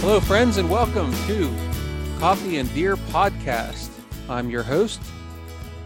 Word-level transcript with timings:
Hello, 0.00 0.18
friends, 0.18 0.56
and 0.56 0.70
welcome 0.70 1.12
to 1.26 1.54
Coffee 2.18 2.56
and 2.56 2.72
Deer 2.72 2.96
Podcast. 2.96 3.90
I'm 4.30 4.48
your 4.48 4.62
host, 4.62 4.98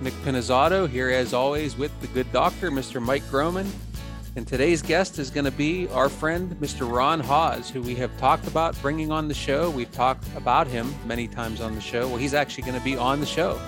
Nick 0.00 0.14
Pinizzotto, 0.22 0.88
here 0.88 1.10
as 1.10 1.34
always 1.34 1.76
with 1.76 1.90
the 2.00 2.06
good 2.06 2.30
doctor, 2.30 2.70
Mr. 2.70 3.02
Mike 3.02 3.28
Groman. 3.28 3.68
And 4.36 4.46
today's 4.46 4.82
guest 4.82 5.18
is 5.18 5.30
going 5.30 5.46
to 5.46 5.50
be 5.50 5.88
our 5.88 6.08
friend, 6.08 6.52
Mr. 6.60 6.88
Ron 6.88 7.18
Haas, 7.18 7.68
who 7.68 7.82
we 7.82 7.96
have 7.96 8.16
talked 8.16 8.46
about 8.46 8.80
bringing 8.80 9.10
on 9.10 9.26
the 9.26 9.34
show. 9.34 9.68
We've 9.68 9.90
talked 9.90 10.28
about 10.36 10.68
him 10.68 10.94
many 11.04 11.26
times 11.26 11.60
on 11.60 11.74
the 11.74 11.80
show. 11.80 12.06
Well, 12.06 12.16
he's 12.16 12.34
actually 12.34 12.62
going 12.62 12.78
to 12.78 12.84
be 12.84 12.96
on 12.96 13.18
the 13.18 13.26
show 13.26 13.60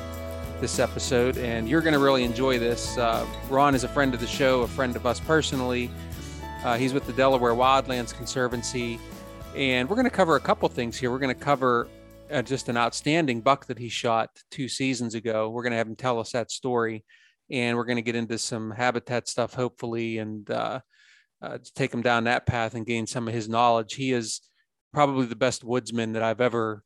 this 0.60 0.78
episode, 0.78 1.38
and 1.38 1.68
you're 1.68 1.82
going 1.82 1.92
to 1.92 1.98
really 1.98 2.22
enjoy 2.22 2.60
this. 2.60 2.96
Uh, 2.96 3.26
Ron 3.50 3.74
is 3.74 3.82
a 3.82 3.88
friend 3.88 4.14
of 4.14 4.20
the 4.20 4.28
show, 4.28 4.62
a 4.62 4.68
friend 4.68 4.94
of 4.94 5.06
us 5.06 5.18
personally. 5.18 5.90
Uh, 6.64 6.76
he's 6.76 6.94
with 6.94 7.04
the 7.04 7.12
Delaware 7.14 7.54
Wildlands 7.54 8.14
Conservancy 8.14 9.00
and 9.56 9.88
we're 9.88 9.96
going 9.96 10.04
to 10.04 10.10
cover 10.10 10.36
a 10.36 10.40
couple 10.40 10.68
things 10.68 10.98
here. 10.98 11.10
We're 11.10 11.18
going 11.18 11.34
to 11.34 11.40
cover 11.40 11.88
uh, 12.30 12.42
just 12.42 12.68
an 12.68 12.76
outstanding 12.76 13.40
buck 13.40 13.66
that 13.66 13.78
he 13.78 13.88
shot 13.88 14.28
two 14.50 14.68
seasons 14.68 15.14
ago. 15.14 15.48
We're 15.48 15.62
going 15.62 15.72
to 15.72 15.78
have 15.78 15.86
him 15.86 15.96
tell 15.96 16.20
us 16.20 16.32
that 16.32 16.50
story, 16.50 17.04
and 17.50 17.76
we're 17.76 17.86
going 17.86 17.96
to 17.96 18.02
get 18.02 18.16
into 18.16 18.36
some 18.36 18.70
habitat 18.70 19.28
stuff, 19.28 19.54
hopefully, 19.54 20.18
and 20.18 20.48
uh, 20.50 20.80
uh, 21.40 21.58
take 21.74 21.92
him 21.92 22.02
down 22.02 22.24
that 22.24 22.44
path 22.44 22.74
and 22.74 22.84
gain 22.84 23.06
some 23.06 23.28
of 23.28 23.32
his 23.32 23.48
knowledge. 23.48 23.94
He 23.94 24.12
is 24.12 24.42
probably 24.92 25.24
the 25.24 25.36
best 25.36 25.64
woodsman 25.64 26.12
that 26.12 26.22
I've 26.22 26.42
ever 26.42 26.82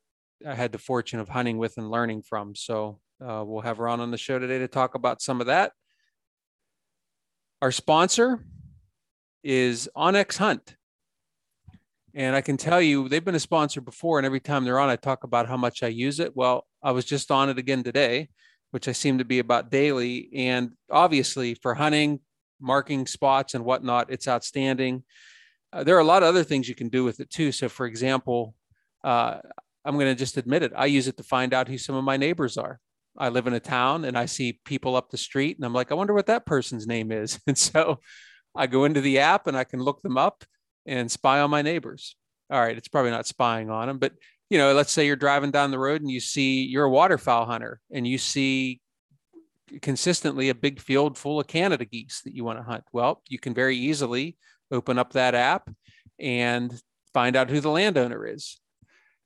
uh, 0.46 0.54
had 0.54 0.70
the 0.70 0.78
fortune 0.78 1.18
of 1.18 1.28
hunting 1.28 1.58
with 1.58 1.76
and 1.76 1.90
learning 1.90 2.22
from. 2.22 2.54
So 2.54 3.00
uh, 3.20 3.42
we'll 3.44 3.62
have 3.62 3.80
Ron 3.80 4.00
on 4.00 4.12
the 4.12 4.16
show 4.16 4.38
today 4.38 4.60
to 4.60 4.68
talk 4.68 4.94
about 4.94 5.22
some 5.22 5.40
of 5.40 5.48
that. 5.48 5.72
Our 7.62 7.72
sponsor 7.72 8.44
is 9.42 9.88
onX 9.96 10.36
Hunt. 10.38 10.76
And 12.14 12.34
I 12.34 12.40
can 12.40 12.56
tell 12.56 12.80
you, 12.80 13.08
they've 13.08 13.24
been 13.24 13.34
a 13.34 13.40
sponsor 13.40 13.80
before, 13.80 14.18
and 14.18 14.26
every 14.26 14.40
time 14.40 14.64
they're 14.64 14.80
on, 14.80 14.88
I 14.88 14.96
talk 14.96 15.24
about 15.24 15.48
how 15.48 15.56
much 15.56 15.82
I 15.82 15.88
use 15.88 16.18
it. 16.18 16.34
Well, 16.34 16.66
I 16.82 16.92
was 16.92 17.04
just 17.04 17.30
on 17.30 17.50
it 17.50 17.58
again 17.58 17.82
today, 17.82 18.28
which 18.72 18.88
I 18.88 18.92
seem 18.92 19.18
to 19.18 19.24
be 19.24 19.38
about 19.38 19.70
daily. 19.70 20.28
And 20.34 20.72
obviously, 20.90 21.54
for 21.54 21.74
hunting, 21.74 22.20
marking 22.60 23.06
spots, 23.06 23.54
and 23.54 23.64
whatnot, 23.64 24.10
it's 24.10 24.26
outstanding. 24.26 25.04
Uh, 25.72 25.84
there 25.84 25.96
are 25.96 26.00
a 26.00 26.04
lot 26.04 26.22
of 26.22 26.28
other 26.28 26.42
things 26.42 26.68
you 26.68 26.74
can 26.74 26.88
do 26.88 27.04
with 27.04 27.20
it 27.20 27.30
too. 27.30 27.52
So, 27.52 27.68
for 27.68 27.86
example, 27.86 28.54
uh, 29.04 29.38
I'm 29.84 29.94
going 29.94 30.06
to 30.06 30.18
just 30.18 30.36
admit 30.36 30.64
it. 30.64 30.72
I 30.74 30.86
use 30.86 31.06
it 31.06 31.16
to 31.18 31.22
find 31.22 31.54
out 31.54 31.68
who 31.68 31.78
some 31.78 31.94
of 31.94 32.04
my 32.04 32.16
neighbors 32.16 32.56
are. 32.56 32.80
I 33.16 33.28
live 33.28 33.46
in 33.46 33.54
a 33.54 33.60
town 33.60 34.04
and 34.04 34.16
I 34.16 34.26
see 34.26 34.60
people 34.64 34.96
up 34.96 35.10
the 35.10 35.16
street, 35.16 35.56
and 35.56 35.64
I'm 35.64 35.74
like, 35.74 35.92
I 35.92 35.94
wonder 35.94 36.14
what 36.14 36.26
that 36.26 36.46
person's 36.46 36.86
name 36.86 37.12
is. 37.12 37.38
And 37.46 37.56
so 37.56 38.00
I 38.56 38.66
go 38.66 38.84
into 38.84 39.00
the 39.00 39.20
app 39.20 39.46
and 39.46 39.56
I 39.56 39.62
can 39.62 39.80
look 39.80 40.02
them 40.02 40.18
up 40.18 40.44
and 40.86 41.10
spy 41.10 41.40
on 41.40 41.50
my 41.50 41.62
neighbors. 41.62 42.16
All 42.50 42.60
right, 42.60 42.76
it's 42.76 42.88
probably 42.88 43.10
not 43.10 43.26
spying 43.26 43.70
on 43.70 43.88
them, 43.88 43.98
but 43.98 44.12
you 44.48 44.58
know, 44.58 44.74
let's 44.74 44.90
say 44.90 45.06
you're 45.06 45.16
driving 45.16 45.52
down 45.52 45.70
the 45.70 45.78
road 45.78 46.00
and 46.00 46.10
you 46.10 46.20
see 46.20 46.64
you're 46.64 46.84
a 46.84 46.90
waterfowl 46.90 47.46
hunter 47.46 47.80
and 47.92 48.06
you 48.06 48.18
see 48.18 48.80
consistently 49.80 50.48
a 50.48 50.54
big 50.54 50.80
field 50.80 51.16
full 51.16 51.38
of 51.38 51.46
Canada 51.46 51.84
geese 51.84 52.22
that 52.24 52.34
you 52.34 52.44
want 52.44 52.58
to 52.58 52.64
hunt. 52.64 52.82
Well, 52.92 53.22
you 53.28 53.38
can 53.38 53.54
very 53.54 53.76
easily 53.76 54.36
open 54.72 54.98
up 54.98 55.12
that 55.12 55.36
app 55.36 55.70
and 56.18 56.74
find 57.14 57.36
out 57.36 57.50
who 57.50 57.60
the 57.60 57.70
landowner 57.70 58.26
is. 58.26 58.60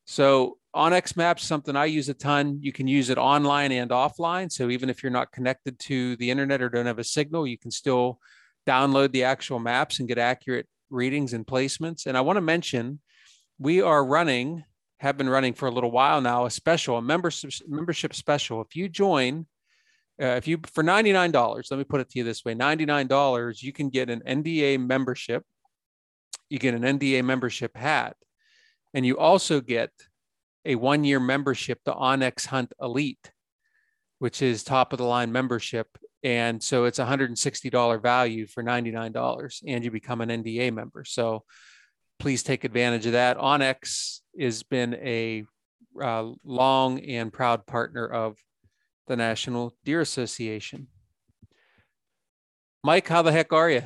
So 0.06 0.58
onX 0.76 1.16
Maps 1.16 1.44
something 1.44 1.76
I 1.76 1.86
use 1.86 2.10
a 2.10 2.14
ton. 2.14 2.58
You 2.60 2.72
can 2.72 2.86
use 2.86 3.08
it 3.08 3.16
online 3.16 3.72
and 3.72 3.90
offline. 3.90 4.52
So 4.52 4.68
even 4.68 4.90
if 4.90 5.02
you're 5.02 5.12
not 5.12 5.32
connected 5.32 5.78
to 5.80 6.16
the 6.16 6.30
internet 6.30 6.60
or 6.60 6.68
don't 6.68 6.86
have 6.86 6.98
a 6.98 7.04
signal, 7.04 7.46
you 7.46 7.56
can 7.56 7.70
still 7.70 8.18
download 8.66 9.12
the 9.12 9.24
actual 9.24 9.58
maps 9.58 9.98
and 9.98 10.08
get 10.08 10.18
accurate 10.18 10.66
readings 10.94 11.32
and 11.32 11.46
placements. 11.46 12.06
And 12.06 12.16
I 12.16 12.22
want 12.22 12.36
to 12.36 12.40
mention 12.40 13.00
we 13.58 13.82
are 13.82 14.04
running, 14.04 14.64
have 15.00 15.18
been 15.18 15.28
running 15.28 15.52
for 15.52 15.66
a 15.66 15.70
little 15.70 15.90
while 15.90 16.20
now, 16.20 16.46
a 16.46 16.50
special, 16.50 16.96
a 16.96 17.02
membership 17.02 17.50
membership 17.68 18.14
special. 18.14 18.62
If 18.62 18.74
you 18.74 18.88
join, 18.88 19.46
uh, 20.20 20.36
if 20.36 20.48
you 20.48 20.60
for 20.72 20.82
$99, 20.82 21.70
let 21.70 21.78
me 21.78 21.84
put 21.84 22.00
it 22.00 22.08
to 22.10 22.18
you 22.18 22.24
this 22.24 22.44
way 22.44 22.54
$99, 22.54 23.62
you 23.62 23.72
can 23.72 23.90
get 23.90 24.08
an 24.08 24.22
NDA 24.26 24.78
membership. 24.78 25.44
You 26.48 26.58
get 26.58 26.74
an 26.74 26.82
NDA 26.82 27.24
membership 27.24 27.76
hat, 27.76 28.16
and 28.92 29.04
you 29.04 29.18
also 29.18 29.60
get 29.60 29.90
a 30.64 30.74
one 30.76 31.04
year 31.04 31.20
membership 31.20 31.82
to 31.84 31.92
onX 31.92 32.46
Hunt 32.46 32.72
Elite, 32.80 33.32
which 34.18 34.42
is 34.42 34.62
top 34.62 34.92
of 34.92 34.98
the 34.98 35.04
line 35.04 35.32
membership. 35.32 35.88
And 36.24 36.62
so 36.62 36.86
it's 36.86 36.98
$160 36.98 38.02
value 38.02 38.46
for 38.46 38.62
$99 38.64 39.62
and 39.66 39.84
you 39.84 39.90
become 39.90 40.22
an 40.22 40.30
NDA 40.30 40.72
member. 40.72 41.04
So 41.04 41.44
please 42.18 42.42
take 42.42 42.64
advantage 42.64 43.04
of 43.04 43.12
that. 43.12 43.36
onX 43.36 44.20
has 44.40 44.62
been 44.62 44.94
a 44.94 45.44
uh, 46.00 46.30
long 46.42 47.00
and 47.00 47.30
proud 47.30 47.66
partner 47.66 48.06
of 48.06 48.38
the 49.06 49.16
National 49.16 49.76
Deer 49.84 50.00
Association. 50.00 50.88
Mike, 52.82 53.06
how 53.06 53.20
the 53.20 53.32
heck 53.32 53.52
are 53.52 53.70
you? 53.70 53.82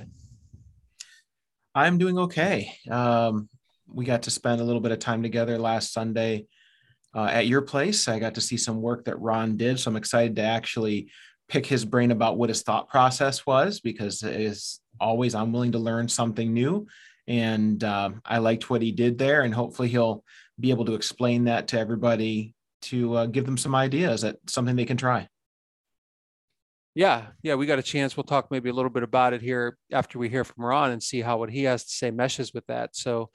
I'm 1.74 1.98
doing 1.98 2.18
okay. 2.18 2.72
Um, 2.88 3.48
we 3.88 4.04
got 4.04 4.22
to 4.22 4.30
spend 4.30 4.60
a 4.60 4.64
little 4.64 4.80
bit 4.80 4.92
of 4.92 5.00
time 5.00 5.22
together 5.22 5.58
last 5.58 5.92
Sunday 5.92 6.46
uh, 7.14 7.26
at 7.26 7.46
your 7.46 7.62
place. 7.62 8.06
I 8.06 8.18
got 8.18 8.34
to 8.34 8.40
see 8.40 8.56
some 8.56 8.80
work 8.80 9.06
that 9.06 9.20
Ron 9.20 9.56
did, 9.56 9.80
so 9.80 9.90
I'm 9.90 9.96
excited 9.96 10.36
to 10.36 10.42
actually 10.42 11.10
pick 11.48 11.66
his 11.66 11.84
brain 11.84 12.10
about 12.10 12.36
what 12.36 12.50
his 12.50 12.62
thought 12.62 12.88
process 12.88 13.46
was 13.46 13.80
because 13.80 14.22
as 14.22 14.80
always 15.00 15.34
i'm 15.34 15.52
willing 15.52 15.72
to 15.72 15.78
learn 15.78 16.08
something 16.08 16.52
new. 16.52 16.86
And 17.26 17.82
uh, 17.84 18.10
i 18.24 18.38
liked 18.38 18.70
what 18.70 18.82
he 18.82 18.92
did 18.92 19.18
there 19.18 19.42
and 19.42 19.54
hopefully 19.54 19.88
he'll 19.88 20.24
be 20.58 20.70
able 20.70 20.86
to 20.86 20.94
explain 20.94 21.44
that 21.44 21.68
to 21.68 21.78
everybody 21.78 22.54
to 22.82 23.14
uh, 23.14 23.26
give 23.26 23.44
them 23.44 23.58
some 23.58 23.74
ideas 23.74 24.22
that 24.22 24.36
something 24.46 24.76
they 24.76 24.84
can 24.84 24.96
try. 24.96 25.28
Yeah 26.94 27.26
yeah 27.42 27.54
we 27.54 27.66
got 27.66 27.78
a 27.78 27.82
chance. 27.82 28.16
We'll 28.16 28.24
talk 28.24 28.50
maybe 28.50 28.70
a 28.70 28.72
little 28.72 28.90
bit 28.90 29.02
about 29.02 29.32
it 29.32 29.42
here 29.42 29.76
after 29.92 30.18
we 30.18 30.28
hear 30.28 30.44
from 30.44 30.64
ron 30.64 30.90
and 30.90 31.02
see 31.02 31.20
how 31.20 31.38
what 31.38 31.50
he 31.50 31.64
has 31.64 31.84
to 31.84 31.90
say 31.90 32.10
meshes 32.10 32.52
with 32.54 32.66
that. 32.66 32.96
So 32.96 33.30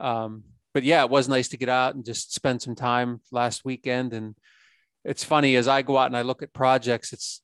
um, 0.00 0.44
but 0.74 0.82
yeah 0.82 1.02
it 1.04 1.10
was 1.10 1.28
nice 1.28 1.48
to 1.48 1.56
get 1.56 1.68
out 1.68 1.94
and 1.94 2.04
just 2.04 2.34
spend 2.34 2.60
some 2.62 2.74
time 2.74 3.20
last 3.32 3.64
weekend. 3.64 4.12
And 4.12 4.34
it's 5.04 5.24
funny 5.24 5.56
as 5.56 5.68
i 5.68 5.80
go 5.82 5.96
out 5.96 6.06
and 6.06 6.16
i 6.16 6.22
look 6.22 6.42
at 6.42 6.52
projects 6.52 7.12
it's 7.12 7.40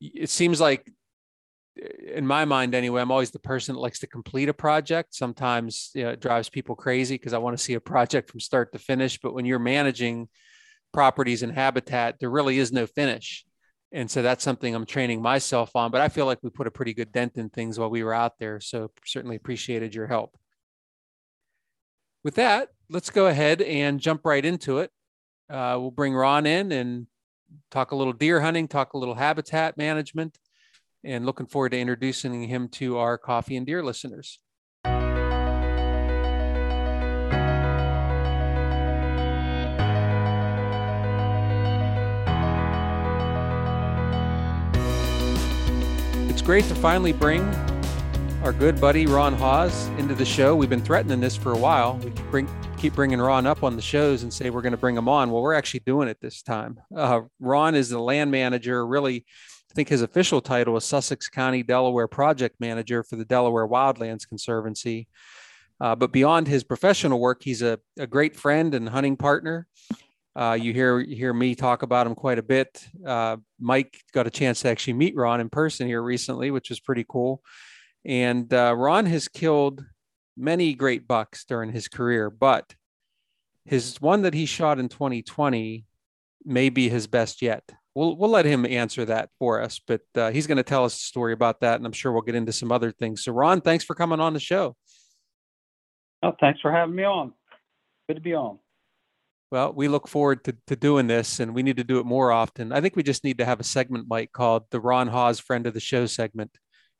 it 0.00 0.30
seems 0.30 0.60
like 0.60 0.90
in 2.14 2.26
my 2.26 2.44
mind 2.44 2.74
anyway 2.74 3.02
i'm 3.02 3.10
always 3.10 3.30
the 3.30 3.38
person 3.38 3.74
that 3.74 3.80
likes 3.80 3.98
to 3.98 4.06
complete 4.06 4.48
a 4.48 4.54
project. 4.54 5.14
Sometimes 5.14 5.90
you 5.94 6.04
know, 6.04 6.10
it 6.10 6.20
drives 6.20 6.48
people 6.48 6.74
crazy 6.74 7.16
because 7.16 7.32
i 7.32 7.38
want 7.38 7.56
to 7.56 7.62
see 7.62 7.74
a 7.74 7.80
project 7.80 8.30
from 8.30 8.40
start 8.40 8.72
to 8.72 8.78
finish 8.78 9.18
but 9.18 9.34
when 9.34 9.44
you're 9.44 9.58
managing 9.58 10.28
properties 10.92 11.42
and 11.42 11.52
habitat 11.52 12.16
there 12.18 12.30
really 12.30 12.58
is 12.58 12.72
no 12.72 12.86
finish. 12.86 13.44
And 13.92 14.10
so 14.10 14.22
that's 14.22 14.42
something 14.42 14.74
i'm 14.74 14.86
training 14.86 15.20
myself 15.22 15.74
on 15.74 15.90
but 15.90 16.00
i 16.00 16.08
feel 16.08 16.26
like 16.26 16.38
we 16.42 16.50
put 16.50 16.66
a 16.66 16.70
pretty 16.70 16.94
good 16.94 17.12
dent 17.12 17.36
in 17.36 17.50
things 17.50 17.78
while 17.78 17.90
we 17.90 18.02
were 18.02 18.14
out 18.14 18.38
there 18.38 18.60
so 18.60 18.90
certainly 19.04 19.36
appreciated 19.36 19.94
your 19.94 20.06
help. 20.06 20.36
With 22.24 22.36
that 22.36 22.70
let's 22.88 23.10
go 23.10 23.26
ahead 23.26 23.62
and 23.62 24.00
jump 24.00 24.24
right 24.24 24.44
into 24.44 24.78
it. 24.78 24.90
Uh, 25.50 25.76
we'll 25.78 25.90
bring 25.90 26.14
ron 26.14 26.46
in 26.46 26.72
and 26.72 27.06
talk 27.70 27.90
a 27.90 27.96
little 27.96 28.12
deer 28.12 28.40
hunting, 28.40 28.68
talk 28.68 28.92
a 28.92 28.98
little 28.98 29.14
habitat 29.14 29.76
management, 29.76 30.38
and 31.04 31.26
looking 31.26 31.46
forward 31.46 31.70
to 31.70 31.78
introducing 31.78 32.44
him 32.44 32.68
to 32.68 32.98
our 32.98 33.18
coffee 33.18 33.56
and 33.56 33.66
deer 33.66 33.82
listeners. 33.82 34.40
It's 46.28 46.42
great 46.42 46.64
to 46.66 46.74
finally 46.74 47.12
bring 47.12 47.42
our 48.42 48.52
good 48.52 48.80
buddy 48.80 49.06
Ron 49.06 49.34
Hawes 49.34 49.88
into 49.98 50.14
the 50.14 50.24
show. 50.24 50.54
We've 50.54 50.70
been 50.70 50.82
threatening 50.82 51.18
this 51.18 51.34
for 51.34 51.52
a 51.52 51.58
while. 51.58 51.98
We 52.04 52.10
bring 52.30 52.48
keep 52.76 52.94
bringing 52.94 53.20
Ron 53.20 53.46
up 53.46 53.62
on 53.62 53.74
the 53.74 53.82
shows 53.82 54.22
and 54.22 54.32
say 54.32 54.50
we're 54.50 54.62
going 54.62 54.72
to 54.72 54.78
bring 54.78 54.96
him 54.96 55.08
on. 55.08 55.30
Well, 55.30 55.42
we're 55.42 55.54
actually 55.54 55.80
doing 55.80 56.08
it 56.08 56.18
this 56.20 56.42
time. 56.42 56.78
Uh, 56.94 57.22
Ron 57.40 57.74
is 57.74 57.88
the 57.88 57.98
land 57.98 58.30
manager. 58.30 58.86
Really, 58.86 59.24
I 59.70 59.74
think 59.74 59.88
his 59.88 60.02
official 60.02 60.40
title 60.40 60.76
is 60.76 60.84
Sussex 60.84 61.28
County 61.28 61.62
Delaware 61.62 62.06
Project 62.06 62.60
Manager 62.60 63.02
for 63.02 63.16
the 63.16 63.24
Delaware 63.24 63.66
Wildlands 63.66 64.28
Conservancy. 64.28 65.08
Uh, 65.80 65.94
but 65.94 66.12
beyond 66.12 66.48
his 66.48 66.64
professional 66.64 67.18
work, 67.18 67.42
he's 67.42 67.62
a, 67.62 67.78
a 67.98 68.06
great 68.06 68.36
friend 68.36 68.74
and 68.74 68.88
hunting 68.88 69.16
partner. 69.16 69.66
Uh, 70.34 70.52
you 70.60 70.74
hear 70.74 70.98
you 70.98 71.16
hear 71.16 71.32
me 71.32 71.54
talk 71.54 71.82
about 71.82 72.06
him 72.06 72.14
quite 72.14 72.38
a 72.38 72.42
bit. 72.42 72.86
Uh, 73.06 73.38
Mike 73.58 74.02
got 74.12 74.26
a 74.26 74.30
chance 74.30 74.60
to 74.60 74.68
actually 74.68 74.92
meet 74.92 75.16
Ron 75.16 75.40
in 75.40 75.48
person 75.48 75.86
here 75.86 76.02
recently, 76.02 76.50
which 76.50 76.68
was 76.68 76.78
pretty 76.78 77.06
cool. 77.08 77.42
And 78.04 78.52
uh, 78.52 78.74
Ron 78.76 79.06
has 79.06 79.28
killed 79.28 79.82
many 80.36 80.74
great 80.74 81.08
bucks 81.08 81.44
during 81.44 81.72
his 81.72 81.88
career, 81.88 82.30
but 82.30 82.74
his 83.64 84.00
one 84.00 84.22
that 84.22 84.34
he 84.34 84.46
shot 84.46 84.78
in 84.78 84.88
2020 84.88 85.84
may 86.44 86.68
be 86.68 86.88
his 86.88 87.06
best 87.06 87.42
yet. 87.42 87.62
We'll, 87.94 88.16
we'll 88.16 88.30
let 88.30 88.44
him 88.44 88.66
answer 88.66 89.04
that 89.06 89.30
for 89.38 89.62
us, 89.62 89.80
but 89.84 90.02
uh, 90.14 90.30
he's 90.30 90.46
going 90.46 90.58
to 90.58 90.62
tell 90.62 90.84
us 90.84 90.94
a 90.94 91.04
story 91.04 91.32
about 91.32 91.60
that, 91.60 91.76
and 91.76 91.86
I'm 91.86 91.92
sure 91.92 92.12
we'll 92.12 92.22
get 92.22 92.34
into 92.34 92.52
some 92.52 92.70
other 92.70 92.92
things. 92.92 93.24
So, 93.24 93.32
Ron, 93.32 93.60
thanks 93.60 93.84
for 93.84 93.94
coming 93.94 94.20
on 94.20 94.34
the 94.34 94.40
show. 94.40 94.76
Oh, 96.22 96.32
thanks 96.40 96.60
for 96.60 96.70
having 96.70 96.94
me 96.94 97.04
on. 97.04 97.32
Good 98.08 98.16
to 98.16 98.20
be 98.20 98.34
on. 98.34 98.58
Well, 99.50 99.72
we 99.72 99.88
look 99.88 100.08
forward 100.08 100.44
to, 100.44 100.56
to 100.66 100.76
doing 100.76 101.06
this 101.06 101.38
and 101.38 101.54
we 101.54 101.62
need 101.62 101.76
to 101.76 101.84
do 101.84 102.00
it 102.00 102.06
more 102.06 102.32
often. 102.32 102.72
I 102.72 102.80
think 102.80 102.96
we 102.96 103.04
just 103.04 103.22
need 103.22 103.38
to 103.38 103.44
have 103.44 103.60
a 103.60 103.64
segment, 103.64 104.06
Mike, 104.08 104.32
called 104.32 104.64
the 104.70 104.80
Ron 104.80 105.06
Hawes 105.06 105.38
Friend 105.38 105.66
of 105.66 105.74
the 105.74 105.80
Show 105.80 106.06
segment. 106.06 106.50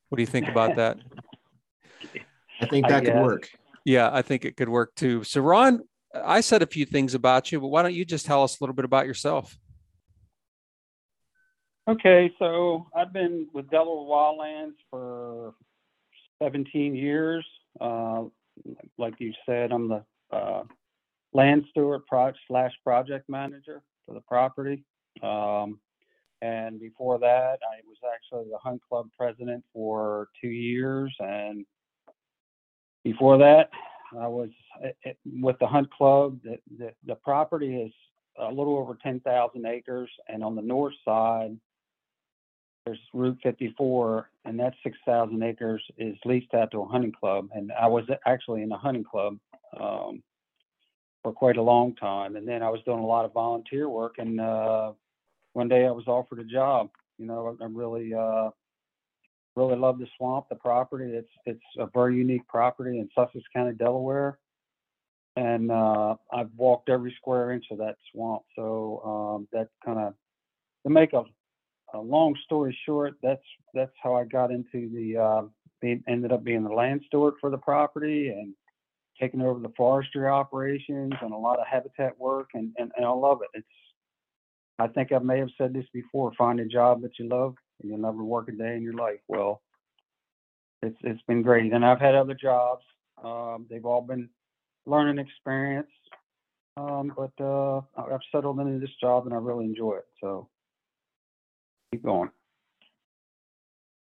What 0.08 0.16
do 0.16 0.22
you 0.22 0.28
think 0.28 0.48
about 0.48 0.76
that? 0.76 0.98
I 2.60 2.66
think 2.66 2.88
that 2.88 3.02
I 3.02 3.04
could 3.04 3.14
work. 3.16 3.50
Yeah, 3.84 4.10
I 4.12 4.22
think 4.22 4.44
it 4.44 4.56
could 4.56 4.68
work 4.68 4.94
too. 4.94 5.22
So, 5.24 5.40
Ron, 5.40 5.82
I 6.14 6.40
said 6.40 6.62
a 6.62 6.66
few 6.66 6.86
things 6.86 7.14
about 7.14 7.52
you, 7.52 7.60
but 7.60 7.68
why 7.68 7.82
don't 7.82 7.94
you 7.94 8.04
just 8.04 8.26
tell 8.26 8.42
us 8.42 8.58
a 8.58 8.62
little 8.62 8.74
bit 8.74 8.84
about 8.84 9.06
yourself? 9.06 9.56
Okay, 11.88 12.32
so 12.38 12.86
I've 12.96 13.12
been 13.12 13.46
with 13.52 13.70
Delaware 13.70 14.06
Wildlands 14.06 14.74
for 14.90 15.54
17 16.42 16.96
years. 16.96 17.46
Uh, 17.80 18.24
like 18.98 19.14
you 19.18 19.32
said, 19.46 19.70
I'm 19.70 19.88
the 19.88 20.04
uh, 20.32 20.64
land 21.32 21.64
steward 21.70 22.02
pro- 22.08 22.32
slash 22.48 22.72
project 22.82 23.28
manager 23.28 23.82
for 24.04 24.14
the 24.14 24.20
property. 24.22 24.84
Um, 25.22 25.78
and 26.42 26.80
before 26.80 27.18
that, 27.20 27.58
I 27.62 27.80
was 27.86 27.96
actually 28.14 28.50
the 28.50 28.58
hunt 28.58 28.82
club 28.88 29.08
president 29.16 29.64
for 29.72 30.28
two 30.40 30.48
years. 30.48 31.14
And 31.20 31.64
before 33.06 33.38
that, 33.38 33.70
I 34.18 34.26
was 34.26 34.50
eh, 34.82 34.90
eh, 35.04 35.12
with 35.40 35.56
the 35.60 35.66
hunt 35.66 35.88
club. 35.92 36.40
The, 36.42 36.58
the, 36.76 36.92
the 37.06 37.14
property 37.14 37.76
is 37.76 37.92
a 38.36 38.48
little 38.48 38.76
over 38.76 38.98
10,000 39.00 39.64
acres. 39.64 40.10
And 40.28 40.42
on 40.42 40.56
the 40.56 40.62
north 40.62 40.94
side, 41.04 41.56
there's 42.84 42.98
Route 43.12 43.38
54, 43.44 44.28
and 44.44 44.58
that 44.58 44.74
6,000 44.82 45.40
acres 45.42 45.82
is 45.98 46.16
leased 46.24 46.52
out 46.54 46.72
to 46.72 46.80
a 46.80 46.86
hunting 46.86 47.12
club. 47.12 47.48
And 47.52 47.70
I 47.80 47.86
was 47.86 48.04
actually 48.26 48.62
in 48.62 48.72
a 48.72 48.78
hunting 48.78 49.04
club 49.04 49.38
um, 49.80 50.22
for 51.22 51.32
quite 51.32 51.58
a 51.58 51.62
long 51.62 51.94
time. 51.94 52.34
And 52.34 52.46
then 52.46 52.62
I 52.62 52.70
was 52.70 52.80
doing 52.84 52.98
a 52.98 53.06
lot 53.06 53.24
of 53.24 53.32
volunteer 53.32 53.88
work. 53.88 54.16
And 54.18 54.40
uh, 54.40 54.92
one 55.52 55.68
day 55.68 55.86
I 55.86 55.92
was 55.92 56.08
offered 56.08 56.40
a 56.40 56.44
job. 56.44 56.90
You 57.18 57.26
know, 57.26 57.56
I, 57.60 57.64
I 57.64 57.68
really, 57.68 58.12
uh, 58.14 58.50
really 59.56 59.76
love 59.76 59.98
the 59.98 60.06
swamp, 60.16 60.46
the 60.48 60.56
property. 60.56 61.12
It's 61.12 61.30
it's 61.46 61.60
a 61.78 61.86
very 61.86 62.16
unique 62.16 62.46
property 62.46 62.98
in 62.98 63.08
Sussex 63.14 63.44
County, 63.54 63.72
Delaware. 63.74 64.38
And 65.36 65.70
uh, 65.70 66.14
I've 66.32 66.50
walked 66.56 66.88
every 66.88 67.14
square 67.18 67.52
inch 67.52 67.66
of 67.70 67.78
that 67.78 67.96
swamp. 68.10 68.42
So 68.54 69.02
um, 69.04 69.48
that 69.52 69.68
kind 69.84 69.98
of 69.98 70.14
to 70.84 70.90
make 70.90 71.12
a 71.12 71.24
a 71.94 71.98
long 71.98 72.34
story 72.44 72.76
short, 72.84 73.14
that's 73.22 73.42
that's 73.74 73.92
how 74.02 74.14
I 74.14 74.24
got 74.24 74.50
into 74.50 74.90
the 74.90 75.16
uh, 75.16 75.42
being, 75.80 76.02
ended 76.08 76.32
up 76.32 76.44
being 76.44 76.64
the 76.64 76.72
land 76.72 77.02
steward 77.06 77.34
for 77.40 77.50
the 77.50 77.58
property 77.58 78.28
and 78.28 78.54
taking 79.20 79.40
over 79.40 79.60
the 79.60 79.72
forestry 79.76 80.26
operations 80.26 81.12
and 81.22 81.32
a 81.32 81.36
lot 81.36 81.58
of 81.58 81.66
habitat 81.66 82.18
work 82.18 82.50
and, 82.54 82.72
and, 82.76 82.92
and 82.96 83.06
I 83.06 83.10
love 83.10 83.40
it. 83.42 83.58
It's 83.58 83.66
I 84.78 84.88
think 84.88 85.10
I 85.12 85.18
may 85.18 85.38
have 85.38 85.48
said 85.56 85.72
this 85.72 85.86
before, 85.92 86.32
find 86.36 86.60
a 86.60 86.66
job 86.66 87.00
that 87.02 87.18
you 87.18 87.28
love 87.28 87.54
and 87.80 87.90
you'll 87.90 87.98
never 87.98 88.24
work 88.24 88.48
a 88.48 88.52
day 88.52 88.76
in 88.76 88.82
your 88.82 88.94
life. 88.94 89.20
Well, 89.28 89.62
it's 90.82 90.98
it's 91.02 91.22
been 91.22 91.42
great. 91.42 91.72
And 91.72 91.84
I've 91.84 92.00
had 92.00 92.14
other 92.14 92.34
jobs. 92.34 92.84
Um, 93.22 93.66
they've 93.68 93.84
all 93.84 94.02
been 94.02 94.28
learning 94.86 95.18
experience. 95.18 95.90
Um, 96.76 97.12
but 97.16 97.32
uh, 97.42 97.78
I've 97.96 98.20
settled 98.30 98.60
into 98.60 98.78
this 98.78 98.94
job 99.00 99.24
and 99.24 99.34
I 99.34 99.38
really 99.38 99.64
enjoy 99.64 99.94
it. 99.96 100.06
So 100.20 100.48
keep 101.90 102.04
going. 102.04 102.30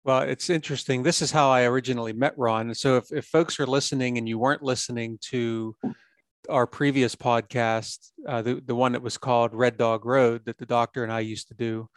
Well, 0.05 0.23
it's 0.23 0.50
interesting. 0.50 1.03
This 1.03 1.23
is 1.23 1.31
how 1.31 1.50
I 1.50 1.62
originally 1.62 2.12
met 2.12 2.37
Ron. 2.37 2.75
So 2.75 2.97
if, 2.97 3.12
if 3.12 3.25
folks 3.26 3.61
are 3.61 3.67
listening 3.67 4.19
and 4.19 4.29
you 4.29 4.38
weren't 4.38 4.62
listening 4.62 5.19
to 5.31 5.76
our 6.49 6.67
previous 6.67 7.15
podcast, 7.15 8.11
uh, 8.29 8.43
the, 8.43 8.61
the 8.65 8.75
one 8.75 8.93
that 8.93 9.03
was 9.03 9.17
called 9.17 9.55
Red 9.55 9.76
Dog 9.76 10.05
Road 10.05 10.43
that 10.47 10.58
the 10.58 10.67
doctor 10.67 11.05
and 11.05 11.12
I 11.12 11.20
used 11.20 11.49
to 11.49 11.55
do, 11.55 11.88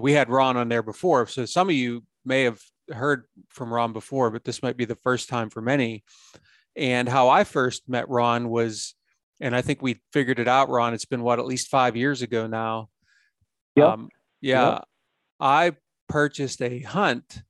we 0.00 0.12
had 0.12 0.30
Ron 0.30 0.56
on 0.56 0.68
there 0.68 0.82
before. 0.82 1.26
So 1.26 1.44
some 1.44 1.68
of 1.68 1.74
you 1.74 2.04
may 2.24 2.44
have 2.44 2.60
heard 2.90 3.24
from 3.48 3.72
Ron 3.72 3.92
before, 3.92 4.30
but 4.30 4.44
this 4.44 4.62
might 4.62 4.76
be 4.76 4.84
the 4.84 4.96
first 4.96 5.28
time 5.28 5.50
for 5.50 5.60
many. 5.60 6.04
And 6.76 7.08
how 7.08 7.28
I 7.28 7.44
first 7.44 7.88
met 7.88 8.08
Ron 8.08 8.48
was, 8.48 8.94
and 9.40 9.54
I 9.54 9.62
think 9.62 9.82
we 9.82 10.00
figured 10.12 10.38
it 10.38 10.48
out, 10.48 10.70
Ron, 10.70 10.94
it's 10.94 11.04
been 11.04 11.22
what, 11.22 11.38
at 11.38 11.46
least 11.46 11.68
five 11.68 11.96
years 11.96 12.22
ago 12.22 12.46
now. 12.46 12.88
Yep. 13.76 13.86
Um, 13.86 14.08
yeah. 14.40 14.70
Yep. 14.70 14.84
I 15.40 15.72
purchased 16.08 16.62
a 16.62 16.80
hunt 16.80 17.42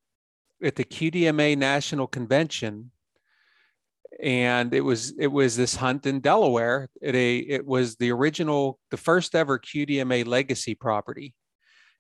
at 0.62 0.77
the 0.77 0.85
QDMA 0.85 1.56
National 1.56 2.06
Convention, 2.06 2.91
and 4.23 4.73
it 4.73 4.81
was 4.81 5.15
it 5.19 5.27
was 5.27 5.56
this 5.56 5.75
hunt 5.75 6.06
in 6.06 6.21
Delaware. 6.21 6.89
It 7.00 7.15
a 7.15 7.37
it 7.39 7.67
was 7.67 7.97
the 7.97 8.12
original, 8.12 8.79
the 8.91 8.97
first 8.97 9.35
ever 9.35 9.59
QDMA 9.59 10.27
legacy 10.27 10.75
property, 10.75 11.35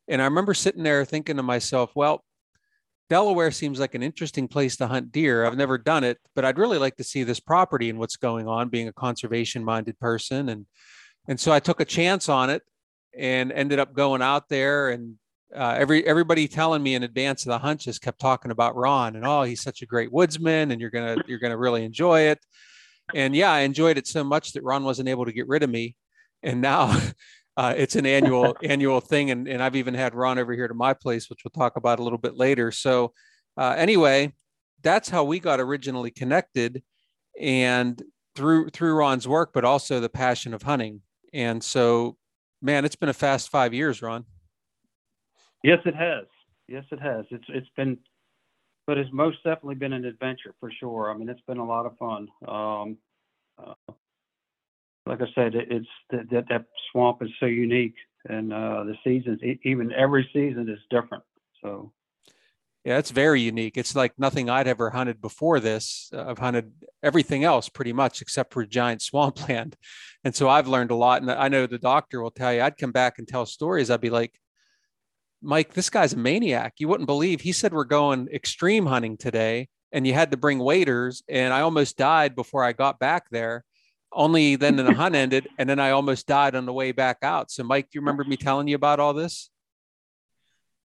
and 0.08 0.20
I 0.20 0.26
remember 0.26 0.54
sitting 0.54 0.82
there 0.82 1.04
thinking 1.04 1.36
to 1.36 1.42
myself, 1.42 1.92
well. 1.94 2.24
Delaware 3.10 3.50
seems 3.50 3.78
like 3.78 3.94
an 3.94 4.02
interesting 4.02 4.48
place 4.48 4.76
to 4.76 4.86
hunt 4.86 5.12
deer. 5.12 5.44
I've 5.44 5.56
never 5.56 5.76
done 5.76 6.02
it, 6.02 6.16
but 6.34 6.46
I'd 6.46 6.56
really 6.56 6.78
like 6.78 6.96
to 6.96 7.04
see 7.04 7.24
this 7.24 7.40
property 7.40 7.90
and 7.90 7.98
what's 7.98 8.16
going 8.16 8.48
on, 8.48 8.70
being 8.70 8.88
a 8.88 8.92
conservation 8.92 9.62
minded 9.62 10.00
person. 10.00 10.48
And, 10.48 10.64
and 11.28 11.38
so 11.38 11.52
I 11.52 11.60
took 11.60 11.80
a 11.80 11.84
chance 11.84 12.30
on 12.30 12.48
it 12.48 12.62
and 13.16 13.52
ended 13.52 13.78
up 13.78 13.94
going 13.94 14.22
out 14.22 14.48
there 14.48 14.90
and 14.90 15.16
uh, 15.54 15.76
every 15.78 16.06
everybody 16.06 16.48
telling 16.48 16.82
me 16.82 16.94
in 16.94 17.02
advance 17.02 17.44
of 17.44 17.50
the 17.50 17.58
hunt 17.58 17.80
just 17.80 18.00
kept 18.00 18.18
talking 18.18 18.50
about 18.50 18.74
Ron 18.74 19.16
and 19.16 19.26
oh 19.26 19.42
he's 19.42 19.60
such 19.60 19.82
a 19.82 19.86
great 19.86 20.10
woodsman 20.10 20.70
and 20.70 20.80
you're 20.80 20.90
gonna 20.90 21.16
you're 21.26 21.38
gonna 21.38 21.58
really 21.58 21.84
enjoy 21.84 22.22
it 22.22 22.38
and 23.14 23.36
yeah 23.36 23.52
I 23.52 23.60
enjoyed 23.60 23.98
it 23.98 24.06
so 24.06 24.24
much 24.24 24.52
that 24.52 24.62
Ron 24.62 24.84
wasn't 24.84 25.10
able 25.10 25.26
to 25.26 25.32
get 25.32 25.48
rid 25.48 25.62
of 25.62 25.68
me 25.68 25.94
and 26.42 26.62
now 26.62 26.98
uh, 27.56 27.74
it's 27.76 27.96
an 27.96 28.06
annual 28.06 28.56
annual 28.64 29.00
thing 29.00 29.30
and, 29.30 29.48
and 29.48 29.62
I've 29.62 29.76
even 29.76 29.94
had 29.94 30.14
Ron 30.14 30.38
over 30.38 30.52
here 30.52 30.68
to 30.68 30.74
my 30.74 30.94
place 30.94 31.28
which 31.28 31.40
we'll 31.44 31.50
talk 31.50 31.76
about 31.76 31.98
a 31.98 32.02
little 32.02 32.18
bit 32.18 32.36
later 32.36 32.70
so 32.72 33.12
uh, 33.56 33.74
anyway 33.76 34.32
that's 34.82 35.08
how 35.08 35.24
we 35.24 35.38
got 35.38 35.60
originally 35.60 36.10
connected 36.10 36.82
and 37.40 38.02
through 38.34 38.70
through 38.70 38.94
Ron's 38.94 39.28
work 39.28 39.52
but 39.52 39.64
also 39.64 40.00
the 40.00 40.08
passion 40.08 40.54
of 40.54 40.62
hunting 40.62 41.02
and 41.32 41.62
so 41.62 42.16
man 42.60 42.84
it's 42.84 42.96
been 42.96 43.08
a 43.08 43.14
fast 43.14 43.50
five 43.50 43.74
years 43.74 44.02
Ron. 44.02 44.24
Yes, 45.62 45.78
it 45.84 45.94
has. 45.94 46.26
Yes, 46.68 46.84
it 46.90 47.00
has. 47.00 47.24
It's 47.30 47.44
it's 47.48 47.68
been, 47.76 47.98
but 48.86 48.98
it's 48.98 49.10
most 49.12 49.38
definitely 49.44 49.76
been 49.76 49.92
an 49.92 50.04
adventure 50.04 50.54
for 50.58 50.70
sure. 50.80 51.10
I 51.10 51.16
mean, 51.16 51.28
it's 51.28 51.40
been 51.46 51.58
a 51.58 51.66
lot 51.66 51.86
of 51.86 51.96
fun. 51.98 52.28
Um, 52.48 52.98
uh, 53.58 53.92
like 55.06 55.20
I 55.20 55.26
said, 55.34 55.54
it's 55.54 55.86
that 56.10 56.46
that 56.48 56.64
swamp 56.90 57.22
is 57.22 57.30
so 57.40 57.46
unique, 57.46 57.94
and 58.28 58.52
uh, 58.52 58.84
the 58.84 58.94
seasons, 59.04 59.40
even 59.64 59.92
every 59.92 60.28
season 60.32 60.68
is 60.68 60.78
different. 60.90 61.24
So. 61.62 61.92
Yeah, 62.84 62.98
it's 62.98 63.12
very 63.12 63.40
unique. 63.40 63.76
It's 63.76 63.94
like 63.94 64.18
nothing 64.18 64.50
I'd 64.50 64.66
ever 64.66 64.90
hunted 64.90 65.20
before 65.20 65.60
this. 65.60 66.10
Uh, 66.12 66.24
I've 66.26 66.38
hunted 66.38 66.72
everything 67.00 67.44
else 67.44 67.68
pretty 67.68 67.92
much 67.92 68.20
except 68.20 68.52
for 68.52 68.66
giant 68.66 69.02
swampland. 69.10 69.76
And 70.24 70.34
so 70.34 70.48
I've 70.48 70.66
learned 70.66 70.90
a 70.90 70.96
lot. 70.96 71.22
And 71.22 71.30
I 71.30 71.46
know 71.46 71.66
the 71.66 71.78
doctor 71.78 72.20
will 72.20 72.32
tell 72.32 72.52
you, 72.52 72.60
I'd 72.60 72.76
come 72.76 72.90
back 72.90 73.18
and 73.18 73.28
tell 73.28 73.46
stories. 73.46 73.88
I'd 73.88 74.00
be 74.00 74.10
like, 74.10 74.36
Mike, 75.40 75.74
this 75.74 75.90
guy's 75.90 76.12
a 76.12 76.16
maniac. 76.16 76.74
You 76.78 76.88
wouldn't 76.88 77.06
believe. 77.06 77.40
He 77.40 77.52
said 77.52 77.72
we're 77.72 77.84
going 77.84 78.28
extreme 78.32 78.86
hunting 78.86 79.16
today, 79.16 79.68
and 79.92 80.04
you 80.04 80.14
had 80.14 80.32
to 80.32 80.36
bring 80.36 80.58
waders. 80.58 81.22
And 81.28 81.54
I 81.54 81.60
almost 81.60 81.96
died 81.96 82.34
before 82.34 82.64
I 82.64 82.72
got 82.72 82.98
back 82.98 83.30
there. 83.30 83.64
Only 84.14 84.56
then 84.56 84.76
the 84.76 84.92
hunt 84.92 85.14
ended, 85.14 85.48
and 85.58 85.68
then 85.68 85.78
I 85.78 85.90
almost 85.90 86.26
died 86.26 86.54
on 86.54 86.66
the 86.66 86.72
way 86.72 86.92
back 86.92 87.18
out. 87.22 87.50
So, 87.50 87.64
Mike, 87.64 87.86
do 87.86 87.90
you 87.94 88.00
remember 88.02 88.24
me 88.24 88.36
telling 88.36 88.68
you 88.68 88.76
about 88.76 89.00
all 89.00 89.14
this? 89.14 89.50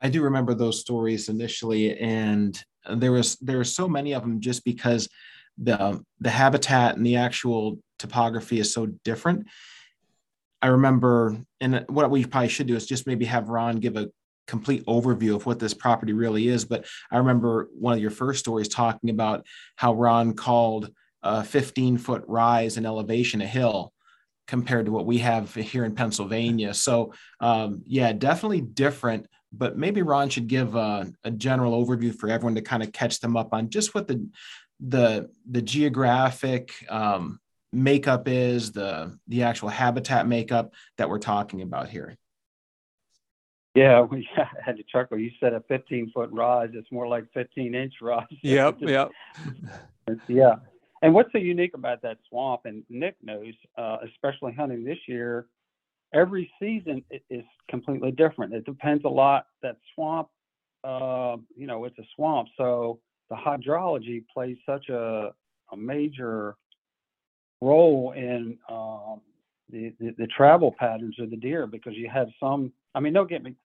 I 0.01 0.09
do 0.09 0.23
remember 0.23 0.55
those 0.55 0.79
stories 0.79 1.29
initially, 1.29 1.97
and 1.99 2.59
there 2.91 3.11
was 3.11 3.35
there 3.37 3.57
were 3.57 3.63
so 3.63 3.87
many 3.87 4.13
of 4.13 4.23
them 4.23 4.41
just 4.41 4.65
because 4.65 5.07
the 5.57 6.03
the 6.19 6.29
habitat 6.29 6.97
and 6.97 7.05
the 7.05 7.17
actual 7.17 7.77
topography 7.99 8.59
is 8.59 8.73
so 8.73 8.87
different. 9.03 9.47
I 10.63 10.67
remember, 10.67 11.37
and 11.59 11.85
what 11.87 12.09
we 12.09 12.25
probably 12.25 12.49
should 12.49 12.67
do 12.67 12.75
is 12.75 12.85
just 12.85 13.07
maybe 13.07 13.25
have 13.25 13.49
Ron 13.49 13.77
give 13.77 13.97
a 13.97 14.09
complete 14.47 14.85
overview 14.85 15.35
of 15.35 15.45
what 15.45 15.59
this 15.59 15.73
property 15.73 16.13
really 16.13 16.47
is. 16.47 16.65
But 16.65 16.85
I 17.11 17.17
remember 17.17 17.69
one 17.73 17.93
of 17.93 17.99
your 17.99 18.11
first 18.11 18.39
stories 18.39 18.67
talking 18.67 19.09
about 19.09 19.45
how 19.75 19.93
Ron 19.93 20.33
called 20.33 20.91
a 21.23 21.43
15 21.43 21.97
foot 21.97 22.23
rise 22.27 22.77
in 22.77 22.85
elevation 22.85 23.41
a 23.41 23.47
hill 23.47 23.93
compared 24.47 24.85
to 24.85 24.91
what 24.91 25.05
we 25.05 25.19
have 25.19 25.53
here 25.53 25.85
in 25.85 25.95
Pennsylvania. 25.95 26.73
So, 26.73 27.13
um, 27.39 27.83
yeah, 27.85 28.11
definitely 28.11 28.61
different. 28.61 29.27
But 29.53 29.77
maybe 29.77 30.01
Ron 30.01 30.29
should 30.29 30.47
give 30.47 30.75
a, 30.75 31.11
a 31.23 31.31
general 31.31 31.85
overview 31.85 32.15
for 32.15 32.29
everyone 32.29 32.55
to 32.55 32.61
kind 32.61 32.83
of 32.83 32.91
catch 32.91 33.19
them 33.19 33.35
up 33.35 33.53
on 33.53 33.69
just 33.69 33.93
what 33.93 34.07
the 34.07 34.27
the 34.79 35.29
the 35.49 35.61
geographic 35.61 36.73
um, 36.89 37.39
makeup 37.71 38.27
is, 38.27 38.71
the 38.71 39.17
the 39.27 39.43
actual 39.43 39.69
habitat 39.69 40.27
makeup 40.27 40.73
that 40.97 41.09
we're 41.09 41.19
talking 41.19 41.61
about 41.61 41.89
here. 41.89 42.17
Yeah, 43.75 44.01
we 44.11 44.27
had 44.63 44.77
to 44.77 44.83
chuckle. 44.83 45.17
You 45.17 45.31
said 45.39 45.53
a 45.53 45.61
15 45.67 46.11
foot 46.13 46.29
rise. 46.31 46.69
It's 46.73 46.91
more 46.91 47.07
like 47.07 47.25
15 47.33 47.75
inch 47.75 47.93
rise. 48.01 48.25
Yep, 48.41 48.77
yep. 48.81 49.11
yeah. 50.27 50.55
And 51.01 51.13
what's 51.13 51.31
so 51.31 51.39
unique 51.39 51.73
about 51.73 52.01
that 52.03 52.17
swamp, 52.29 52.61
and 52.65 52.83
Nick 52.89 53.15
knows, 53.23 53.53
uh, 53.77 53.97
especially 54.05 54.53
hunting 54.53 54.83
this 54.83 54.99
year, 55.07 55.47
every 56.13 56.51
season 56.59 57.03
is 57.29 57.43
completely 57.69 58.11
different. 58.11 58.53
It 58.53 58.65
depends 58.65 59.03
a 59.05 59.09
lot. 59.09 59.47
That 59.63 59.77
swamp, 59.95 60.29
uh, 60.83 61.37
you 61.55 61.67
know, 61.67 61.85
it's 61.85 61.97
a 61.99 62.03
swamp, 62.15 62.49
so 62.57 62.99
the 63.29 63.35
hydrology 63.35 64.23
plays 64.33 64.57
such 64.65 64.89
a, 64.89 65.31
a 65.71 65.77
major 65.77 66.55
role 67.61 68.13
in 68.15 68.57
um, 68.69 69.21
the, 69.71 69.93
the 69.99 70.13
the 70.17 70.27
travel 70.27 70.75
patterns 70.77 71.15
of 71.19 71.29
the 71.29 71.37
deer 71.37 71.67
because 71.67 71.93
you 71.95 72.09
have 72.13 72.27
some. 72.39 72.71
I 72.95 72.99
mean, 72.99 73.13
don't 73.13 73.29
get 73.29 73.43
me 73.43 73.55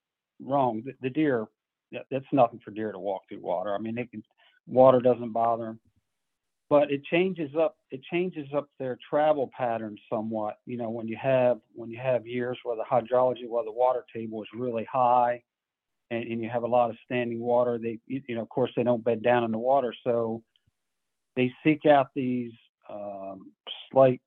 wrong. 0.42 0.82
The, 0.84 0.94
the 1.02 1.10
deer, 1.10 1.46
that- 1.92 2.06
that's 2.10 2.26
nothing 2.32 2.60
for 2.64 2.70
deer 2.70 2.92
to 2.92 2.98
walk 2.98 3.22
through 3.28 3.40
water. 3.40 3.74
I 3.74 3.78
mean, 3.78 3.94
they 3.96 4.06
can, 4.06 4.22
water 4.66 5.00
doesn't 5.00 5.32
bother 5.32 5.66
them 5.66 5.80
but 6.68 6.90
it 6.90 7.04
changes 7.04 7.50
up 7.58 7.76
it 7.90 8.02
changes 8.10 8.48
up 8.54 8.68
their 8.78 8.98
travel 9.08 9.50
patterns 9.56 10.00
somewhat. 10.10 10.56
You 10.66 10.76
know 10.76 10.90
when 10.90 11.06
you 11.06 11.16
have 11.20 11.58
when 11.74 11.90
you 11.90 11.98
have 11.98 12.26
years 12.26 12.58
where 12.64 12.76
the 12.76 12.84
hydrology 12.84 13.48
where 13.48 13.64
the 13.64 13.72
water 13.72 14.04
table 14.14 14.42
is 14.42 14.48
really 14.54 14.86
high 14.90 15.42
and, 16.10 16.24
and 16.24 16.42
you 16.42 16.48
have 16.48 16.64
a 16.64 16.68
lot 16.68 16.90
of 16.90 16.96
standing 17.04 17.40
water 17.40 17.78
they 17.78 17.98
you 18.06 18.34
know 18.34 18.42
of 18.42 18.48
course 18.48 18.70
they 18.76 18.82
don't 18.82 19.04
bed 19.04 19.22
down 19.22 19.44
in 19.44 19.52
the 19.52 19.58
water. 19.58 19.94
So 20.04 20.42
they 21.36 21.52
seek 21.62 21.86
out 21.86 22.08
these 22.14 22.52
um, 22.88 23.52
slight 23.90 24.20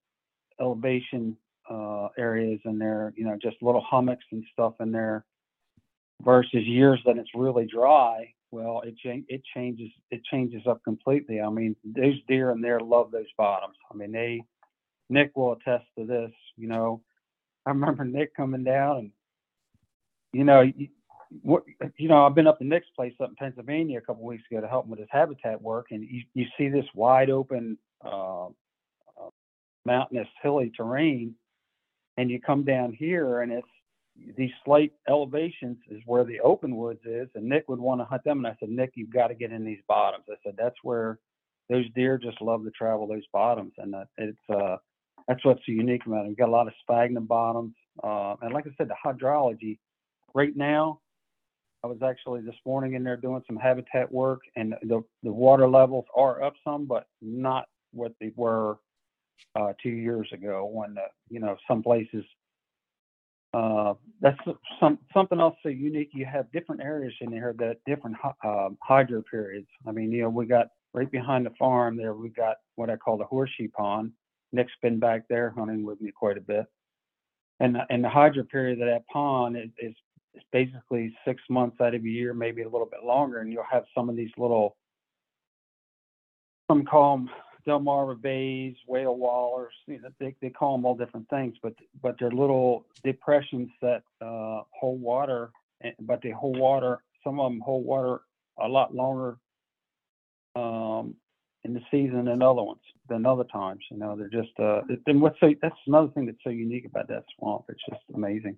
elevation 0.60 1.36
uh, 1.70 2.08
areas 2.18 2.60
and 2.66 2.80
they're 2.80 3.14
you 3.16 3.26
know 3.26 3.38
just 3.42 3.58
little 3.62 3.82
hummocks 3.82 4.26
and 4.32 4.44
stuff 4.54 4.74
in 4.80 4.92
there 4.92 5.26
versus 6.22 6.64
years 6.66 7.00
that 7.06 7.18
it's 7.18 7.30
really 7.36 7.66
dry 7.66 8.34
well, 8.52 8.82
it 8.86 8.96
cha- 8.98 9.26
it 9.28 9.42
changes 9.56 9.90
it 10.12 10.24
changes 10.26 10.64
up 10.68 10.84
completely. 10.84 11.42
I 11.42 11.50
mean, 11.50 11.76
those 11.84 12.16
deer 12.28 12.52
in 12.52 12.62
there 12.62 12.80
love 12.80 13.12
those 13.12 13.32
bottoms. 13.38 13.76
I 13.92 13.96
mean, 13.96 14.12
they 14.12 14.44
Nick 15.10 15.36
will 15.36 15.54
attest 15.54 15.86
to 15.98 16.06
this. 16.06 16.32
You 16.58 16.68
know, 16.68 17.02
I 17.66 17.72
remember 17.72 18.06
Nick 18.06 18.36
coming 18.36 18.64
down 18.64 18.98
and 18.98 19.12
you 20.34 20.44
know, 20.44 20.62
you, 20.62 20.88
what 21.42 21.64
you 21.98 22.08
know, 22.08 22.26
I've 22.26 22.36
been 22.36 22.48
up 22.48 22.60
to 22.60 22.66
Nick's 22.66 22.90
place 22.96 23.14
up 23.22 23.30
in 23.30 23.36
Pennsylvania 23.36 23.98
a 23.98 24.02
couple 24.02 24.24
weeks 24.24 24.44
ago 24.50 24.62
to 24.62 24.68
help 24.68 24.86
him 24.86 24.92
with 24.92 25.00
his 25.00 25.10
habitat 25.12 25.62
work, 25.62 25.88
and 25.92 26.04
you 26.04 26.24
you 26.34 26.46
see 26.58 26.70
this 26.70 26.86
wide 26.94 27.30
open 27.30 27.78
uh, 28.04 28.48
uh, 28.48 29.30
mountainous 29.86 30.28
hilly 30.42 30.72
terrain, 30.76 31.36
and 32.18 32.30
you 32.30 32.40
come 32.40 32.64
down 32.64 32.94
here 32.94 33.42
and 33.42 33.52
it's 33.52 33.68
these 34.38 34.52
slight 34.66 34.94
elevations 35.08 35.78
is 35.90 36.02
where 36.06 36.24
the 36.24 36.40
open 36.42 36.76
woods 36.76 37.02
is, 37.06 37.28
and 37.36 37.46
Nick 37.46 37.68
would 37.70 37.80
want 37.80 38.02
to 38.02 38.06
hunt 38.06 38.24
them. 38.24 38.40
And 38.40 38.48
I 38.48 38.56
said, 38.60 38.70
Nick, 38.70 38.92
you've 38.96 39.14
got 39.14 39.28
to 39.28 39.36
get 39.36 39.52
in 39.52 39.66
these 39.66 39.82
bottoms. 39.88 40.26
I 40.30 40.36
said 40.44 40.56
that's 40.58 40.78
where 40.84 41.20
those 41.70 41.86
deer 41.96 42.18
just 42.18 42.42
love 42.42 42.64
to 42.64 42.72
travel 42.72 43.08
those 43.08 43.26
bottoms, 43.32 43.74
and 43.78 43.96
it's 44.18 44.38
uh 44.50 44.78
that's 45.28 45.46
what's 45.46 45.62
so 45.66 45.72
unique 45.72 46.06
about 46.08 46.26
it. 46.26 46.30
We've 46.30 46.38
got 46.38 46.50
a 46.50 46.52
lot 46.52 46.68
of 46.68 46.74
sphagnum 46.82 47.26
bottoms, 47.26 47.76
uh, 48.04 48.36
and 48.42 48.54
like 48.54 48.66
I 48.66 48.72
said, 48.78 48.90
the 48.90 48.96
hydrology 49.06 49.78
right 50.34 50.56
now. 50.56 51.00
I 51.82 51.88
was 51.88 52.00
actually 52.04 52.42
this 52.42 52.56
morning 52.66 52.96
in 52.96 53.04
there 53.06 53.16
doing 53.16 53.42
some 53.48 53.56
habitat 53.56 54.12
work, 54.12 54.42
and 54.56 54.74
the 54.82 55.02
the 55.24 55.32
water 55.32 55.68
levels 55.70 56.06
are 56.16 56.44
up 56.44 56.56
some, 56.64 56.86
but 56.86 57.08
not 57.22 57.66
what 57.92 58.14
they 58.20 58.32
were 58.36 58.80
uh, 59.56 59.74
two 59.82 59.90
years 59.90 60.28
ago 60.34 60.70
when 60.72 60.96
the, 60.96 61.06
you 61.30 61.40
know 61.40 61.56
some 61.68 61.84
places 61.84 62.26
uh, 63.54 63.94
that's 64.22 64.38
some 64.80 65.00
something 65.14 65.40
else 65.40 65.56
so 65.64 65.70
unique. 65.70 66.10
You 66.14 66.26
have 66.26 66.52
different 66.52 66.82
areas 66.82 67.14
in 67.22 67.32
here 67.32 67.56
that 67.58 67.78
different 67.86 68.16
um, 68.44 68.78
hydro 68.84 69.24
periods. 69.30 69.68
I 69.88 69.92
mean, 69.92 70.12
you 70.12 70.24
know, 70.24 70.30
we 70.30 70.46
got 70.46 70.68
right 70.94 71.10
behind 71.10 71.46
the 71.46 71.52
farm 71.58 71.98
there. 71.98 72.14
We 72.14 72.30
got 72.30 72.58
what 72.76 72.90
I 72.90 72.96
call 72.96 73.18
the 73.18 73.26
horseshoe 73.26 73.70
pond. 73.70 74.12
Nick's 74.52 74.72
been 74.82 75.00
back 75.00 75.24
there 75.30 75.54
hunting 75.56 75.84
with 75.84 76.00
me 76.02 76.12
quite 76.12 76.38
a 76.38 76.42
bit, 76.42 76.66
and 77.60 77.76
the- 77.76 77.86
and 77.90 78.04
the 78.04 78.10
hydro 78.10 78.44
period 78.44 78.82
of 78.82 78.88
that 78.88 79.08
pond 79.08 79.58
is, 79.58 79.70
is 79.80 79.96
is 80.36 80.44
basically 80.52 81.16
six 81.26 81.42
months 81.50 81.82
out 81.82 81.96
of 81.96 82.04
a 82.04 82.08
year, 82.08 82.34
maybe 82.36 82.62
a 82.62 82.70
little 82.70 82.90
bit 82.90 83.04
longer, 83.04 83.40
and 83.40 83.52
you'll 83.52 83.64
have 83.70 83.86
some 83.96 84.10
of 84.10 84.16
these 84.16 84.32
little 84.38 84.76
some 86.70 86.86
call 86.86 87.18
them 87.18 87.30
Delmarva 87.68 88.20
bays, 88.22 88.76
whale 88.88 89.16
wallows. 89.16 89.70
You 89.88 90.02
know, 90.02 90.10
they 90.20 90.36
they 90.42 90.50
call 90.50 90.78
them 90.78 90.86
all 90.86 90.96
different 90.96 91.30
things, 91.30 91.56
but 91.62 91.74
but 92.02 92.16
they're 92.20 92.32
little 92.32 92.86
depressions 93.04 93.70
that 93.82 94.04
uh, 94.22 94.62
hold 94.72 95.02
water. 95.02 95.52
But 96.02 96.22
they 96.22 96.32
hold 96.32 96.58
water. 96.58 97.00
Some 97.24 97.40
of 97.40 97.52
them 97.52 97.62
hold 97.62 97.86
water 97.86 98.22
a 98.60 98.68
lot 98.68 98.94
longer 98.94 99.38
um, 100.56 101.16
in 101.64 101.74
the 101.74 101.82
season 101.92 102.26
than 102.26 102.42
other 102.42 102.64
ones 102.64 102.82
than 103.08 103.26
other 103.26 103.46
times. 103.46 103.82
You 103.92 103.98
know, 103.98 104.16
they're 104.16 104.30
just. 104.30 104.58
Uh, 104.60 104.82
and 105.08 105.22
what's 105.22 105.40
so 105.40 105.54
that's 105.62 105.76
another 105.88 106.10
thing 106.10 106.26
that's 106.26 106.44
so 106.44 106.50
unique 106.50 106.86
about 106.86 107.08
that 107.10 107.24
swamp. 107.38 107.66
It's 107.70 107.82
just 107.90 108.02
amazing. 108.14 108.58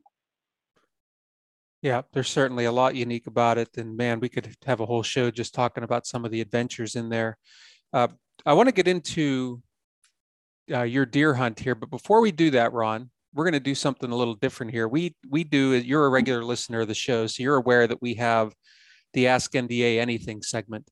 Yeah, 1.81 2.03
there's 2.13 2.29
certainly 2.29 2.65
a 2.65 2.72
lot 2.72 2.96
unique 2.96 3.25
about 3.25 3.58
it. 3.58 3.75
And 3.77 3.98
man, 3.98 4.20
we 4.20 4.29
could 4.29 4.55
have 4.65 4.81
a 4.81 4.86
whole 4.86 5.01
show 5.01 5.31
just 5.31 5.55
talking 5.55 5.84
about 5.84 6.05
some 6.05 6.25
of 6.25 6.31
the 6.31 6.41
adventures 6.41 6.96
in 6.96 7.10
there. 7.10 7.38
Uh, 7.91 8.10
I 8.45 8.53
want 8.53 8.69
to 8.69 8.74
get 8.74 8.88
into 8.88 9.62
uh, 10.71 10.83
your 10.83 11.05
deer 11.05 11.33
hunt 11.33 11.60
here, 11.60 11.75
but 11.75 11.89
before 11.89 12.21
we 12.21 12.31
do 12.31 12.51
that, 12.51 12.74
Ron, 12.74 13.10
we're 13.33 13.45
going 13.45 13.53
to 13.53 13.60
do 13.60 13.75
something 13.75 14.12
a 14.12 14.15
little 14.15 14.36
different 14.36 14.71
here. 14.71 14.88
We 14.88 15.15
we 15.29 15.43
do. 15.43 15.74
You're 15.74 16.05
a 16.05 16.10
regular 16.10 16.43
listener 16.43 16.81
of 16.81 16.88
the 16.88 16.95
show, 16.95 17.27
so 17.27 17.43
you're 17.43 17.55
aware 17.55 17.88
that 17.88 18.01
we 18.01 18.15
have 18.15 18.53
the 19.13 19.27
Ask 19.27 19.51
NDA 19.53 20.00
Anything 20.00 20.41
segment. 20.41 20.89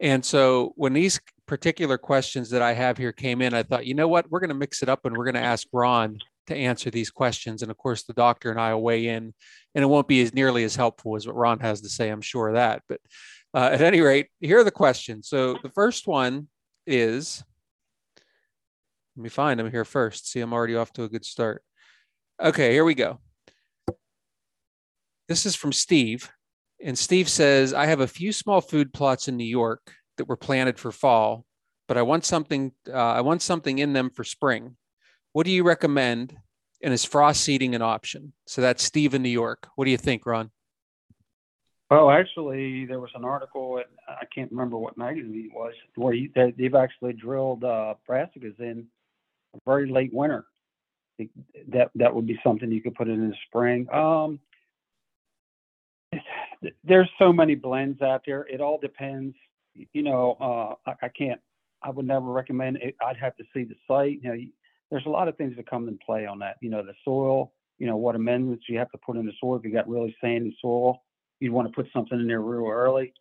And 0.00 0.24
so 0.24 0.72
when 0.76 0.92
these 0.92 1.20
particular 1.46 1.98
questions 1.98 2.50
that 2.50 2.62
I 2.62 2.72
have 2.72 2.98
here 2.98 3.12
came 3.12 3.40
in, 3.40 3.54
I 3.54 3.62
thought, 3.62 3.86
you 3.86 3.94
know 3.94 4.08
what, 4.08 4.30
we're 4.30 4.40
going 4.40 4.48
to 4.48 4.54
mix 4.54 4.82
it 4.82 4.88
up 4.88 5.04
and 5.04 5.16
we're 5.16 5.24
going 5.24 5.34
to 5.34 5.40
ask 5.40 5.66
Ron 5.72 6.18
to 6.48 6.56
answer 6.56 6.90
these 6.90 7.10
questions. 7.10 7.62
And 7.62 7.70
of 7.70 7.78
course, 7.78 8.02
the 8.02 8.12
doctor 8.12 8.50
and 8.50 8.60
I 8.60 8.74
will 8.74 8.82
weigh 8.82 9.08
in, 9.08 9.32
and 9.74 9.84
it 9.84 9.86
won't 9.86 10.08
be 10.08 10.20
as 10.20 10.34
nearly 10.34 10.64
as 10.64 10.76
helpful 10.76 11.16
as 11.16 11.26
what 11.26 11.36
Ron 11.36 11.60
has 11.60 11.80
to 11.82 11.88
say. 11.88 12.10
I'm 12.10 12.20
sure 12.20 12.48
of 12.48 12.54
that. 12.54 12.82
But 12.88 13.00
uh, 13.54 13.70
at 13.72 13.82
any 13.82 14.00
rate, 14.00 14.28
here 14.40 14.58
are 14.58 14.64
the 14.64 14.70
questions. 14.70 15.28
So 15.28 15.56
the 15.62 15.70
first 15.70 16.06
one 16.06 16.48
is 16.86 17.42
let 19.16 19.22
me 19.22 19.28
find 19.28 19.60
them 19.60 19.70
here 19.70 19.84
first. 19.84 20.28
See, 20.28 20.40
I'm 20.40 20.52
already 20.52 20.74
off 20.74 20.92
to 20.94 21.04
a 21.04 21.08
good 21.08 21.24
start. 21.24 21.62
Okay, 22.42 22.72
here 22.72 22.84
we 22.84 22.94
go. 22.94 23.20
This 25.28 25.46
is 25.46 25.54
from 25.54 25.72
Steve. 25.72 26.30
And 26.84 26.98
Steve 26.98 27.28
says, 27.28 27.72
I 27.72 27.86
have 27.86 28.00
a 28.00 28.08
few 28.08 28.32
small 28.32 28.60
food 28.60 28.92
plots 28.92 29.28
in 29.28 29.36
New 29.36 29.44
York 29.44 29.94
that 30.18 30.28
were 30.28 30.36
planted 30.36 30.78
for 30.78 30.90
fall, 30.90 31.46
but 31.86 31.96
I 31.96 32.02
want 32.02 32.24
something 32.24 32.72
uh, 32.88 32.96
I 32.96 33.20
want 33.20 33.40
something 33.40 33.78
in 33.78 33.92
them 33.92 34.10
for 34.10 34.24
spring. 34.24 34.76
What 35.32 35.46
do 35.46 35.52
you 35.52 35.62
recommend? 35.62 36.36
And 36.82 36.92
is 36.92 37.04
frost 37.04 37.40
seeding 37.40 37.74
an 37.74 37.80
option? 37.80 38.34
So 38.46 38.60
that's 38.60 38.82
Steve 38.82 39.14
in 39.14 39.22
New 39.22 39.30
York. 39.30 39.68
What 39.74 39.86
do 39.86 39.90
you 39.90 39.96
think, 39.96 40.26
Ron? 40.26 40.50
Well, 41.94 42.10
actually, 42.10 42.86
there 42.86 42.98
was 42.98 43.12
an 43.14 43.24
article, 43.24 43.78
at, 43.78 43.86
I 44.08 44.24
can't 44.34 44.50
remember 44.50 44.76
what 44.78 44.98
magazine 44.98 45.48
it 45.52 45.56
was, 45.56 45.74
where 45.94 46.12
you, 46.12 46.28
they, 46.34 46.52
they've 46.58 46.74
actually 46.74 47.12
drilled 47.12 47.62
uh, 47.62 47.94
brassicas 48.10 48.58
in 48.58 48.86
very 49.64 49.88
late 49.88 50.12
winter. 50.12 50.46
That 51.68 51.90
that 51.94 52.14
would 52.14 52.26
be 52.26 52.40
something 52.44 52.72
you 52.72 52.82
could 52.82 52.96
put 52.96 53.08
in 53.08 53.28
the 53.30 53.36
spring. 53.46 53.88
Um, 53.94 54.40
there's 56.84 57.10
so 57.18 57.32
many 57.32 57.54
blends 57.54 58.02
out 58.02 58.22
there. 58.26 58.46
It 58.48 58.60
all 58.60 58.78
depends. 58.78 59.36
You 59.92 60.02
know, 60.02 60.36
uh, 60.40 60.90
I, 60.90 61.06
I 61.06 61.08
can't. 61.10 61.40
I 61.82 61.90
would 61.90 62.06
never 62.06 62.26
recommend 62.26 62.78
it. 62.78 62.96
I'd 63.06 63.18
have 63.18 63.36
to 63.36 63.44
see 63.54 63.64
the 63.64 63.76
site. 63.88 64.20
You 64.22 64.28
know, 64.30 64.34
you- 64.34 64.52
there's 64.90 65.06
a 65.06 65.10
lot 65.10 65.28
of 65.28 65.36
things 65.36 65.56
that 65.56 65.70
come 65.70 65.88
in 65.88 65.98
play 66.04 66.26
on 66.26 66.40
that. 66.40 66.56
You 66.60 66.70
know, 66.70 66.82
the 66.82 66.94
soil. 67.04 67.52
You 67.78 67.86
know, 67.86 67.96
what 67.96 68.16
amendments 68.16 68.64
you 68.68 68.78
have 68.78 68.90
to 68.92 68.98
put 68.98 69.16
in 69.16 69.26
the 69.26 69.32
soil. 69.40 69.56
If 69.56 69.64
you 69.64 69.72
got 69.72 69.88
really 69.88 70.16
sandy 70.20 70.56
soil, 70.60 71.03
you'd 71.44 71.52
want 71.52 71.68
to 71.68 71.74
put 71.74 71.92
something 71.92 72.18
in 72.18 72.26
there 72.26 72.40
real 72.40 72.70
early. 72.70 73.12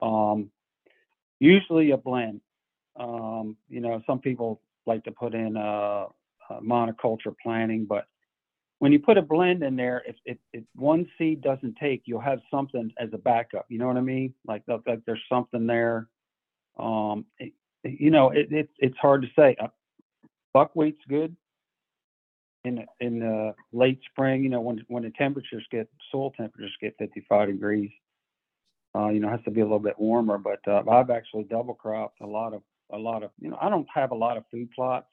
Um, 0.00 0.50
usually 1.38 1.90
a 1.90 1.96
blend. 1.98 2.40
Um, 2.98 3.56
you 3.68 3.80
know, 3.80 4.02
some 4.06 4.18
people 4.18 4.62
like 4.86 5.04
to 5.04 5.12
put 5.12 5.34
in 5.34 5.56
uh, 5.56 6.06
uh, 6.50 6.60
monoculture 6.60 7.34
planting, 7.42 7.84
but 7.84 8.06
when 8.78 8.92
you 8.92 8.98
put 8.98 9.18
a 9.18 9.22
blend 9.22 9.62
in 9.62 9.76
there, 9.76 10.02
if, 10.06 10.16
if, 10.24 10.38
if 10.54 10.64
one 10.74 11.06
seed 11.18 11.42
doesn't 11.42 11.76
take, 11.76 12.02
you'll 12.06 12.20
have 12.20 12.40
something 12.50 12.90
as 12.98 13.10
a 13.12 13.18
backup. 13.18 13.66
You 13.68 13.78
know 13.78 13.86
what 13.86 13.98
I 13.98 14.00
mean? 14.00 14.32
Like, 14.46 14.62
like 14.68 15.00
there's 15.06 15.22
something 15.28 15.66
there. 15.66 16.08
Um, 16.78 17.26
it- 17.38 17.52
you 17.82 18.10
know, 18.10 18.28
it, 18.28 18.52
it, 18.52 18.68
it's 18.78 18.96
hard 18.98 19.22
to 19.22 19.28
say. 19.34 19.56
Uh, 19.58 19.68
buckwheat's 20.52 21.00
good 21.08 21.34
in 22.64 22.84
in 23.00 23.20
the 23.20 23.54
late 23.72 24.00
spring. 24.10 24.42
You 24.44 24.50
know, 24.50 24.60
when 24.60 24.84
when 24.88 25.04
the 25.04 25.10
temperatures 25.10 25.66
get 25.70 25.88
soil 26.12 26.32
temperatures 26.32 26.76
get 26.80 26.96
55 26.98 27.48
degrees. 27.48 27.90
Uh, 28.94 29.08
you 29.08 29.20
know, 29.20 29.28
it 29.28 29.32
has 29.32 29.44
to 29.44 29.50
be 29.52 29.60
a 29.60 29.64
little 29.64 29.78
bit 29.78 29.98
warmer. 29.98 30.38
But 30.38 30.60
uh, 30.66 30.82
I've 30.90 31.10
actually 31.10 31.44
double 31.44 31.74
cropped 31.74 32.20
a 32.20 32.26
lot 32.26 32.54
of 32.54 32.62
a 32.92 32.98
lot 32.98 33.22
of. 33.22 33.30
You 33.40 33.50
know, 33.50 33.58
I 33.60 33.68
don't 33.70 33.88
have 33.94 34.12
a 34.12 34.16
lot 34.16 34.36
of 34.36 34.44
food 34.50 34.70
plots. 34.72 35.08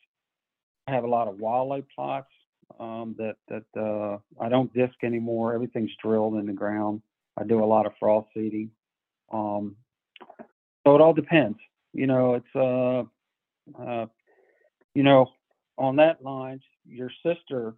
I 0.88 0.92
have 0.92 1.04
a 1.04 1.10
lot 1.10 1.27
of 1.27 1.39
wildlife 1.39 1.86
plots 1.96 2.32
um, 2.80 3.16
that 3.18 3.36
that 3.50 3.82
uh, 3.82 4.18
I 4.44 4.50
don't 4.50 4.74
disc 4.74 4.96
anymore. 5.04 5.54
Everything's 5.54 5.92
drilled 6.04 6.36
in 6.36 6.48
the 6.48 6.54
ground. 6.54 7.01
I 7.38 7.44
do 7.44 7.63
a 7.63 7.66
lot 7.66 7.86
of 7.86 7.94
frost 8.00 8.30
seeding. 8.34 8.72
Um, 9.32 9.75
so 10.86 10.96
it 10.96 11.01
all 11.01 11.13
depends. 11.13 11.60
You 11.94 12.08
know, 12.08 12.36
it's 12.36 12.56
uh, 12.56 13.04
Uh, 13.80 14.08
you 14.96 15.04
know, 15.04 15.32
on 15.77 15.98
that 15.98 16.24
line, 16.24 16.62
your 16.88 17.12
sister 17.25 17.75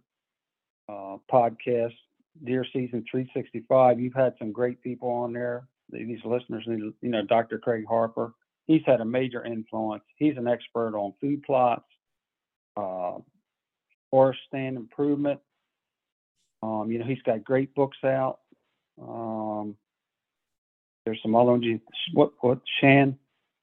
uh, 0.88 1.16
podcast, 1.32 1.94
Deer 2.44 2.64
Season 2.72 3.04
365, 3.10 4.00
you've 4.00 4.14
had 4.14 4.34
some 4.38 4.52
great 4.52 4.82
people 4.82 5.08
on 5.08 5.32
there. 5.32 5.64
These 5.90 6.20
listeners, 6.24 6.64
need, 6.66 6.92
you 7.00 7.10
know, 7.10 7.24
Dr. 7.24 7.58
Craig 7.58 7.84
Harper, 7.88 8.32
he's 8.66 8.82
had 8.86 9.00
a 9.00 9.04
major 9.04 9.44
influence. 9.44 10.04
He's 10.16 10.36
an 10.36 10.46
expert 10.46 10.96
on 10.96 11.14
food 11.20 11.42
plots, 11.42 11.86
uh, 12.76 13.18
forest 14.10 14.40
stand 14.46 14.76
improvement. 14.76 15.40
Um, 16.62 16.88
you 16.90 16.98
know, 16.98 17.06
he's 17.06 17.22
got 17.22 17.42
great 17.42 17.74
books 17.74 17.98
out. 18.04 18.38
Um, 19.00 19.74
there's 21.04 21.20
some 21.22 21.34
other 21.34 21.52
ones. 21.52 21.64
What 22.12 22.32
what 22.40 22.60
Shan 22.80 23.18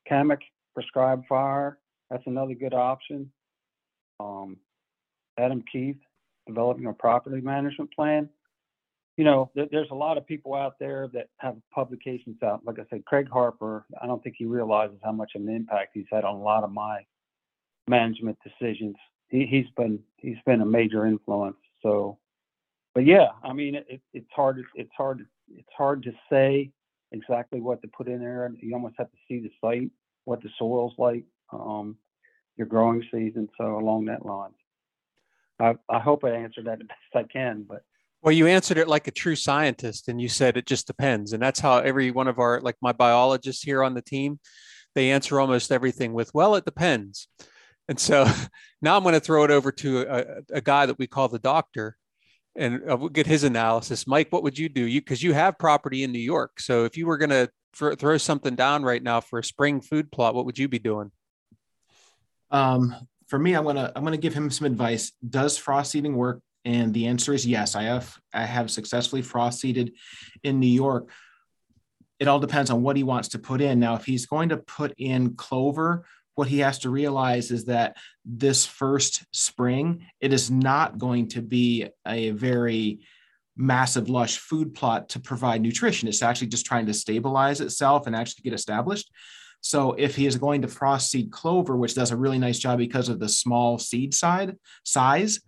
Kamek 0.09 0.39
prescribed 0.73 1.25
fire. 1.27 1.77
That's 2.09 2.23
another 2.25 2.53
good 2.55 2.73
option. 2.73 3.31
Um, 4.19 4.57
Adam 5.37 5.63
Keith 5.71 5.97
developing 6.47 6.85
a 6.85 6.93
property 6.93 7.41
management 7.41 7.93
plan. 7.93 8.29
You 9.17 9.23
know, 9.23 9.51
th- 9.55 9.69
there's 9.71 9.89
a 9.91 9.95
lot 9.95 10.17
of 10.17 10.25
people 10.25 10.53
out 10.53 10.79
there 10.79 11.09
that 11.13 11.29
have 11.37 11.55
publications 11.73 12.37
out. 12.43 12.61
Like 12.65 12.79
I 12.79 12.83
said, 12.89 13.05
Craig 13.05 13.27
Harper. 13.31 13.85
I 14.01 14.07
don't 14.07 14.23
think 14.23 14.35
he 14.37 14.45
realizes 14.45 14.97
how 15.03 15.11
much 15.11 15.31
of 15.35 15.41
an 15.41 15.49
impact 15.49 15.91
he's 15.93 16.05
had 16.11 16.23
on 16.23 16.35
a 16.35 16.41
lot 16.41 16.63
of 16.63 16.71
my 16.71 17.05
management 17.87 18.37
decisions. 18.43 18.95
He, 19.29 19.45
he's 19.45 19.65
been 19.75 19.99
he's 20.17 20.37
been 20.45 20.61
a 20.61 20.65
major 20.65 21.05
influence. 21.05 21.57
So, 21.81 22.17
but 22.93 23.05
yeah, 23.05 23.27
I 23.43 23.53
mean, 23.53 23.75
it, 23.75 24.01
it's 24.13 24.29
hard. 24.35 24.63
It's 24.75 24.91
hard. 24.95 25.25
It's 25.49 25.67
hard 25.75 26.03
to 26.03 26.11
say 26.29 26.71
exactly 27.11 27.59
what 27.59 27.81
to 27.81 27.87
put 27.87 28.07
in 28.07 28.19
there. 28.19 28.51
You 28.59 28.73
almost 28.73 28.95
have 28.97 29.11
to 29.11 29.17
see 29.27 29.39
the 29.39 29.51
site, 29.61 29.89
what 30.25 30.41
the 30.41 30.49
soil's 30.59 30.93
like, 30.97 31.23
um, 31.51 31.97
your 32.55 32.67
growing 32.67 33.03
season. 33.11 33.49
So 33.57 33.79
along 33.79 34.05
that 34.05 34.25
line. 34.25 34.51
I, 35.59 35.75
I 35.89 35.99
hope 35.99 36.23
I 36.23 36.31
answered 36.31 36.65
that 36.65 36.79
the 36.79 36.85
best 36.85 37.15
I 37.15 37.23
can, 37.23 37.65
but 37.67 37.81
well, 38.21 38.31
you 38.31 38.47
answered 38.47 38.77
it 38.77 38.87
like 38.87 39.07
a 39.07 39.11
true 39.11 39.35
scientist, 39.35 40.07
and 40.07 40.19
you 40.19 40.27
said 40.27 40.57
it 40.57 40.65
just 40.65 40.87
depends, 40.87 41.33
and 41.33 41.41
that's 41.41 41.59
how 41.59 41.77
every 41.77 42.11
one 42.11 42.27
of 42.27 42.39
our 42.39 42.59
like 42.61 42.75
my 42.81 42.91
biologists 42.91 43.63
here 43.63 43.83
on 43.83 43.93
the 43.93 44.01
team, 44.01 44.39
they 44.95 45.11
answer 45.11 45.39
almost 45.39 45.71
everything 45.71 46.13
with 46.13 46.33
well, 46.33 46.55
it 46.55 46.65
depends. 46.65 47.27
And 47.87 47.99
so 47.99 48.25
now 48.81 48.97
I'm 48.97 49.03
going 49.03 49.13
to 49.13 49.19
throw 49.19 49.43
it 49.43 49.51
over 49.51 49.71
to 49.71 50.01
a, 50.01 50.57
a 50.57 50.61
guy 50.61 50.85
that 50.87 50.99
we 50.99 51.07
call 51.07 51.27
the 51.27 51.39
doctor, 51.39 51.95
and 52.55 52.81
uh, 52.89 52.97
we'll 52.97 53.09
get 53.09 53.27
his 53.27 53.43
analysis. 53.43 54.07
Mike, 54.07 54.31
what 54.31 54.43
would 54.43 54.57
you 54.57 54.67
do? 54.67 54.81
You 54.81 54.99
because 55.01 55.21
you 55.23 55.33
have 55.33 55.59
property 55.59 56.03
in 56.03 56.11
New 56.11 56.19
York, 56.19 56.59
so 56.59 56.85
if 56.85 56.97
you 56.97 57.05
were 57.05 57.17
going 57.17 57.29
to 57.29 57.49
throw 57.73 58.17
something 58.17 58.55
down 58.55 58.83
right 58.83 59.03
now 59.03 59.21
for 59.21 59.39
a 59.39 59.43
spring 59.43 59.79
food 59.79 60.11
plot, 60.11 60.33
what 60.33 60.45
would 60.45 60.57
you 60.57 60.67
be 60.67 60.79
doing? 60.79 61.11
Um, 62.49 62.95
for 63.27 63.37
me, 63.37 63.53
I'm 63.53 63.65
gonna 63.65 63.91
I'm 63.95 64.03
gonna 64.03 64.17
give 64.17 64.33
him 64.33 64.49
some 64.49 64.65
advice. 64.65 65.11
Does 65.27 65.57
frost 65.57 65.91
seeding 65.91 66.15
work? 66.15 66.41
And 66.65 66.93
the 66.93 67.07
answer 67.07 67.33
is 67.33 67.45
yes. 67.45 67.75
I 67.75 67.83
have 67.83 68.17
I 68.33 68.43
have 68.43 68.71
successfully 68.71 69.21
frost 69.21 69.59
seeded 69.59 69.93
in 70.43 70.59
New 70.59 70.67
York. 70.67 71.09
It 72.19 72.27
all 72.27 72.39
depends 72.39 72.71
on 72.71 72.81
what 72.81 72.97
he 72.97 73.03
wants 73.03 73.29
to 73.29 73.39
put 73.39 73.61
in. 73.61 73.79
Now, 73.79 73.95
if 73.95 74.05
he's 74.05 74.25
going 74.25 74.49
to 74.49 74.57
put 74.57 74.93
in 74.97 75.35
clover, 75.35 76.05
what 76.35 76.47
he 76.47 76.59
has 76.59 76.79
to 76.79 76.89
realize 76.89 77.51
is 77.51 77.65
that 77.65 77.97
this 78.25 78.65
first 78.65 79.23
spring, 79.31 80.05
it 80.19 80.33
is 80.33 80.49
not 80.49 80.97
going 80.97 81.29
to 81.29 81.41
be 81.41 81.87
a 82.07 82.31
very 82.31 83.01
massive, 83.55 84.09
lush 84.09 84.37
food 84.37 84.73
plot 84.73 85.09
to 85.09 85.19
provide 85.19 85.61
nutrition. 85.61 86.07
It's 86.07 86.21
actually 86.21 86.47
just 86.47 86.65
trying 86.65 86.85
to 86.87 86.93
stabilize 86.93 87.59
itself 87.59 88.07
and 88.07 88.15
actually 88.15 88.43
get 88.43 88.53
established. 88.53 89.11
So 89.61 89.93
if 89.93 90.15
he 90.15 90.25
is 90.25 90.37
going 90.37 90.61
to 90.61 90.67
frost 90.67 91.11
seed 91.11 91.31
clover, 91.31 91.75
which 91.75 91.95
does 91.95 92.11
a 92.11 92.17
really 92.17 92.39
nice 92.39 92.59
job 92.59 92.77
because 92.77 93.09
of 93.09 93.19
the 93.19 93.29
small 93.29 93.77
seed 93.77 94.13
side 94.13 94.57
size, 94.83 95.39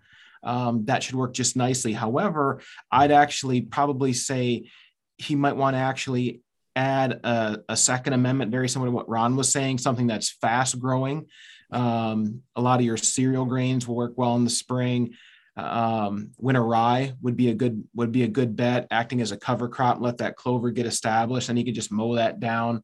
um, 0.43 0.85
that 0.85 1.03
should 1.03 1.15
work 1.15 1.33
just 1.33 1.55
nicely. 1.55 1.93
However, 1.93 2.61
I'd 2.91 3.11
actually 3.11 3.61
probably 3.61 4.13
say 4.13 4.69
he 5.17 5.35
might 5.35 5.55
want 5.55 5.75
to 5.75 5.79
actually 5.79 6.41
add 6.75 7.19
a, 7.23 7.59
a, 7.67 7.75
second 7.75 8.13
amendment, 8.13 8.51
very 8.51 8.69
similar 8.69 8.89
to 8.89 8.95
what 8.95 9.09
Ron 9.09 9.35
was 9.35 9.51
saying, 9.51 9.79
something 9.79 10.07
that's 10.07 10.29
fast 10.29 10.79
growing. 10.79 11.27
Um, 11.71 12.41
a 12.55 12.61
lot 12.61 12.79
of 12.79 12.85
your 12.85 12.95
cereal 12.97 13.45
grains 13.45 13.87
will 13.87 13.95
work 13.95 14.13
well 14.15 14.35
in 14.35 14.45
the 14.45 14.49
spring. 14.49 15.13
Um, 15.57 16.31
winter 16.37 16.63
rye 16.63 17.13
would 17.21 17.35
be 17.35 17.49
a 17.49 17.53
good 17.53 17.83
would 17.93 18.13
be 18.13 18.23
a 18.23 18.29
good 18.29 18.55
bet, 18.55 18.87
acting 18.91 19.19
as 19.19 19.33
a 19.33 19.37
cover 19.37 19.67
crop. 19.67 19.99
Let 19.99 20.19
that 20.19 20.37
clover 20.37 20.71
get 20.71 20.85
established, 20.85 21.49
and 21.49 21.59
you 21.59 21.65
could 21.65 21.75
just 21.75 21.91
mow 21.91 22.15
that 22.15 22.39
down 22.39 22.81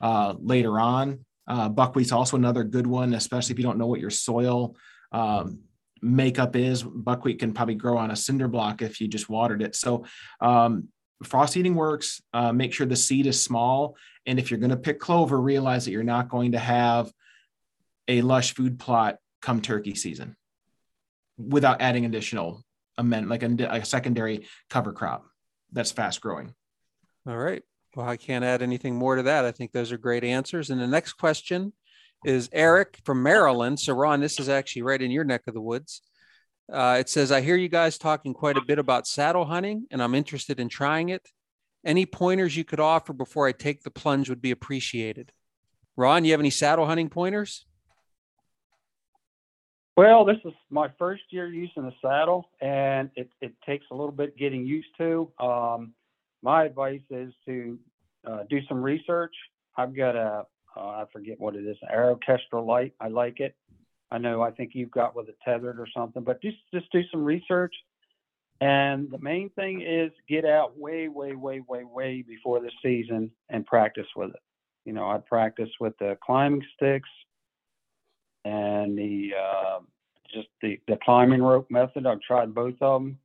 uh, 0.00 0.34
later 0.38 0.78
on. 0.78 1.24
Uh, 1.46 1.68
buckwheat's 1.68 2.12
also 2.12 2.36
another 2.36 2.64
good 2.64 2.86
one, 2.86 3.14
especially 3.14 3.54
if 3.54 3.58
you 3.58 3.64
don't 3.64 3.78
know 3.78 3.86
what 3.86 4.00
your 4.00 4.10
soil 4.10 4.76
um, 5.12 5.60
makeup 6.02 6.56
is. 6.56 6.82
Buckwheat 6.82 7.38
can 7.38 7.52
probably 7.52 7.74
grow 7.74 7.96
on 7.96 8.10
a 8.10 8.16
cinder 8.16 8.48
block 8.48 8.82
if 8.82 9.00
you 9.00 9.08
just 9.08 9.28
watered 9.28 9.62
it. 9.62 9.74
So 9.74 10.04
um, 10.40 10.88
frost 11.24 11.54
seeding 11.54 11.74
works. 11.74 12.20
Uh, 12.32 12.52
make 12.52 12.72
sure 12.72 12.86
the 12.86 12.96
seed 12.96 13.26
is 13.26 13.42
small. 13.42 13.96
And 14.26 14.38
if 14.38 14.50
you're 14.50 14.60
going 14.60 14.70
to 14.70 14.76
pick 14.76 15.00
clover, 15.00 15.40
realize 15.40 15.86
that 15.86 15.92
you're 15.92 16.02
not 16.02 16.28
going 16.28 16.52
to 16.52 16.58
have 16.58 17.10
a 18.08 18.20
lush 18.22 18.54
food 18.54 18.78
plot 18.78 19.16
come 19.40 19.62
turkey 19.62 19.94
season 19.94 20.36
without 21.38 21.80
adding 21.80 22.04
additional 22.04 22.62
amend 22.98 23.28
like 23.28 23.42
a, 23.42 23.48
a 23.70 23.84
secondary 23.84 24.46
cover 24.68 24.92
crop 24.92 25.24
that's 25.72 25.92
fast 25.92 26.20
growing. 26.20 26.54
All 27.26 27.36
right. 27.36 27.62
Well, 27.98 28.08
I 28.08 28.16
can't 28.16 28.44
add 28.44 28.62
anything 28.62 28.94
more 28.94 29.16
to 29.16 29.24
that. 29.24 29.44
I 29.44 29.50
think 29.50 29.72
those 29.72 29.90
are 29.90 29.98
great 29.98 30.22
answers. 30.22 30.70
And 30.70 30.80
the 30.80 30.86
next 30.86 31.14
question 31.14 31.72
is 32.24 32.48
Eric 32.52 33.00
from 33.04 33.24
Maryland. 33.24 33.80
So, 33.80 33.92
Ron, 33.92 34.20
this 34.20 34.38
is 34.38 34.48
actually 34.48 34.82
right 34.82 35.02
in 35.02 35.10
your 35.10 35.24
neck 35.24 35.48
of 35.48 35.54
the 35.54 35.60
woods. 35.60 36.02
Uh, 36.72 36.98
it 37.00 37.08
says, 37.08 37.32
I 37.32 37.40
hear 37.40 37.56
you 37.56 37.68
guys 37.68 37.98
talking 37.98 38.34
quite 38.34 38.56
a 38.56 38.64
bit 38.64 38.78
about 38.78 39.08
saddle 39.08 39.46
hunting, 39.46 39.88
and 39.90 40.00
I'm 40.00 40.14
interested 40.14 40.60
in 40.60 40.68
trying 40.68 41.08
it. 41.08 41.28
Any 41.84 42.06
pointers 42.06 42.56
you 42.56 42.62
could 42.62 42.78
offer 42.78 43.12
before 43.12 43.48
I 43.48 43.50
take 43.52 43.82
the 43.82 43.90
plunge 43.90 44.28
would 44.28 44.40
be 44.40 44.52
appreciated. 44.52 45.32
Ron, 45.96 46.24
you 46.24 46.30
have 46.30 46.40
any 46.40 46.50
saddle 46.50 46.86
hunting 46.86 47.08
pointers? 47.08 47.66
Well, 49.96 50.24
this 50.24 50.38
is 50.44 50.52
my 50.70 50.88
first 51.00 51.24
year 51.30 51.48
using 51.48 51.82
a 51.82 51.94
saddle, 52.00 52.48
and 52.60 53.10
it, 53.16 53.28
it 53.40 53.54
takes 53.66 53.86
a 53.90 53.94
little 53.96 54.12
bit 54.12 54.36
getting 54.36 54.64
used 54.64 54.96
to. 54.98 55.32
Um, 55.40 55.94
my 56.42 56.64
advice 56.64 57.00
is 57.10 57.32
to 57.46 57.78
uh, 58.28 58.44
do 58.50 58.60
some 58.68 58.82
research. 58.82 59.34
I've 59.76 59.96
got 59.96 60.16
a 60.16 60.44
uh, 60.76 60.80
I 60.80 61.04
forget 61.12 61.40
what 61.40 61.56
it 61.56 61.64
is, 61.66 61.76
an 61.82 61.88
Aero 61.90 62.18
Kestrel 62.24 62.64
light. 62.64 62.94
I 63.00 63.08
like 63.08 63.40
it. 63.40 63.56
I 64.10 64.18
know 64.18 64.42
I 64.42 64.50
think 64.50 64.72
you've 64.74 64.90
got 64.90 65.16
with 65.16 65.28
a 65.28 65.34
tethered 65.44 65.78
or 65.80 65.86
something, 65.94 66.22
but 66.22 66.40
just 66.42 66.58
just 66.72 66.90
do 66.92 67.02
some 67.10 67.24
research. 67.24 67.74
And 68.60 69.10
the 69.10 69.18
main 69.18 69.50
thing 69.50 69.82
is 69.82 70.10
get 70.28 70.44
out 70.44 70.76
way, 70.76 71.08
way, 71.08 71.34
way, 71.34 71.60
way, 71.68 71.84
way 71.84 72.24
before 72.26 72.60
the 72.60 72.72
season 72.82 73.30
and 73.50 73.64
practice 73.64 74.06
with 74.16 74.30
it. 74.30 74.40
You 74.84 74.92
know, 74.92 75.08
I 75.08 75.18
practice 75.18 75.70
with 75.80 75.96
the 75.98 76.18
climbing 76.24 76.64
sticks 76.74 77.08
and 78.44 78.98
the 78.98 79.30
uh, 79.38 79.78
just 80.32 80.48
the, 80.60 80.80
the 80.88 80.98
climbing 81.04 81.42
rope 81.42 81.70
method. 81.70 82.06
I've 82.06 82.20
tried 82.20 82.54
both 82.54 82.74
of 82.80 83.02
them. 83.02 83.18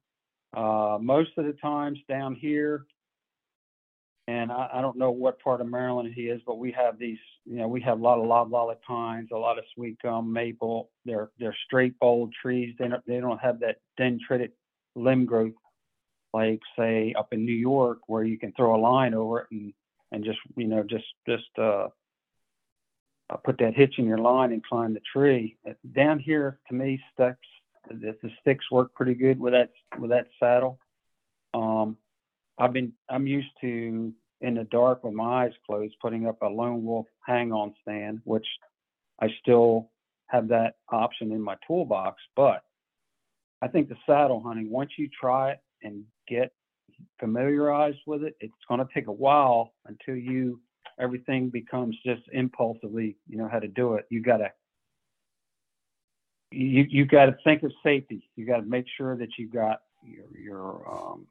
Uh, 0.55 0.97
most 1.01 1.31
of 1.37 1.45
the 1.45 1.53
times 1.53 1.97
down 2.07 2.35
here, 2.35 2.85
and 4.27 4.51
I, 4.51 4.69
I, 4.75 4.81
don't 4.81 4.97
know 4.97 5.11
what 5.11 5.39
part 5.39 5.61
of 5.61 5.67
Maryland 5.67 6.13
he 6.13 6.23
is, 6.23 6.41
but 6.45 6.57
we 6.57 6.71
have 6.71 6.97
these, 6.97 7.17
you 7.45 7.57
know, 7.57 7.67
we 7.67 7.81
have 7.81 7.99
a 7.99 8.01
lot 8.01 8.19
of 8.19 8.25
loblolly 8.25 8.75
pines, 8.85 9.29
a 9.33 9.37
lot 9.37 9.57
of 9.57 9.65
sweet 9.75 9.97
gum, 10.01 10.31
maple. 10.31 10.89
They're 11.05 11.29
they're 11.39 11.55
straight 11.65 11.99
bold 11.99 12.33
trees. 12.41 12.75
They 12.79 12.87
don't 12.87 13.05
they 13.05 13.19
don't 13.19 13.39
have 13.39 13.59
that 13.59 13.77
dendritic 13.99 14.51
limb 14.95 15.25
growth 15.25 15.53
like 16.33 16.61
say 16.77 17.13
up 17.17 17.33
in 17.33 17.45
New 17.45 17.51
York 17.51 17.99
where 18.07 18.23
you 18.23 18.39
can 18.39 18.53
throw 18.53 18.75
a 18.75 18.81
line 18.81 19.13
over 19.13 19.41
it 19.41 19.47
and 19.51 19.73
and 20.11 20.23
just 20.23 20.39
you 20.55 20.67
know 20.67 20.83
just 20.83 21.05
just 21.27 21.49
uh, 21.57 21.87
uh 23.29 23.37
put 23.43 23.57
that 23.59 23.75
hitch 23.75 23.95
in 23.97 24.05
your 24.05 24.17
line 24.19 24.51
and 24.53 24.63
climb 24.63 24.93
the 24.93 25.01
tree. 25.11 25.57
Down 25.93 26.19
here, 26.19 26.59
to 26.69 26.75
me, 26.75 27.01
sticks 27.13 27.47
the, 27.89 28.15
the 28.21 28.29
sticks 28.41 28.69
work 28.71 28.93
pretty 28.93 29.13
good 29.13 29.39
with 29.39 29.53
that 29.53 29.71
with 29.99 30.11
that 30.11 30.27
saddle. 30.39 30.79
Um, 31.53 31.97
I've 32.57 32.73
been 32.73 32.93
I'm 33.09 33.27
used 33.27 33.51
to 33.61 34.13
in 34.41 34.55
the 34.55 34.65
dark 34.65 35.03
with 35.03 35.13
my 35.13 35.45
eyes 35.45 35.51
closed 35.65 35.95
putting 36.01 36.27
up 36.27 36.41
a 36.41 36.47
lone 36.47 36.83
wolf 36.83 37.05
hang 37.25 37.51
on 37.51 37.73
stand, 37.81 38.19
which 38.25 38.45
I 39.21 39.29
still 39.41 39.89
have 40.27 40.47
that 40.49 40.75
option 40.91 41.31
in 41.31 41.41
my 41.41 41.55
toolbox. 41.65 42.21
But 42.35 42.63
I 43.61 43.67
think 43.67 43.87
the 43.87 43.95
saddle 44.05 44.41
hunting, 44.41 44.69
once 44.69 44.91
you 44.97 45.09
try 45.09 45.51
it 45.51 45.59
and 45.83 46.03
get 46.27 46.51
familiarized 47.19 47.99
with 48.05 48.23
it, 48.23 48.35
it's 48.39 48.53
going 48.67 48.79
to 48.79 48.87
take 48.93 49.07
a 49.07 49.11
while 49.11 49.73
until 49.85 50.15
you 50.15 50.59
everything 50.99 51.49
becomes 51.49 51.95
just 52.05 52.21
impulsively, 52.33 53.17
you 53.27 53.37
know 53.37 53.47
how 53.51 53.59
to 53.59 53.67
do 53.67 53.95
it. 53.95 54.05
You 54.09 54.21
got 54.21 54.37
to 54.37 54.51
you 56.51 56.85
you 56.89 57.05
got 57.05 57.25
to 57.25 57.35
think 57.43 57.63
of 57.63 57.71
safety. 57.83 58.29
You 58.35 58.45
got 58.45 58.57
to 58.57 58.63
make 58.63 58.85
sure 58.97 59.17
that 59.17 59.29
you 59.37 59.47
got 59.49 59.81
your 60.03 60.25
your 60.37 60.91
um, 60.91 61.25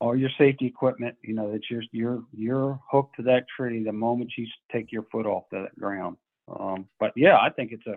all 0.00 0.16
your 0.16 0.30
safety 0.38 0.66
equipment, 0.66 1.14
you 1.22 1.34
know, 1.34 1.52
that 1.52 1.60
you're 1.70 1.82
you're 1.92 2.24
you're 2.32 2.80
hooked 2.90 3.16
to 3.16 3.22
that 3.22 3.44
tree 3.54 3.84
the 3.84 3.92
moment 3.92 4.32
you 4.36 4.46
take 4.72 4.90
your 4.90 5.04
foot 5.12 5.26
off 5.26 5.44
that 5.52 5.78
ground. 5.78 6.16
Um, 6.48 6.88
but 6.98 7.12
yeah, 7.14 7.36
I 7.36 7.50
think 7.50 7.72
it's 7.72 7.86
a, 7.86 7.96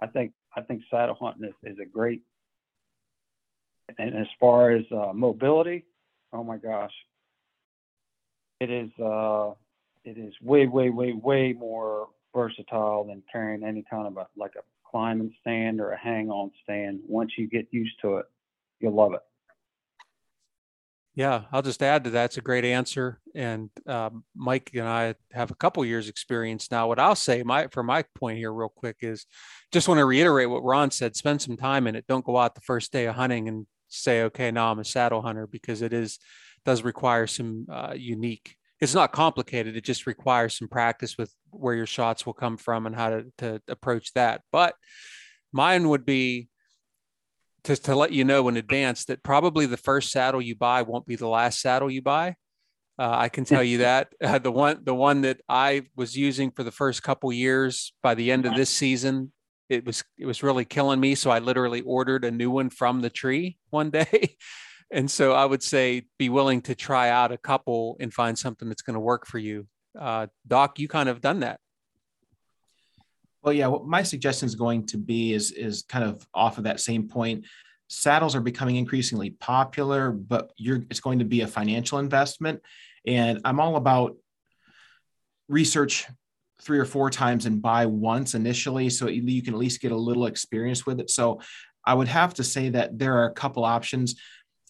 I 0.00 0.06
think 0.06 0.32
I 0.56 0.62
think 0.62 0.82
saddle 0.90 1.16
hunting 1.20 1.48
is, 1.48 1.72
is 1.72 1.78
a 1.80 1.84
great. 1.86 2.22
And 3.98 4.16
as 4.16 4.28
far 4.38 4.70
as 4.70 4.84
uh, 4.92 5.12
mobility, 5.12 5.84
oh 6.32 6.44
my 6.44 6.56
gosh, 6.56 6.92
it 8.60 8.70
is 8.70 8.90
uh, 9.02 9.50
it 10.04 10.16
is 10.16 10.32
way 10.40 10.66
way 10.68 10.90
way 10.90 11.12
way 11.12 11.52
more 11.52 12.08
versatile 12.34 13.04
than 13.04 13.24
carrying 13.30 13.64
any 13.64 13.84
kind 13.90 14.06
of 14.06 14.16
a 14.16 14.28
like 14.36 14.52
a 14.56 14.62
climbing 14.88 15.34
stand 15.40 15.80
or 15.80 15.90
a 15.90 15.98
hang 15.98 16.30
on 16.30 16.52
stand. 16.62 17.00
Once 17.08 17.32
you 17.36 17.48
get 17.48 17.66
used 17.72 17.94
to 18.02 18.18
it, 18.18 18.26
you'll 18.78 18.94
love 18.94 19.14
it. 19.14 19.20
Yeah, 21.14 21.42
I'll 21.52 21.62
just 21.62 21.82
add 21.82 22.04
to 22.04 22.10
that. 22.10 22.26
It's 22.26 22.36
a 22.38 22.42
great 22.42 22.64
answer. 22.64 23.20
And 23.34 23.68
um, 23.86 24.24
Mike 24.34 24.70
and 24.74 24.86
I 24.86 25.14
have 25.32 25.50
a 25.50 25.56
couple 25.56 25.84
years 25.84 26.08
experience 26.08 26.70
now. 26.70 26.86
What 26.86 27.00
I'll 27.00 27.16
say, 27.16 27.42
my 27.42 27.66
for 27.72 27.82
my 27.82 28.04
point 28.14 28.38
here, 28.38 28.52
real 28.52 28.68
quick, 28.68 28.98
is 29.00 29.26
just 29.72 29.88
want 29.88 29.98
to 29.98 30.04
reiterate 30.04 30.48
what 30.48 30.62
Ron 30.62 30.90
said. 30.90 31.16
Spend 31.16 31.42
some 31.42 31.56
time 31.56 31.86
in 31.86 31.96
it. 31.96 32.06
Don't 32.06 32.24
go 32.24 32.36
out 32.36 32.54
the 32.54 32.60
first 32.60 32.92
day 32.92 33.06
of 33.06 33.16
hunting 33.16 33.48
and 33.48 33.66
say, 33.88 34.22
okay, 34.22 34.50
now 34.52 34.70
I'm 34.70 34.78
a 34.78 34.84
saddle 34.84 35.20
hunter 35.20 35.46
because 35.48 35.82
it 35.82 35.92
is 35.92 36.18
does 36.64 36.82
require 36.82 37.26
some 37.26 37.66
uh, 37.70 37.94
unique. 37.96 38.56
It's 38.80 38.94
not 38.94 39.12
complicated. 39.12 39.76
It 39.76 39.84
just 39.84 40.06
requires 40.06 40.56
some 40.56 40.68
practice 40.68 41.18
with 41.18 41.34
where 41.50 41.74
your 41.74 41.86
shots 41.86 42.24
will 42.24 42.34
come 42.34 42.56
from 42.56 42.86
and 42.86 42.94
how 42.94 43.10
to, 43.10 43.26
to 43.38 43.62
approach 43.68 44.12
that. 44.14 44.42
But 44.52 44.74
mine 45.52 45.88
would 45.88 46.06
be 46.06 46.48
to, 47.64 47.76
to 47.76 47.94
let 47.94 48.12
you 48.12 48.24
know 48.24 48.48
in 48.48 48.56
advance 48.56 49.04
that 49.06 49.22
probably 49.22 49.66
the 49.66 49.76
first 49.76 50.10
saddle 50.10 50.40
you 50.40 50.54
buy 50.54 50.82
won't 50.82 51.06
be 51.06 51.16
the 51.16 51.28
last 51.28 51.60
saddle 51.60 51.90
you 51.90 52.02
buy. 52.02 52.34
Uh, 52.98 53.14
I 53.16 53.28
can 53.28 53.44
tell 53.44 53.62
you 53.62 53.78
that 53.88 54.12
uh, 54.22 54.38
the 54.38 54.52
one 54.52 54.80
the 54.84 54.94
one 54.94 55.22
that 55.22 55.40
I 55.48 55.82
was 55.96 56.16
using 56.16 56.50
for 56.50 56.62
the 56.62 56.72
first 56.72 57.02
couple 57.02 57.32
years 57.32 57.92
by 58.02 58.14
the 58.14 58.30
end 58.30 58.46
of 58.46 58.54
this 58.54 58.70
season 58.70 59.32
it 59.70 59.86
was 59.86 60.04
it 60.18 60.26
was 60.26 60.42
really 60.42 60.64
killing 60.64 61.00
me. 61.00 61.14
So 61.14 61.30
I 61.30 61.38
literally 61.38 61.80
ordered 61.80 62.24
a 62.24 62.30
new 62.30 62.50
one 62.50 62.68
from 62.68 63.00
the 63.00 63.10
tree 63.10 63.56
one 63.70 63.90
day. 63.90 64.36
And 64.92 65.08
so 65.08 65.34
I 65.34 65.44
would 65.44 65.62
say 65.62 66.02
be 66.18 66.28
willing 66.30 66.62
to 66.62 66.74
try 66.74 67.10
out 67.10 67.30
a 67.30 67.38
couple 67.38 67.96
and 68.00 68.12
find 68.12 68.36
something 68.36 68.66
that's 68.66 68.82
going 68.82 68.94
to 68.94 69.00
work 69.00 69.24
for 69.24 69.38
you. 69.38 69.68
Uh, 69.96 70.26
Doc 70.48 70.80
you 70.80 70.88
kind 70.88 71.08
of 71.08 71.20
done 71.20 71.40
that 71.40 71.60
well, 73.42 73.54
yeah. 73.54 73.66
What 73.68 73.86
my 73.86 74.02
suggestion 74.02 74.46
is 74.46 74.54
going 74.54 74.86
to 74.86 74.98
be 74.98 75.32
is 75.32 75.52
is 75.52 75.82
kind 75.82 76.04
of 76.04 76.26
off 76.34 76.58
of 76.58 76.64
that 76.64 76.80
same 76.80 77.08
point. 77.08 77.46
Saddles 77.88 78.36
are 78.36 78.40
becoming 78.40 78.76
increasingly 78.76 79.30
popular, 79.30 80.10
but 80.10 80.52
you're 80.56 80.82
it's 80.90 81.00
going 81.00 81.20
to 81.20 81.24
be 81.24 81.40
a 81.40 81.46
financial 81.46 81.98
investment, 81.98 82.60
and 83.06 83.40
I'm 83.44 83.60
all 83.60 83.76
about 83.76 84.16
research 85.48 86.06
three 86.62 86.78
or 86.78 86.84
four 86.84 87.08
times 87.08 87.46
and 87.46 87.62
buy 87.62 87.86
once 87.86 88.34
initially, 88.34 88.90
so 88.90 89.08
you 89.08 89.42
can 89.42 89.54
at 89.54 89.60
least 89.60 89.80
get 89.80 89.92
a 89.92 89.96
little 89.96 90.26
experience 90.26 90.84
with 90.84 91.00
it. 91.00 91.10
So, 91.10 91.40
I 91.84 91.94
would 91.94 92.08
have 92.08 92.34
to 92.34 92.44
say 92.44 92.68
that 92.70 92.98
there 92.98 93.16
are 93.18 93.26
a 93.26 93.32
couple 93.32 93.64
options. 93.64 94.16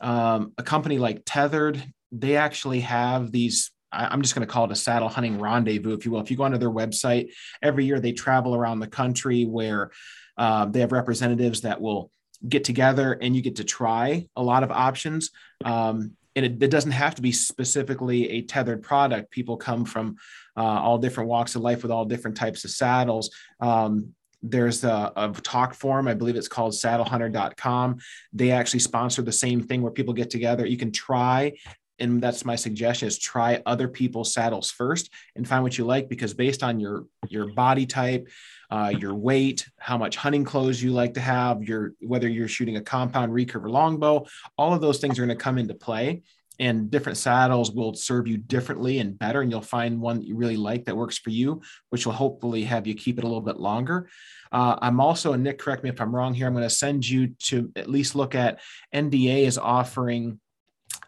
Um, 0.01 0.53
a 0.57 0.63
company 0.63 0.99
like 0.99 1.23
Tethered, 1.27 1.83
they 2.13 2.37
actually 2.37 2.81
have 2.81 3.33
these 3.33 3.73
I'm 3.93 4.23
just 4.23 4.35
going 4.35 4.47
to 4.47 4.53
call 4.53 4.65
it 4.65 4.73
a 4.73 4.77
saddle 4.77 5.09
hunting 5.09 5.39
rendezvous, 5.39 5.95
if 5.95 6.05
you 6.05 6.13
will. 6.13 6.21
If 6.21 6.31
you 6.31 6.37
go 6.37 6.45
onto 6.45 6.59
their 6.59 6.71
website, 6.71 7.31
every 7.63 7.85
year 7.85 8.01
they 8.01 8.13
travel 8.13 8.55
around 8.55 8.81
the 8.81 8.87
country 8.87 9.45
where 9.45 9.91
uh, 10.37 10.67
they 10.67 10.81
have 10.81 10.93
representatives 10.93 11.63
that 11.63 11.81
will 11.81 12.11
get 12.49 12.65
together 12.65 13.13
and 13.21 13.37
you 13.37 13.43
get 13.43 13.57
to 13.57 13.65
try 13.65 14.27
a 14.37 14.43
lot 14.43 14.63
of 14.63 14.71
options. 14.71 15.31
Um, 15.65 16.13
and 16.37 16.47
it, 16.47 16.63
it, 16.63 16.71
doesn't 16.71 16.93
have 16.93 17.17
to 17.17 17.23
be 17.23 17.33
specifically 17.33 18.31
a 18.31 18.43
tethered 18.43 18.83
product. 18.83 19.31
People 19.31 19.57
come 19.57 19.85
from 19.85 20.17
uh, 20.57 20.63
all 20.63 20.97
different 20.97 21.29
walks 21.29 21.57
of 21.57 21.63
life 21.63 21.83
with 21.83 21.91
all 21.91 22.05
different 22.05 22.37
types 22.37 22.65
of 22.65 22.71
saddles. 22.71 23.31
Um, 23.61 24.15
there's 24.43 24.85
a, 24.85 25.13
a, 25.17 25.29
talk 25.43 25.75
forum 25.75 26.09
i 26.09 26.15
believe 26.15 26.35
it's 26.35 26.49
called 26.49 26.73
saddlehunter.com 26.73 27.99
they 28.33 28.51
actually 28.51 28.81
sponsor 28.81 29.21
the 29.21 29.33
same 29.33 29.63
thing 29.63 29.83
where 29.83 29.93
people 29.93 30.15
get 30.15 30.31
together 30.31 30.65
you 30.65 30.79
can 30.79 30.91
try 30.91 31.53
and 32.01 32.21
that's 32.23 32.45
my 32.45 32.57
suggestion 32.57 33.07
is 33.07 33.19
try 33.19 33.63
other 33.67 33.89
people's 33.89 34.33
saddles 34.33 34.71
first 34.71 35.11
and 35.37 35.47
find 35.47 35.63
what 35.63 35.77
you 35.79 35.85
like 35.85 36.09
because 36.09 36.35
based 36.35 36.63
on 36.63 36.81
your 36.81 37.07
your 37.29 37.53
body 37.53 37.87
type 37.87 38.29
uh, 38.71 38.93
your 38.99 39.15
weight 39.15 39.67
how 39.79 39.99
much 39.99 40.17
hunting 40.17 40.45
clothes 40.45 40.83
you 40.83 40.93
like 40.93 41.15
to 41.15 41.21
have 41.21 41.63
your 41.63 41.93
whether 42.01 42.29
you're 42.29 42.49
shooting 42.49 42.77
a 42.77 42.81
compound 42.81 43.33
recurve 43.33 43.65
or 43.65 43.71
longbow 43.71 44.25
all 44.57 44.73
of 44.73 44.81
those 44.81 44.99
things 44.99 45.19
are 45.19 45.27
going 45.27 45.37
to 45.37 45.43
come 45.43 45.59
into 45.59 45.75
play 45.75 46.23
and 46.59 46.91
different 46.91 47.17
saddles 47.17 47.73
will 47.73 47.95
serve 47.95 48.29
you 48.29 48.37
differently 48.37 48.99
and 48.99 49.19
better 49.19 49.41
and 49.41 49.51
you'll 49.51 49.63
find 49.63 49.99
one 49.99 50.19
that 50.19 50.27
you 50.27 50.37
really 50.37 50.59
like 50.59 50.85
that 50.85 50.97
works 50.97 51.19
for 51.19 51.31
you 51.31 51.61
which 51.89 52.07
will 52.07 52.13
hopefully 52.13 52.65
have 52.65 52.87
you 52.87 52.95
keep 52.95 53.19
it 53.19 53.25
a 53.25 53.27
little 53.27 53.41
bit 53.41 53.59
longer. 53.59 54.09
Uh, 54.53 54.77
i'm 54.83 55.01
also 55.01 55.33
and 55.33 55.45
nick 55.45 55.59
correct 55.59 55.85
me 55.85 55.91
if 55.91 56.01
i'm 56.01 56.15
wrong 56.15 56.35
here 56.35 56.47
i'm 56.47 56.53
going 56.53 56.63
to 56.63 56.71
send 56.71 57.09
you 57.09 57.29
to 57.39 57.71
at 57.77 57.89
least 57.89 58.17
look 58.17 58.35
at 58.35 58.59
nda 58.93 59.45
is 59.47 59.59
offering 59.59 60.41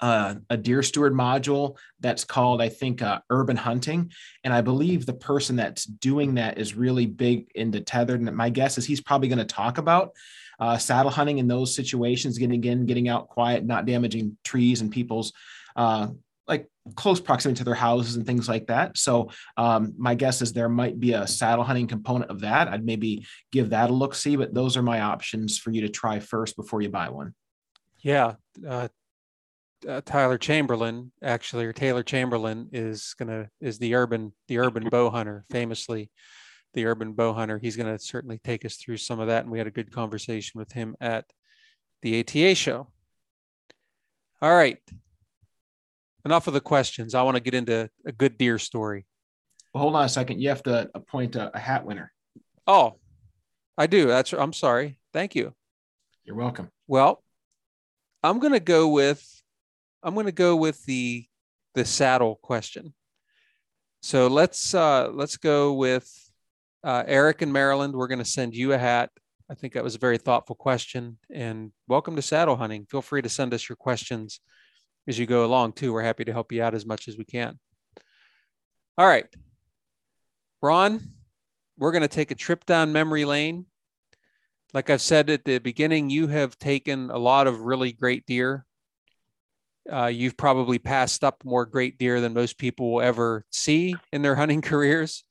uh, 0.02 0.34
a 0.50 0.56
deer 0.56 0.82
steward 0.82 1.14
module 1.14 1.78
that's 2.00 2.24
called, 2.24 2.60
I 2.60 2.68
think, 2.68 3.00
uh, 3.00 3.20
Urban 3.30 3.56
Hunting. 3.56 4.10
And 4.42 4.52
I 4.52 4.60
believe 4.60 5.06
the 5.06 5.12
person 5.14 5.56
that's 5.56 5.84
doing 5.84 6.34
that 6.34 6.58
is 6.58 6.74
really 6.74 7.06
big 7.06 7.50
into 7.54 7.80
tethered. 7.80 8.20
And 8.20 8.36
my 8.36 8.50
guess 8.50 8.76
is 8.76 8.84
he's 8.84 9.00
probably 9.00 9.28
going 9.28 9.38
to 9.38 9.44
talk 9.44 9.78
about 9.78 10.10
uh, 10.58 10.76
saddle 10.76 11.10
hunting 11.10 11.38
in 11.38 11.46
those 11.46 11.74
situations, 11.74 12.36
getting 12.36 12.62
in, 12.64 12.84
getting 12.84 13.08
out 13.08 13.28
quiet, 13.28 13.64
not 13.64 13.86
damaging 13.86 14.36
trees 14.44 14.80
and 14.80 14.90
people's 14.90 15.32
uh, 15.76 16.08
like 16.48 16.68
close 16.96 17.20
proximity 17.20 17.58
to 17.58 17.64
their 17.64 17.74
houses 17.74 18.16
and 18.16 18.26
things 18.26 18.48
like 18.48 18.66
that. 18.66 18.98
So 18.98 19.30
um, 19.56 19.94
my 19.96 20.16
guess 20.16 20.42
is 20.42 20.52
there 20.52 20.68
might 20.68 20.98
be 20.98 21.12
a 21.12 21.28
saddle 21.28 21.64
hunting 21.64 21.86
component 21.86 22.30
of 22.30 22.40
that. 22.40 22.66
I'd 22.66 22.84
maybe 22.84 23.24
give 23.52 23.70
that 23.70 23.90
a 23.90 23.92
look 23.92 24.16
see, 24.16 24.34
but 24.34 24.52
those 24.52 24.76
are 24.76 24.82
my 24.82 25.00
options 25.00 25.58
for 25.58 25.70
you 25.70 25.82
to 25.82 25.88
try 25.88 26.18
first 26.18 26.56
before 26.56 26.82
you 26.82 26.88
buy 26.88 27.08
one. 27.08 27.34
Yeah, 28.02 28.34
uh, 28.68 28.88
uh, 29.88 30.00
Tyler 30.04 30.38
Chamberlain, 30.38 31.12
actually, 31.22 31.64
or 31.64 31.72
Taylor 31.72 32.02
Chamberlain, 32.02 32.68
is 32.72 33.14
gonna 33.18 33.48
is 33.60 33.78
the 33.78 33.94
urban 33.94 34.32
the 34.48 34.58
urban 34.58 34.88
bow 34.88 35.10
hunter, 35.10 35.44
famously 35.50 36.10
the 36.74 36.86
urban 36.86 37.12
bow 37.12 37.32
hunter. 37.32 37.58
He's 37.58 37.76
gonna 37.76 37.98
certainly 37.98 38.38
take 38.38 38.64
us 38.64 38.76
through 38.76 38.98
some 38.98 39.20
of 39.20 39.28
that, 39.28 39.44
and 39.44 39.52
we 39.52 39.58
had 39.58 39.66
a 39.66 39.72
good 39.72 39.92
conversation 39.92 40.58
with 40.58 40.72
him 40.72 40.96
at 41.00 41.24
the 42.02 42.20
ATA 42.20 42.54
show. 42.54 42.88
All 44.40 44.54
right, 44.54 44.78
enough 46.24 46.46
of 46.46 46.54
the 46.54 46.60
questions. 46.60 47.14
I 47.14 47.22
want 47.22 47.36
to 47.36 47.42
get 47.42 47.54
into 47.54 47.88
a 48.06 48.12
good 48.12 48.38
deer 48.38 48.58
story. 48.58 49.06
Well, 49.72 49.82
hold 49.82 49.96
on 49.96 50.04
a 50.04 50.08
second. 50.08 50.40
You 50.40 50.48
have 50.50 50.62
to 50.64 50.90
appoint 50.94 51.36
a, 51.36 51.54
a 51.56 51.58
hat 51.58 51.84
winner. 51.84 52.12
Oh, 52.66 52.98
I 53.78 53.86
do. 53.86 54.06
That's. 54.06 54.32
I'm 54.32 54.52
sorry. 54.52 54.98
Thank 55.12 55.34
you. 55.34 55.54
You're 56.24 56.36
welcome. 56.36 56.70
Well, 56.86 57.22
I'm 58.22 58.38
going 58.38 58.52
to 58.52 58.60
go 58.60 58.88
with 58.88 59.41
I'm 60.02 60.14
going 60.14 60.26
to 60.26 60.32
go 60.32 60.56
with 60.56 60.84
the 60.84 61.26
the 61.74 61.84
saddle 61.84 62.38
question. 62.42 62.92
So 64.02 64.26
let's 64.26 64.74
uh, 64.74 65.10
let's 65.12 65.36
go 65.36 65.74
with 65.74 66.10
uh, 66.82 67.04
Eric 67.06 67.42
in 67.42 67.52
Maryland. 67.52 67.94
We're 67.94 68.08
going 68.08 68.18
to 68.18 68.24
send 68.24 68.54
you 68.54 68.72
a 68.72 68.78
hat. 68.78 69.10
I 69.48 69.54
think 69.54 69.74
that 69.74 69.84
was 69.84 69.94
a 69.94 70.00
very 70.00 70.18
thoughtful 70.18 70.56
question. 70.56 71.18
And 71.30 71.72
welcome 71.86 72.16
to 72.16 72.22
saddle 72.22 72.56
hunting. 72.56 72.86
Feel 72.86 73.02
free 73.02 73.22
to 73.22 73.28
send 73.28 73.54
us 73.54 73.68
your 73.68 73.76
questions 73.76 74.40
as 75.06 75.18
you 75.18 75.26
go 75.26 75.44
along 75.44 75.74
too. 75.74 75.92
We're 75.92 76.02
happy 76.02 76.24
to 76.24 76.32
help 76.32 76.50
you 76.50 76.62
out 76.62 76.74
as 76.74 76.84
much 76.84 77.06
as 77.06 77.16
we 77.16 77.24
can. 77.24 77.58
All 78.98 79.06
right, 79.06 79.26
Ron, 80.60 81.00
we're 81.78 81.92
going 81.92 82.02
to 82.02 82.08
take 82.08 82.32
a 82.32 82.36
trip 82.36 82.66
down 82.66 82.92
memory 82.92 83.24
lane. 83.24 83.66
Like 84.74 84.90
I've 84.90 85.00
said 85.00 85.30
at 85.30 85.44
the 85.44 85.58
beginning, 85.58 86.10
you 86.10 86.26
have 86.26 86.58
taken 86.58 87.10
a 87.10 87.18
lot 87.18 87.46
of 87.46 87.60
really 87.60 87.92
great 87.92 88.26
deer 88.26 88.66
uh, 89.90 90.06
you've 90.06 90.36
probably 90.36 90.78
passed 90.78 91.24
up 91.24 91.44
more 91.44 91.66
great 91.66 91.98
deer 91.98 92.20
than 92.20 92.34
most 92.34 92.58
people 92.58 92.92
will 92.92 93.02
ever 93.02 93.44
see 93.50 93.94
in 94.12 94.22
their 94.22 94.34
hunting 94.34 94.60
careers. 94.62 95.24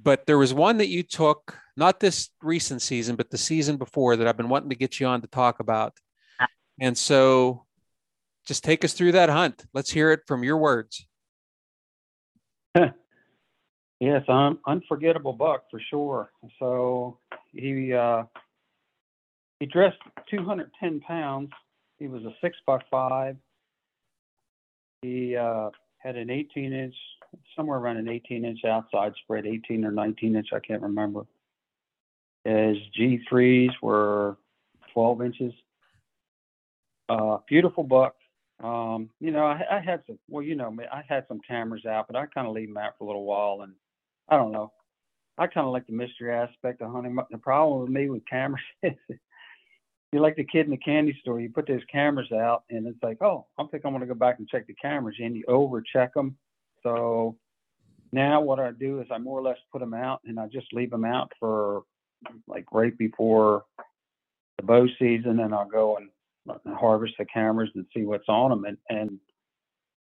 But 0.00 0.26
there 0.26 0.38
was 0.38 0.52
one 0.52 0.78
that 0.78 0.88
you 0.88 1.02
took, 1.02 1.58
not 1.76 2.00
this 2.00 2.30
recent 2.42 2.82
season, 2.82 3.16
but 3.16 3.30
the 3.30 3.38
season 3.38 3.76
before 3.76 4.16
that 4.16 4.26
I've 4.26 4.36
been 4.36 4.48
wanting 4.48 4.70
to 4.70 4.76
get 4.76 5.00
you 5.00 5.06
on 5.06 5.22
to 5.22 5.26
talk 5.26 5.60
about. 5.60 5.94
And 6.78 6.96
so 6.96 7.64
just 8.46 8.62
take 8.62 8.84
us 8.84 8.92
through 8.92 9.12
that 9.12 9.30
hunt. 9.30 9.64
Let's 9.72 9.90
hear 9.90 10.12
it 10.12 10.20
from 10.26 10.44
your 10.44 10.58
words. 10.58 11.06
yes, 14.00 14.22
un- 14.28 14.58
unforgettable 14.66 15.32
buck 15.32 15.64
for 15.70 15.80
sure. 15.90 16.30
So 16.58 17.18
he 17.52 17.94
uh, 17.94 18.24
he 19.58 19.66
dressed 19.66 19.96
210 20.30 21.00
pounds 21.00 21.50
he 21.98 22.08
was 22.08 22.24
a 22.24 22.34
six 22.40 22.56
by 22.66 22.78
five. 22.90 23.36
He 25.02 25.36
uh, 25.36 25.70
had 25.98 26.16
an 26.16 26.30
18 26.30 26.72
inch, 26.72 26.94
somewhere 27.54 27.78
around 27.78 27.98
an 27.98 28.08
18 28.08 28.44
inch 28.44 28.64
outside 28.64 29.12
spread, 29.22 29.46
18 29.46 29.84
or 29.84 29.92
19 29.92 30.36
inch, 30.36 30.48
I 30.52 30.60
can't 30.60 30.82
remember. 30.82 31.26
His 32.44 32.76
G3s 32.98 33.70
were 33.82 34.36
12 34.94 35.22
inches. 35.22 35.52
Uh, 37.08 37.38
beautiful 37.48 37.84
buck. 37.84 38.14
Um, 38.62 39.10
you 39.20 39.32
know, 39.32 39.44
I, 39.44 39.60
I 39.70 39.80
had 39.80 40.02
some, 40.06 40.18
well, 40.28 40.42
you 40.42 40.54
know, 40.54 40.74
I 40.92 41.02
had 41.06 41.26
some 41.28 41.40
cameras 41.46 41.84
out, 41.84 42.06
but 42.06 42.16
I 42.16 42.26
kind 42.26 42.46
of 42.46 42.54
leave 42.54 42.68
them 42.68 42.78
out 42.78 42.94
for 42.98 43.04
a 43.04 43.06
little 43.06 43.24
while. 43.24 43.62
And 43.62 43.74
I 44.28 44.36
don't 44.36 44.52
know. 44.52 44.72
I 45.38 45.46
kind 45.46 45.66
of 45.66 45.72
like 45.72 45.86
the 45.86 45.92
mystery 45.92 46.32
aspect 46.32 46.80
of 46.80 46.90
hunting. 46.90 47.18
The 47.30 47.38
problem 47.38 47.82
with 47.82 47.90
me 47.90 48.08
with 48.08 48.26
cameras 48.26 48.62
is 48.82 48.94
you're 50.16 50.22
like 50.22 50.36
the 50.36 50.44
kid 50.44 50.64
in 50.64 50.70
the 50.70 50.78
candy 50.78 51.14
store. 51.20 51.40
You 51.40 51.50
put 51.50 51.68
those 51.68 51.84
cameras 51.92 52.32
out, 52.32 52.64
and 52.70 52.86
it's 52.86 53.02
like, 53.02 53.18
oh, 53.20 53.44
I 53.58 53.64
think 53.64 53.84
I'm 53.84 53.92
going 53.92 54.00
to 54.00 54.06
go 54.06 54.14
back 54.14 54.38
and 54.38 54.48
check 54.48 54.66
the 54.66 54.72
cameras, 54.72 55.16
and 55.18 55.36
you 55.36 55.44
over 55.46 55.82
check 55.82 56.14
them. 56.14 56.38
So 56.82 57.36
now 58.12 58.40
what 58.40 58.58
I 58.58 58.70
do 58.70 59.02
is 59.02 59.08
I 59.10 59.18
more 59.18 59.38
or 59.38 59.42
less 59.42 59.58
put 59.70 59.80
them 59.80 59.92
out, 59.92 60.22
and 60.24 60.40
I 60.40 60.46
just 60.46 60.72
leave 60.72 60.90
them 60.90 61.04
out 61.04 61.30
for 61.38 61.82
like 62.48 62.64
right 62.72 62.96
before 62.96 63.64
the 64.56 64.62
bow 64.62 64.86
season, 64.98 65.40
and 65.40 65.54
I'll 65.54 65.68
go 65.68 65.98
and 65.98 66.08
harvest 66.74 67.12
the 67.18 67.26
cameras 67.26 67.68
and 67.74 67.84
see 67.94 68.04
what's 68.04 68.24
on 68.26 68.48
them. 68.48 68.64
And, 68.64 68.78
and 68.88 69.20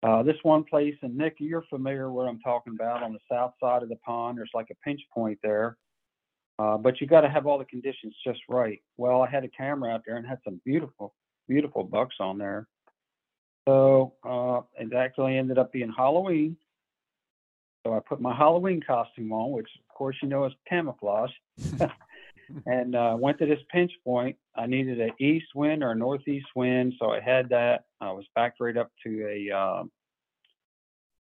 uh, 0.03 0.23
this 0.23 0.39
one 0.45 0.65
place, 0.65 0.97
and 1.03 1.15
Nick, 1.15 1.35
you're 1.41 1.65
familiar 1.69 2.11
where 2.11 2.27
I'm 2.27 2.41
talking 2.41 2.73
about 2.73 3.03
on 3.03 3.13
the 3.13 3.19
south 3.31 3.53
side 3.63 3.83
of 3.83 3.91
the 3.91 3.97
pond. 3.97 4.39
There's 4.39 4.49
like 4.55 4.71
a 4.71 4.83
pinch 4.83 5.03
point 5.13 5.39
there, 5.43 5.77
uh, 6.61 6.77
but 6.77 7.01
you 7.01 7.07
got 7.07 7.23
to 7.23 7.31
have 7.31 7.47
all 7.47 7.59
the 7.59 7.65
conditions 7.65 8.15
just 8.23 8.41
right. 8.47 8.83
Well, 8.99 9.23
I 9.23 9.31
had 9.31 9.45
a 9.45 9.49
camera 9.49 9.95
out 9.95 10.03
there 10.07 10.17
and 10.17 10.27
had 10.27 10.41
some 10.45 10.61
beautiful, 10.63 11.15
beautiful 11.49 11.85
bucks 11.85 12.17
on 12.21 12.37
there. 12.37 12.69
So 13.67 14.13
uh, 14.23 14.61
it 14.79 14.93
actually 14.93 15.39
ended 15.39 15.57
up 15.57 15.73
being 15.73 15.91
Halloween. 15.97 16.59
So 17.87 17.95
I 17.95 18.01
put 18.07 18.21
my 18.21 18.37
Halloween 18.37 18.83
costume 18.87 19.33
on, 19.33 19.53
which 19.53 19.69
of 19.89 19.95
course 19.95 20.17
you 20.23 20.29
know 20.29 20.45
is 20.45 20.53
camouflage. 20.69 21.31
and 22.67 22.95
uh, 22.95 23.17
went 23.19 23.39
to 23.39 23.47
this 23.47 23.61
pinch 23.73 23.93
point. 24.05 24.37
I 24.55 24.67
needed 24.67 25.01
an 25.01 25.13
east 25.19 25.47
wind 25.55 25.83
or 25.83 25.93
a 25.93 25.97
northeast 25.97 26.49
wind, 26.55 26.93
so 26.99 27.11
I 27.11 27.21
had 27.21 27.49
that. 27.51 27.85
I 28.03 28.13
was 28.13 28.27
backed 28.35 28.61
right 28.61 28.77
up 28.77 28.91
to 29.07 29.27
a 29.27 29.57
uh, 29.57 29.85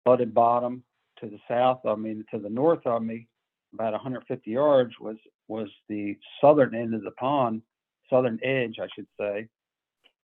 flooded 0.03 0.31
bottom 0.35 0.83
to 1.21 1.27
the 1.27 1.39
south 1.47 1.79
of 1.85 1.97
me, 1.97 2.21
to 2.31 2.37
the 2.37 2.49
north 2.49 2.85
of 2.85 3.01
me, 3.01 3.27
about 3.73 3.93
150 3.93 4.49
yards 4.49 4.93
was 4.99 5.17
was 5.47 5.69
the 5.89 6.17
southern 6.41 6.75
end 6.75 6.93
of 6.93 7.03
the 7.03 7.11
pond, 7.11 7.61
southern 8.09 8.39
edge, 8.43 8.77
I 8.81 8.87
should 8.95 9.07
say. 9.19 9.47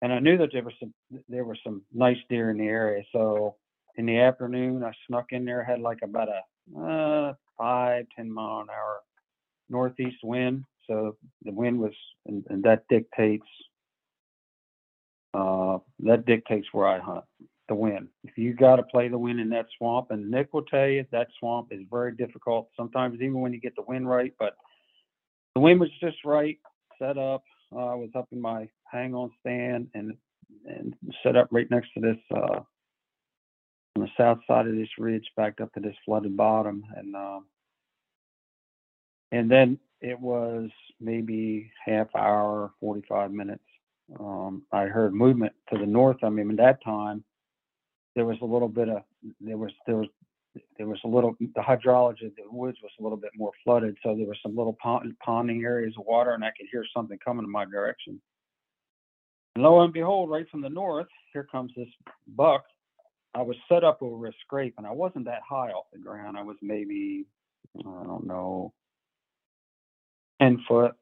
And 0.01 0.13
I 0.13 0.19
knew 0.19 0.37
that 0.37 0.49
there 0.53 0.63
was 0.63 0.73
some 0.79 0.93
there 1.27 1.43
were 1.43 1.57
some 1.63 1.83
nice 1.93 2.17
deer 2.29 2.51
in 2.51 2.57
the 2.57 2.67
area. 2.67 3.03
So 3.11 3.55
in 3.97 4.05
the 4.05 4.19
afternoon, 4.19 4.83
I 4.83 4.91
snuck 5.07 5.27
in 5.31 5.45
there, 5.45 5.63
had 5.63 5.81
like 5.81 5.99
about 6.03 6.29
a 6.29 6.79
uh, 6.79 7.33
five, 7.57 8.05
ten 8.15 8.31
mile 8.31 8.61
an 8.61 8.67
hour 8.69 9.01
northeast 9.69 10.17
wind 10.23 10.63
so 10.89 11.15
the 11.43 11.51
wind 11.51 11.79
was, 11.79 11.93
and, 12.25 12.43
and 12.49 12.63
that 12.63 12.83
dictates 12.89 13.45
uh, 15.35 15.77
that 15.99 16.25
dictates 16.25 16.67
where 16.71 16.87
I 16.87 16.97
hunt 16.97 17.23
the 17.69 17.75
wind. 17.75 18.09
If 18.25 18.37
you 18.37 18.53
got 18.53 18.75
to 18.75 18.83
play 18.83 19.07
the 19.07 19.17
wind 19.17 19.39
in 19.39 19.49
that 19.49 19.67
swamp, 19.77 20.11
and 20.11 20.29
Nick 20.29 20.53
will 20.53 20.63
tell 20.63 20.87
you 20.87 21.05
that 21.11 21.27
swamp 21.39 21.69
is 21.71 21.81
very 21.89 22.13
difficult 22.13 22.69
sometimes, 22.75 23.15
even 23.21 23.39
when 23.39 23.53
you 23.53 23.61
get 23.61 23.75
the 23.75 23.83
wind 23.83 24.09
right. 24.09 24.33
But 24.37 24.57
the 25.55 25.61
wind 25.61 25.79
was 25.79 25.89
just 26.01 26.17
right, 26.25 26.57
set 26.99 27.17
up. 27.17 27.43
Uh, 27.73 27.85
I 27.85 27.95
was 27.95 28.09
up 28.15 28.27
in 28.31 28.41
my 28.41 28.67
hang 28.91 29.13
on 29.13 29.31
stand 29.39 29.87
and 29.93 30.13
and 30.65 30.95
set 31.23 31.35
up 31.35 31.47
right 31.51 31.69
next 31.69 31.89
to 31.93 32.01
this 32.01 32.17
uh, 32.35 32.59
on 33.95 34.01
the 34.01 34.07
south 34.17 34.39
side 34.47 34.67
of 34.67 34.75
this 34.75 34.89
ridge, 34.97 35.25
back 35.37 35.61
up 35.61 35.71
to 35.73 35.79
this 35.79 35.95
flooded 36.05 36.35
bottom, 36.35 36.83
and 36.95 37.15
uh, 37.15 37.39
and 39.31 39.49
then 39.49 39.79
it 40.01 40.19
was 40.19 40.69
maybe 40.99 41.71
half 41.85 42.07
hour, 42.15 42.71
45 42.79 43.31
minutes. 43.31 43.63
Um, 44.19 44.63
I 44.71 44.85
heard 44.85 45.13
movement 45.13 45.53
to 45.71 45.77
the 45.77 45.85
north. 45.85 46.17
I 46.23 46.29
mean, 46.29 46.49
at 46.51 46.57
that 46.57 46.83
time, 46.83 47.23
there 48.15 48.25
was 48.25 48.37
a 48.41 48.45
little 48.45 48.67
bit 48.67 48.89
of 48.89 49.03
there 49.39 49.57
was 49.57 49.71
there 49.85 49.97
was 49.97 50.07
there 50.77 50.87
was 50.87 50.99
a 51.05 51.07
little 51.07 51.35
the 51.39 51.61
hydrology 51.61 52.25
of 52.25 52.35
the 52.35 52.43
woods 52.49 52.77
was 52.81 52.91
a 52.99 53.03
little 53.03 53.17
bit 53.17 53.31
more 53.35 53.51
flooded, 53.63 53.95
so 54.03 54.15
there 54.15 54.25
were 54.25 54.37
some 54.41 54.55
little 54.55 54.77
pond, 54.81 55.13
ponding 55.25 55.63
areas 55.63 55.93
of 55.97 56.05
water, 56.05 56.33
and 56.33 56.43
I 56.43 56.51
could 56.57 56.67
hear 56.71 56.83
something 56.95 57.17
coming 57.23 57.45
in 57.45 57.51
my 57.51 57.65
direction. 57.65 58.19
And 59.55 59.63
lo 59.63 59.81
and 59.81 59.93
behold, 59.93 60.29
right 60.29 60.49
from 60.49 60.61
the 60.61 60.69
north, 60.69 61.07
here 61.33 61.47
comes 61.51 61.71
this 61.75 61.87
buck. 62.27 62.63
I 63.35 63.41
was 63.43 63.57
set 63.69 63.83
up 63.83 64.01
over 64.01 64.27
a 64.27 64.31
scrape, 64.41 64.73
and 64.77 64.87
I 64.87 64.91
wasn't 64.91 65.25
that 65.25 65.41
high 65.47 65.69
off 65.69 65.85
the 65.93 65.99
ground. 65.99 66.37
I 66.37 66.43
was 66.43 66.57
maybe 66.61 67.25
I 67.79 68.03
don't 68.03 68.25
know 68.25 68.73
10 70.41 70.63
foot, 70.67 70.93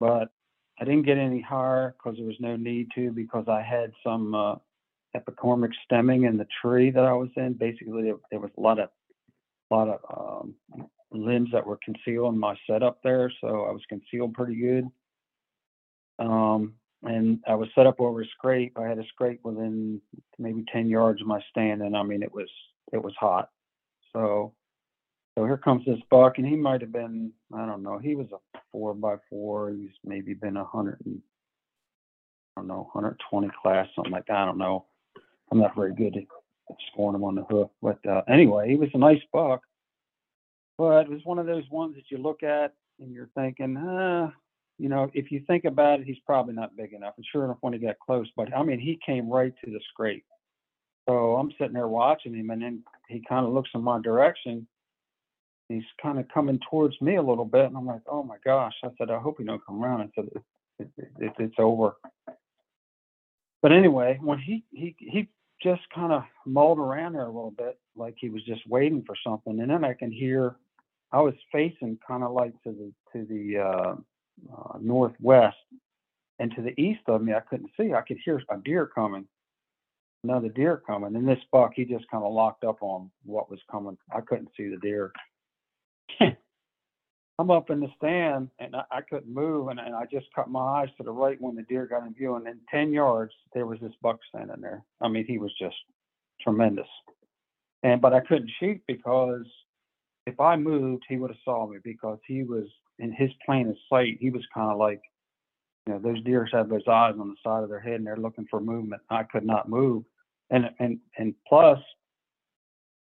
but 0.00 0.28
I 0.80 0.84
didn't 0.84 1.06
get 1.06 1.18
any 1.18 1.40
higher 1.40 1.94
because 1.96 2.18
there 2.18 2.26
was 2.26 2.36
no 2.40 2.56
need 2.56 2.88
to 2.94 3.10
because 3.10 3.46
I 3.48 3.62
had 3.62 3.92
some 4.04 4.34
uh, 4.34 4.56
epicormic 5.16 5.70
stemming 5.84 6.24
in 6.24 6.36
the 6.36 6.46
tree 6.62 6.90
that 6.90 7.04
I 7.04 7.12
was 7.12 7.30
in. 7.36 7.54
Basically, 7.54 8.12
there, 8.30 8.40
was 8.40 8.50
a 8.56 8.60
lot 8.60 8.78
of 8.78 8.90
lot 9.70 9.88
of 9.88 10.44
um, 10.44 10.86
limbs 11.10 11.50
that 11.52 11.66
were 11.66 11.78
concealing 11.84 12.38
my 12.38 12.56
setup 12.68 13.02
there, 13.02 13.32
so 13.40 13.64
I 13.64 13.72
was 13.72 13.82
concealed 13.88 14.34
pretty 14.34 14.56
good. 14.56 14.88
Um, 16.18 16.74
and 17.02 17.40
I 17.46 17.54
was 17.54 17.68
set 17.74 17.86
up 17.86 18.00
over 18.00 18.22
a 18.22 18.26
scrape. 18.26 18.76
I 18.76 18.88
had 18.88 18.98
a 18.98 19.06
scrape 19.08 19.40
within 19.44 20.00
maybe 20.38 20.64
10 20.72 20.88
yards 20.88 21.20
of 21.20 21.26
my 21.26 21.40
stand, 21.50 21.82
and 21.82 21.96
I 21.96 22.02
mean 22.02 22.22
it 22.22 22.32
was 22.32 22.48
it 22.92 23.02
was 23.02 23.14
hot. 23.18 23.50
So 24.12 24.54
so 25.38 25.44
here 25.44 25.56
comes 25.56 25.84
this 25.86 26.00
buck, 26.10 26.38
and 26.38 26.46
he 26.46 26.56
might 26.56 26.80
have 26.80 26.90
been, 26.90 27.30
I 27.54 27.64
don't 27.64 27.84
know, 27.84 27.98
he 27.98 28.16
was 28.16 28.26
a 28.32 28.58
four 28.72 28.92
by 28.92 29.18
four. 29.30 29.70
He's 29.70 29.92
maybe 30.04 30.34
been 30.34 30.56
a 30.56 30.64
hundred 30.64 30.98
and, 31.04 31.20
I 32.56 32.60
don't 32.60 32.66
know, 32.66 32.88
120 32.92 33.48
class, 33.62 33.86
something 33.94 34.10
like 34.10 34.26
that. 34.26 34.36
I 34.36 34.46
don't 34.46 34.58
know. 34.58 34.86
I'm 35.50 35.58
not 35.58 35.74
very 35.74 35.94
good 35.94 36.16
at 36.16 36.76
scoring 36.92 37.16
him 37.16 37.24
on 37.24 37.34
the 37.34 37.44
hook. 37.44 37.72
But 37.82 38.04
uh, 38.06 38.22
anyway, 38.28 38.68
he 38.68 38.76
was 38.76 38.90
a 38.94 38.98
nice 38.98 39.22
buck. 39.32 39.62
But 40.76 41.06
it 41.06 41.10
was 41.10 41.24
one 41.24 41.38
of 41.38 41.46
those 41.46 41.68
ones 41.70 41.96
that 41.96 42.10
you 42.10 42.18
look 42.18 42.42
at 42.42 42.74
and 43.00 43.12
you're 43.12 43.30
thinking, 43.34 43.76
uh, 43.76 44.30
you 44.78 44.88
know, 44.88 45.10
if 45.12 45.32
you 45.32 45.42
think 45.46 45.64
about 45.64 46.00
it, 46.00 46.06
he's 46.06 46.18
probably 46.24 46.54
not 46.54 46.76
big 46.76 46.92
enough. 46.92 47.14
And 47.16 47.26
sure 47.32 47.44
enough, 47.44 47.58
when 47.60 47.72
he 47.72 47.78
got 47.80 47.98
close, 47.98 48.28
but 48.36 48.54
I 48.54 48.62
mean, 48.62 48.78
he 48.78 48.98
came 49.04 49.28
right 49.28 49.52
to 49.64 49.70
the 49.70 49.80
scrape. 49.90 50.24
So 51.08 51.36
I'm 51.36 51.50
sitting 51.58 51.72
there 51.72 51.88
watching 51.88 52.34
him, 52.34 52.50
and 52.50 52.62
then 52.62 52.82
he 53.08 53.22
kind 53.28 53.46
of 53.46 53.52
looks 53.52 53.70
in 53.74 53.82
my 53.82 54.00
direction 54.00 54.68
he's 55.68 55.84
kind 56.02 56.18
of 56.18 56.26
coming 56.28 56.58
towards 56.70 57.00
me 57.00 57.16
a 57.16 57.22
little 57.22 57.44
bit, 57.44 57.66
and 57.66 57.76
I'm 57.76 57.86
like, 57.86 58.00
oh 58.10 58.22
my 58.22 58.36
gosh. 58.44 58.74
I 58.82 58.88
said, 58.98 59.10
I 59.10 59.18
hope 59.18 59.36
he 59.38 59.44
don't 59.44 59.64
come 59.64 59.82
around. 59.82 60.00
I 60.00 60.08
said, 60.14 60.24
it, 60.34 60.88
it, 60.96 61.08
it, 61.18 61.32
it's 61.38 61.54
over. 61.58 61.96
But 63.60 63.72
anyway, 63.72 64.18
when 64.22 64.38
he 64.38 64.64
he 64.70 64.94
he 64.98 65.28
just 65.62 65.82
kind 65.94 66.12
of 66.12 66.22
mulled 66.46 66.78
around 66.78 67.14
there 67.14 67.22
a 67.22 67.26
little 67.26 67.50
bit, 67.50 67.78
like 67.96 68.14
he 68.18 68.28
was 68.28 68.42
just 68.44 68.66
waiting 68.68 69.02
for 69.06 69.16
something, 69.24 69.60
and 69.60 69.70
then 69.70 69.84
I 69.84 69.94
can 69.94 70.12
hear. 70.12 70.56
I 71.10 71.20
was 71.20 71.34
facing 71.50 71.98
kind 72.06 72.22
of 72.22 72.32
like 72.32 72.52
to 72.64 72.72
the 72.72 72.92
to 73.12 73.24
the 73.26 73.58
uh, 73.58 73.94
uh, 74.56 74.78
northwest, 74.80 75.56
and 76.38 76.54
to 76.54 76.62
the 76.62 76.78
east 76.80 77.00
of 77.06 77.22
me, 77.22 77.32
I 77.32 77.40
couldn't 77.40 77.70
see. 77.78 77.94
I 77.94 78.02
could 78.02 78.18
hear 78.24 78.42
a 78.50 78.58
deer 78.58 78.86
coming, 78.86 79.26
another 80.22 80.48
deer 80.48 80.82
coming, 80.86 81.16
and 81.16 81.26
this 81.26 81.42
buck 81.50 81.72
he 81.74 81.84
just 81.84 82.08
kind 82.10 82.24
of 82.24 82.32
locked 82.32 82.64
up 82.64 82.82
on 82.82 83.10
what 83.24 83.50
was 83.50 83.60
coming. 83.70 83.96
I 84.14 84.20
couldn't 84.20 84.50
see 84.56 84.68
the 84.68 84.76
deer. 84.76 85.12
I'm 87.38 87.50
up 87.50 87.70
in 87.70 87.80
the 87.80 87.88
stand 87.96 88.50
and 88.58 88.74
I, 88.74 88.82
I 88.90 89.00
couldn't 89.02 89.32
move, 89.32 89.68
and, 89.68 89.78
and 89.78 89.94
I 89.94 90.04
just 90.10 90.26
cut 90.34 90.50
my 90.50 90.82
eyes 90.82 90.88
to 90.96 91.04
the 91.04 91.12
right 91.12 91.40
when 91.40 91.54
the 91.54 91.62
deer 91.62 91.86
got 91.86 92.04
in 92.04 92.12
view, 92.14 92.34
and 92.34 92.46
in 92.46 92.58
10 92.70 92.92
yards 92.92 93.32
there 93.54 93.66
was 93.66 93.78
this 93.80 93.92
buck 94.02 94.18
standing 94.28 94.60
there. 94.60 94.84
I 95.00 95.08
mean, 95.08 95.24
he 95.24 95.38
was 95.38 95.52
just 95.58 95.76
tremendous. 96.40 96.88
And 97.84 98.00
but 98.00 98.12
I 98.12 98.20
couldn't 98.20 98.50
shoot 98.58 98.80
because 98.88 99.46
if 100.26 100.40
I 100.40 100.56
moved, 100.56 101.04
he 101.08 101.16
would 101.16 101.30
have 101.30 101.38
saw 101.44 101.66
me 101.68 101.78
because 101.82 102.18
he 102.26 102.42
was 102.42 102.66
in 102.98 103.12
his 103.12 103.30
plane 103.46 103.68
of 103.68 103.76
sight. 103.88 104.18
He 104.20 104.30
was 104.30 104.42
kind 104.52 104.72
of 104.72 104.78
like, 104.78 105.00
you 105.86 105.92
know, 105.92 106.00
those 106.00 106.22
deers 106.24 106.50
have 106.52 106.68
those 106.68 106.86
eyes 106.88 107.14
on 107.18 107.28
the 107.28 107.36
side 107.42 107.62
of 107.62 107.68
their 107.68 107.80
head 107.80 107.94
and 107.94 108.06
they're 108.06 108.16
looking 108.16 108.46
for 108.50 108.60
movement. 108.60 109.00
I 109.10 109.22
could 109.22 109.46
not 109.46 109.68
move, 109.68 110.02
and 110.50 110.70
and 110.80 110.98
and 111.16 111.34
plus, 111.46 111.78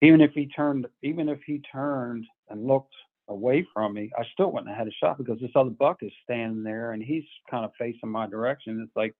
even 0.01 0.19
if 0.19 0.31
he 0.31 0.47
turned, 0.47 0.87
even 1.03 1.29
if 1.29 1.39
he 1.45 1.61
turned 1.71 2.25
and 2.49 2.65
looked 2.65 2.95
away 3.27 3.67
from 3.73 3.93
me, 3.93 4.11
I 4.17 4.23
still 4.33 4.51
wouldn't 4.51 4.69
have 4.69 4.77
had 4.77 4.87
a 4.87 4.91
shot 4.91 5.17
because 5.17 5.39
this 5.39 5.51
other 5.55 5.69
buck 5.69 5.97
is 6.01 6.11
standing 6.23 6.63
there 6.63 6.91
and 6.91 7.01
he's 7.01 7.23
kind 7.49 7.65
of 7.65 7.71
facing 7.79 8.09
my 8.09 8.27
direction. 8.27 8.81
It's 8.81 8.95
like 8.95 9.13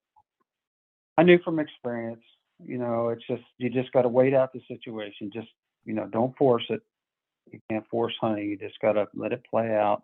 I 1.18 1.24
knew 1.24 1.40
from 1.44 1.60
experience, 1.60 2.22
you 2.64 2.78
know, 2.78 3.10
it's 3.10 3.26
just 3.28 3.44
you 3.58 3.70
just 3.70 3.92
got 3.92 4.04
to 4.04 4.10
wait 4.10 4.34
out 4.34 4.54
the 4.54 4.62
situation. 4.68 5.32
Just 5.34 5.48
you 5.86 5.94
know, 5.94 6.08
don't 6.08 6.36
force 6.38 6.66
it. 6.70 6.82
You 7.52 7.60
can't 7.70 7.88
force 7.90 8.14
hunting. 8.20 8.50
You 8.50 8.58
just 8.58 8.80
got 8.80 8.94
to 8.94 9.08
let 9.14 9.32
it 9.32 9.46
play 9.50 9.76
out. 9.76 10.04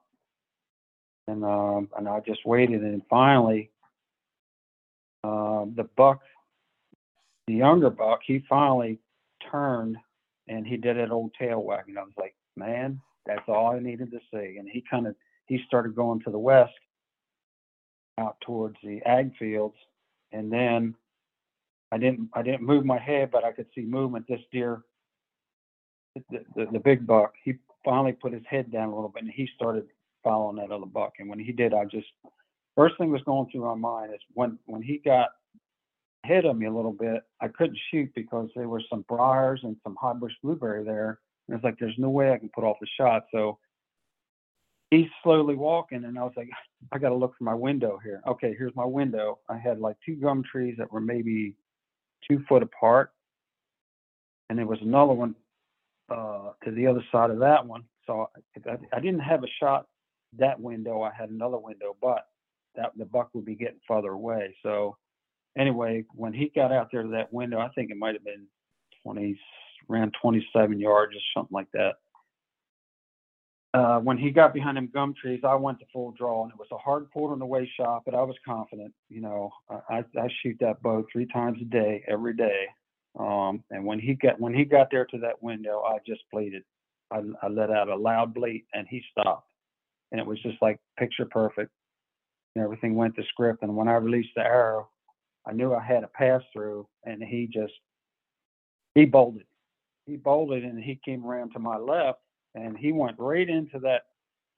And 1.28 1.44
um, 1.44 1.90
and 1.98 2.08
I 2.08 2.20
just 2.22 2.46
waited, 2.46 2.82
and 2.82 3.02
finally, 3.10 3.72
uh, 5.24 5.66
the 5.76 5.88
buck, 5.96 6.22
the 7.48 7.54
younger 7.54 7.90
buck, 7.90 8.22
he 8.26 8.44
finally 8.50 9.00
turned 9.52 9.98
and 10.48 10.68
he 10.68 10.78
did 10.78 10.98
that 10.98 11.12
old 11.12 11.32
tail 11.40 11.64
wagging. 11.64 11.98
I 11.98 12.04
was 12.04 12.14
like, 12.18 12.36
man, 12.56 13.00
that's 13.26 13.48
all 13.48 13.68
I 13.68 13.80
needed 13.80 14.12
to 14.12 14.20
see. 14.34 14.58
And 14.58 14.68
he 14.70 14.84
kind 14.90 15.08
of 15.08 15.16
he 15.48 15.62
started 15.68 15.96
going 15.96 16.22
to 16.22 16.32
the 16.32 16.40
west, 16.40 16.74
out 18.18 18.38
towards 18.42 18.78
the 18.84 19.02
ag 19.06 19.36
fields, 19.38 19.76
and 20.32 20.52
then 20.52 20.96
I 21.92 21.98
didn't 21.98 22.30
I 22.34 22.42
didn't 22.42 22.64
move 22.64 22.86
my 22.86 23.00
head, 23.00 23.32
but 23.32 23.44
I 23.44 23.52
could 23.52 23.68
see 23.76 23.82
movement. 23.82 24.26
This 24.28 24.40
deer, 24.52 24.84
the, 26.16 26.44
the, 26.56 26.68
the 26.74 26.80
big 26.80 27.06
buck, 27.06 27.34
he 27.44 27.56
finally 27.84 28.14
put 28.14 28.34
his 28.34 28.44
head 28.50 28.72
down 28.72 28.90
a 28.90 28.96
little 28.96 29.10
bit 29.10 29.24
and 29.24 29.32
he 29.32 29.48
started 29.56 29.86
following 30.24 30.58
that 30.58 30.72
other 30.72 30.86
buck. 30.86 31.14
And 31.20 31.30
when 31.30 31.40
he 31.40 31.52
did, 31.52 31.74
I 31.74 31.86
just 31.86 32.08
first 32.76 32.98
thing 32.98 33.12
was 33.12 33.24
going 33.24 33.50
through 33.52 33.66
my 33.66 33.76
mind 33.76 34.14
is 34.14 34.22
when 34.34 34.58
when 34.66 34.82
he 34.82 35.02
got 35.04 35.30
ahead 36.24 36.46
of 36.46 36.58
me 36.58 36.68
a 36.68 36.72
little 36.72 36.94
bit, 36.94 37.24
I 37.42 37.48
couldn't 37.48 37.78
shoot 37.90 38.12
because 38.16 38.50
there 38.56 38.70
were 38.70 38.82
some 38.90 39.04
briars 39.08 39.62
and 39.64 39.76
some 39.84 39.96
hot 40.00 40.20
bush 40.20 40.34
blueberry 40.44 40.84
there. 40.84 41.20
And 41.48 41.56
it's 41.56 41.64
like 41.64 41.78
there's 41.80 41.98
no 41.98 42.10
way 42.10 42.32
I 42.32 42.38
can 42.38 42.50
put 42.50 42.64
off 42.64 42.78
the 42.80 42.88
shot. 42.98 43.26
So 43.32 43.58
he's 44.90 45.08
slowly 45.24 45.56
walking 45.56 46.04
and 46.06 46.18
I 46.18 46.24
was 46.24 46.34
like, 46.36 46.50
I 46.92 46.98
gotta 46.98 47.16
look 47.16 47.34
for 47.38 47.44
my 47.44 47.56
window 47.56 48.00
here. 48.04 48.22
Okay, 48.28 48.56
here's 48.58 48.76
my 48.76 48.86
window. 48.86 49.40
I 49.50 49.58
had 49.58 49.80
like 49.80 49.98
two 50.06 50.16
gum 50.16 50.44
trees 50.50 50.76
that 50.78 50.92
were 50.92 51.02
maybe 51.02 51.56
two 52.28 52.44
foot 52.48 52.64
apart. 52.64 53.12
And 54.50 54.60
there 54.60 54.68
was 54.68 54.80
another 54.82 55.14
one 55.14 55.36
uh, 56.10 56.52
to 56.66 56.72
the 56.72 56.88
other 56.88 57.04
side 57.12 57.30
of 57.30 57.40
that 57.40 57.66
one. 57.66 57.84
So 58.06 58.30
I, 58.68 58.78
I 58.94 59.00
didn't 59.00 59.22
have 59.22 59.44
a 59.44 59.48
shot 59.60 59.88
that 60.38 60.60
window. 60.60 61.02
I 61.02 61.12
had 61.18 61.30
another 61.30 61.58
window, 61.58 61.96
but 62.02 62.28
that 62.76 62.92
the 62.98 63.06
buck 63.06 63.30
would 63.34 63.46
be 63.46 63.56
getting 63.56 63.80
farther 63.88 64.12
away. 64.12 64.56
So 64.64 64.98
anyway, 65.58 66.06
when 66.14 66.34
he 66.34 66.52
got 66.54 66.72
out 66.72 66.90
there 66.92 67.04
to 67.04 67.10
that 67.10 67.34
window, 67.34 67.60
I 67.60 67.70
think 67.70 67.92
it 67.92 67.98
might 67.98 68.16
have 68.16 68.24
been 68.24 68.46
20, 69.04 69.40
around 69.92 70.16
27 70.22 70.80
yards 70.80 71.16
or 71.16 71.20
something 71.34 71.54
like 71.54 71.72
that. 71.74 71.96
Uh, 73.74 74.00
when 74.00 74.18
he 74.18 74.32
got 74.32 74.54
behind 74.54 74.76
them 74.76 74.90
gum 74.94 75.14
trees, 75.20 75.42
I 75.46 75.56
went 75.56 75.80
to 75.80 75.86
full 75.94 76.12
draw, 76.12 76.44
and 76.44 76.52
it 76.52 76.60
was 76.60 76.68
a 76.74 76.78
hard 76.78 77.10
pull 77.12 77.28
on 77.28 77.40
the 77.40 77.46
way 77.46 77.72
shot, 77.78 78.04
but 78.06 78.14
I 78.14 78.22
was 78.22 78.36
confident. 78.46 78.94
You 79.10 79.22
know, 79.22 79.50
I, 79.90 80.04
I 80.18 80.28
shoot 80.44 80.58
that 80.60 80.82
bow 80.82 81.06
three 81.12 81.26
times 81.26 81.60
a 81.62 81.66
day, 81.66 82.04
every 82.08 82.34
day. 82.34 82.66
Um, 83.18 83.64
and 83.72 83.86
when 83.86 84.00
he 84.00 84.14
got 84.14 84.40
when 84.40 84.54
he 84.54 84.66
got 84.66 84.90
there 84.92 85.06
to 85.06 85.18
that 85.20 85.42
window, 85.42 85.84
I 85.84 85.98
just 86.06 86.22
bleated. 86.32 86.64
I, 87.12 87.22
I 87.42 87.48
let 87.48 87.70
out 87.70 87.88
a 87.88 87.96
loud 87.96 88.34
bleat, 88.34 88.66
and 88.74 88.88
he 88.90 89.02
stopped, 89.12 89.50
and 90.12 90.20
it 90.20 90.26
was 90.26 90.42
just 90.42 90.62
like 90.62 90.80
picture 90.98 91.26
perfect. 91.26 91.72
And 92.56 92.64
everything 92.64 92.96
went 92.96 93.16
to 93.16 93.24
script. 93.30 93.64
And 93.64 93.76
when 93.76 93.88
I 93.88 93.94
released 93.94 94.32
the 94.36 94.44
arrow, 94.44 94.90
I 95.46 95.54
knew 95.54 95.74
I 95.74 95.82
had 95.82 96.04
a 96.04 96.08
pass 96.08 96.42
through, 96.52 96.88
and 97.06 97.24
he 97.24 97.48
just 97.48 97.74
he 98.96 99.06
bolted. 99.06 99.46
He 100.06 100.18
bolted, 100.18 100.64
and 100.64 100.82
he 100.84 101.00
came 101.04 101.26
around 101.26 101.52
to 101.52 101.60
my 101.60 101.78
left, 101.78 102.20
and 102.56 102.78
he 102.78 102.92
went 102.92 103.20
right 103.20 103.48
into 103.48 103.80
that 103.80 104.04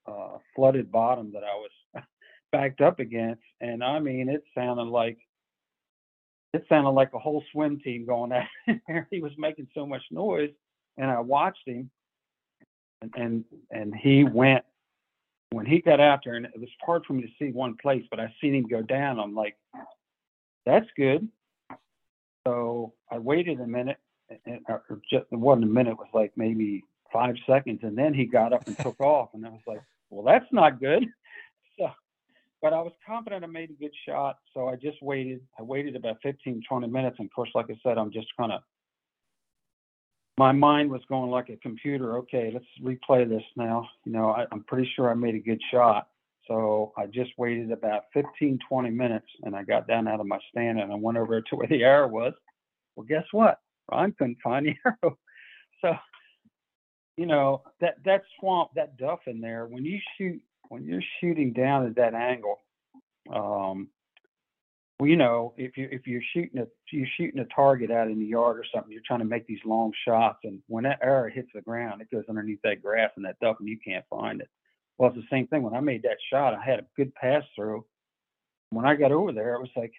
uh, 0.07 0.37
flooded 0.55 0.91
bottom 0.91 1.31
that 1.33 1.43
I 1.43 1.55
was 1.55 2.03
backed 2.51 2.81
up 2.81 2.99
against. 2.99 3.43
And 3.61 3.83
I 3.83 3.99
mean, 3.99 4.29
it 4.29 4.43
sounded 4.55 4.83
like 4.83 5.17
it 6.53 6.65
sounded 6.69 6.91
like 6.91 7.13
a 7.13 7.19
whole 7.19 7.43
swim 7.51 7.79
team 7.79 8.05
going 8.05 8.31
at 8.67 8.79
there. 8.87 9.07
he 9.11 9.19
was 9.19 9.31
making 9.37 9.67
so 9.73 9.85
much 9.85 10.03
noise, 10.11 10.51
and 10.97 11.09
I 11.09 11.19
watched 11.19 11.67
him, 11.67 11.89
and 13.01 13.11
and, 13.15 13.45
and 13.71 13.95
he 13.95 14.23
went 14.23 14.63
when 15.51 15.65
he 15.65 15.81
got 15.81 15.99
out 15.99 16.21
there, 16.25 16.35
and 16.35 16.45
it 16.45 16.59
was 16.59 16.69
hard 16.83 17.05
for 17.05 17.13
me 17.13 17.21
to 17.21 17.29
see 17.37 17.51
one 17.51 17.75
place, 17.81 18.03
but 18.09 18.19
I 18.19 18.33
seen 18.41 18.55
him 18.55 18.67
go 18.67 18.81
down. 18.81 19.19
I'm 19.19 19.35
like, 19.35 19.55
that's 20.65 20.87
good. 20.97 21.27
So 22.45 22.93
I 23.11 23.19
waited 23.19 23.59
a 23.61 23.67
minute, 23.67 23.97
Uh, 24.47 24.77
or 24.89 25.01
just 25.09 25.25
it 25.31 25.35
wasn't 25.35 25.65
a 25.65 25.67
minute. 25.67 25.97
Was 25.97 26.07
like 26.13 26.31
maybe 26.35 26.83
five 27.11 27.35
seconds, 27.47 27.79
and 27.83 27.97
then 27.97 28.13
he 28.13 28.25
got 28.25 28.53
up 28.53 28.67
and 28.67 28.77
took 28.77 28.99
off, 28.99 29.29
and 29.33 29.45
I 29.45 29.49
was 29.49 29.61
like, 29.67 29.81
well, 30.09 30.25
that's 30.25 30.51
not 30.51 30.79
good. 30.79 31.05
So, 31.79 31.89
but 32.61 32.71
I 32.71 32.81
was 32.83 32.91
confident 33.03 33.43
I 33.43 33.47
made 33.47 33.71
a 33.71 33.73
good 33.73 33.93
shot, 34.07 34.37
so 34.53 34.67
I 34.67 34.75
just 34.75 35.01
waited. 35.01 35.41
I 35.57 35.63
waited 35.63 35.95
about 35.95 36.17
15, 36.21 36.61
20 36.69 36.87
minutes, 36.87 37.15
and 37.17 37.25
of 37.25 37.33
course, 37.33 37.49
like 37.55 37.65
I 37.71 37.75
said, 37.81 37.97
I'm 37.97 38.11
just 38.11 38.27
kind 38.37 38.51
of 38.51 38.61
my 40.37 40.51
mind 40.51 40.89
was 40.89 41.01
going 41.09 41.29
like 41.29 41.49
a 41.49 41.57
computer. 41.57 42.17
Okay, 42.19 42.51
let's 42.53 42.65
replay 42.81 43.27
this 43.27 43.43
now. 43.55 43.87
You 44.05 44.11
know, 44.11 44.29
I, 44.29 44.45
I'm 44.51 44.63
pretty 44.63 44.89
sure 44.95 45.09
I 45.09 45.13
made 45.13 45.35
a 45.35 45.39
good 45.39 45.61
shot. 45.71 46.07
So 46.47 46.91
I 46.97 47.05
just 47.05 47.31
waited 47.37 47.71
about 47.71 48.03
15, 48.13 48.59
20 48.67 48.89
minutes 48.89 49.27
and 49.43 49.55
I 49.55 49.63
got 49.63 49.87
down 49.87 50.07
out 50.07 50.19
of 50.19 50.25
my 50.25 50.39
stand 50.51 50.79
and 50.79 50.91
I 50.91 50.95
went 50.95 51.17
over 51.17 51.41
to 51.41 51.55
where 51.55 51.67
the 51.67 51.83
arrow 51.83 52.07
was. 52.07 52.33
Well, 52.95 53.05
guess 53.05 53.23
what? 53.31 53.59
Ron 53.91 54.13
couldn't 54.17 54.37
find 54.43 54.65
the 54.65 54.75
arrow. 54.85 55.17
So 55.81 55.93
you 57.17 57.25
know 57.25 57.61
that 57.81 57.95
that 58.05 58.23
swamp 58.39 58.71
that 58.75 58.97
duff 58.97 59.19
in 59.27 59.41
there 59.41 59.65
when 59.65 59.85
you 59.85 59.99
shoot 60.17 60.41
when 60.69 60.83
you're 60.83 61.03
shooting 61.21 61.53
down 61.53 61.85
at 61.85 61.95
that 61.95 62.13
angle 62.13 62.59
um 63.31 63.87
well 64.99 65.09
you 65.09 65.15
know 65.15 65.53
if 65.57 65.77
you 65.77 65.87
if 65.91 66.07
you're 66.07 66.21
shooting 66.33 66.59
a 66.59 66.67
you're 66.91 67.07
shooting 67.17 67.39
a 67.39 67.45
target 67.55 67.91
out 67.91 68.09
in 68.09 68.19
the 68.19 68.25
yard 68.25 68.57
or 68.57 68.65
something 68.73 68.91
you're 68.91 69.01
trying 69.05 69.19
to 69.19 69.25
make 69.25 69.45
these 69.47 69.59
long 69.65 69.91
shots 70.05 70.39
and 70.43 70.59
when 70.67 70.83
that 70.83 70.99
arrow 71.01 71.29
hits 71.29 71.49
the 71.53 71.61
ground 71.61 72.01
it 72.01 72.11
goes 72.11 72.23
underneath 72.29 72.61
that 72.63 72.81
grass 72.81 73.11
and 73.15 73.25
that 73.25 73.39
duff 73.39 73.57
and 73.59 73.69
you 73.69 73.77
can't 73.85 74.05
find 74.09 74.41
it. 74.41 74.49
Well 74.97 75.09
it's 75.09 75.17
the 75.17 75.35
same 75.35 75.47
thing. 75.47 75.63
When 75.63 75.75
i 75.75 75.79
made 75.79 76.03
that 76.03 76.17
shot 76.31 76.53
i 76.53 76.63
had 76.63 76.79
a 76.79 76.85
good 76.97 77.13
pass 77.15 77.43
through. 77.55 77.85
When 78.71 78.85
i 78.85 78.95
got 78.95 79.11
over 79.11 79.31
there 79.31 79.55
it 79.55 79.61
was 79.61 79.69
like 79.75 79.93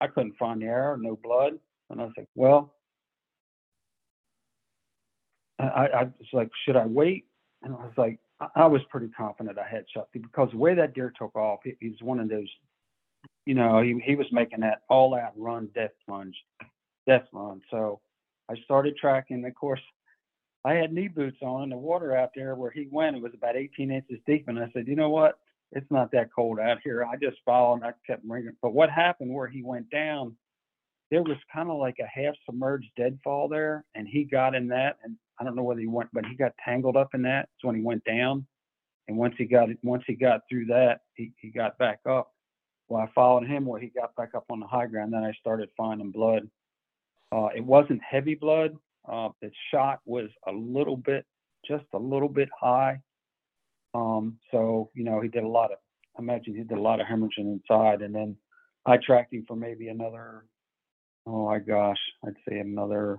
i 0.00 0.06
couldn't 0.06 0.36
find 0.38 0.60
the 0.60 0.66
arrow 0.66 0.96
no 0.96 1.18
blood. 1.22 1.54
And 1.90 2.00
i 2.00 2.04
was 2.04 2.14
like 2.16 2.28
well 2.34 2.74
I, 5.64 5.86
I 5.86 6.02
was 6.04 6.28
like, 6.32 6.50
should 6.64 6.76
I 6.76 6.86
wait? 6.86 7.26
And 7.62 7.74
I 7.74 7.78
was 7.78 7.92
like, 7.96 8.18
I, 8.56 8.66
was 8.66 8.82
pretty 8.90 9.08
confident 9.08 9.58
I 9.58 9.68
had 9.68 9.84
shot 9.92 10.08
because 10.12 10.50
the 10.50 10.58
way 10.58 10.74
that 10.74 10.94
deer 10.94 11.12
took 11.16 11.34
off, 11.36 11.60
he, 11.64 11.76
he 11.80 11.90
was 11.90 12.02
one 12.02 12.20
of 12.20 12.28
those, 12.28 12.48
you 13.46 13.54
know, 13.54 13.80
he, 13.80 13.98
he 14.04 14.16
was 14.16 14.26
making 14.32 14.60
that 14.60 14.82
all 14.88 15.14
out 15.14 15.32
run, 15.36 15.68
death 15.74 15.92
plunge, 16.06 16.36
death 17.06 17.26
run. 17.32 17.60
So 17.70 18.00
I 18.50 18.56
started 18.64 18.96
tracking. 18.96 19.44
Of 19.44 19.54
course, 19.54 19.80
I 20.64 20.74
had 20.74 20.92
knee 20.92 21.08
boots 21.08 21.38
on, 21.42 21.64
and 21.64 21.72
the 21.72 21.76
water 21.76 22.16
out 22.16 22.30
there 22.34 22.54
where 22.54 22.70
he 22.70 22.88
went, 22.90 23.16
it 23.16 23.22
was 23.22 23.32
about 23.34 23.56
18 23.56 23.90
inches 23.90 24.18
deep. 24.26 24.48
And 24.48 24.58
I 24.58 24.70
said, 24.72 24.88
you 24.88 24.96
know 24.96 25.10
what? 25.10 25.38
It's 25.72 25.90
not 25.90 26.10
that 26.12 26.30
cold 26.34 26.58
out 26.58 26.78
here. 26.84 27.04
I 27.04 27.16
just 27.16 27.38
followed 27.44 27.76
and 27.76 27.84
I 27.84 27.92
kept 28.06 28.24
ringing. 28.26 28.56
But 28.62 28.74
what 28.74 28.90
happened 28.90 29.32
where 29.32 29.48
he 29.48 29.62
went 29.62 29.90
down, 29.90 30.36
there 31.14 31.22
was 31.22 31.36
kind 31.54 31.70
of 31.70 31.78
like 31.78 31.98
a 32.00 32.20
half 32.20 32.34
submerged 32.44 32.90
deadfall 32.96 33.46
there, 33.46 33.84
and 33.94 34.08
he 34.08 34.24
got 34.24 34.56
in 34.56 34.66
that, 34.66 34.96
and 35.04 35.14
I 35.38 35.44
don't 35.44 35.54
know 35.54 35.62
whether 35.62 35.78
he 35.78 35.86
went, 35.86 36.10
but 36.12 36.26
he 36.26 36.34
got 36.34 36.50
tangled 36.64 36.96
up 36.96 37.14
in 37.14 37.22
that. 37.22 37.48
So 37.60 37.68
when 37.68 37.76
he 37.76 37.82
went 37.82 38.02
down, 38.02 38.44
and 39.06 39.16
once 39.16 39.36
he 39.38 39.44
got 39.44 39.68
once 39.84 40.02
he 40.08 40.16
got 40.16 40.40
through 40.50 40.64
that, 40.66 41.02
he, 41.14 41.30
he 41.36 41.50
got 41.50 41.78
back 41.78 42.00
up. 42.08 42.32
Well, 42.88 43.00
I 43.00 43.08
followed 43.14 43.46
him 43.46 43.64
where 43.64 43.80
he 43.80 43.92
got 43.94 44.16
back 44.16 44.30
up 44.34 44.46
on 44.50 44.58
the 44.58 44.66
high 44.66 44.86
ground. 44.86 45.12
Then 45.12 45.22
I 45.22 45.32
started 45.34 45.68
finding 45.76 46.10
blood. 46.10 46.50
Uh, 47.30 47.46
it 47.54 47.64
wasn't 47.64 48.00
heavy 48.02 48.34
blood. 48.34 48.76
Uh, 49.08 49.28
the 49.40 49.52
shot 49.70 50.00
was 50.06 50.30
a 50.48 50.52
little 50.52 50.96
bit, 50.96 51.24
just 51.64 51.84
a 51.92 51.98
little 51.98 52.28
bit 52.28 52.48
high. 52.60 52.98
Um, 53.94 54.36
so 54.50 54.90
you 54.94 55.04
know, 55.04 55.20
he 55.20 55.28
did 55.28 55.44
a 55.44 55.48
lot 55.48 55.70
of. 55.70 55.78
I 56.18 56.22
imagine 56.22 56.56
he 56.56 56.64
did 56.64 56.76
a 56.76 56.80
lot 56.80 57.00
of 57.00 57.06
hemorrhaging 57.06 57.60
inside, 57.60 58.02
and 58.02 58.12
then 58.12 58.36
I 58.84 58.96
tracked 58.96 59.32
him 59.32 59.44
for 59.46 59.54
maybe 59.54 59.86
another. 59.86 60.46
Oh 61.26 61.46
my 61.46 61.58
gosh, 61.58 61.98
I'd 62.26 62.34
say 62.48 62.58
another 62.58 63.18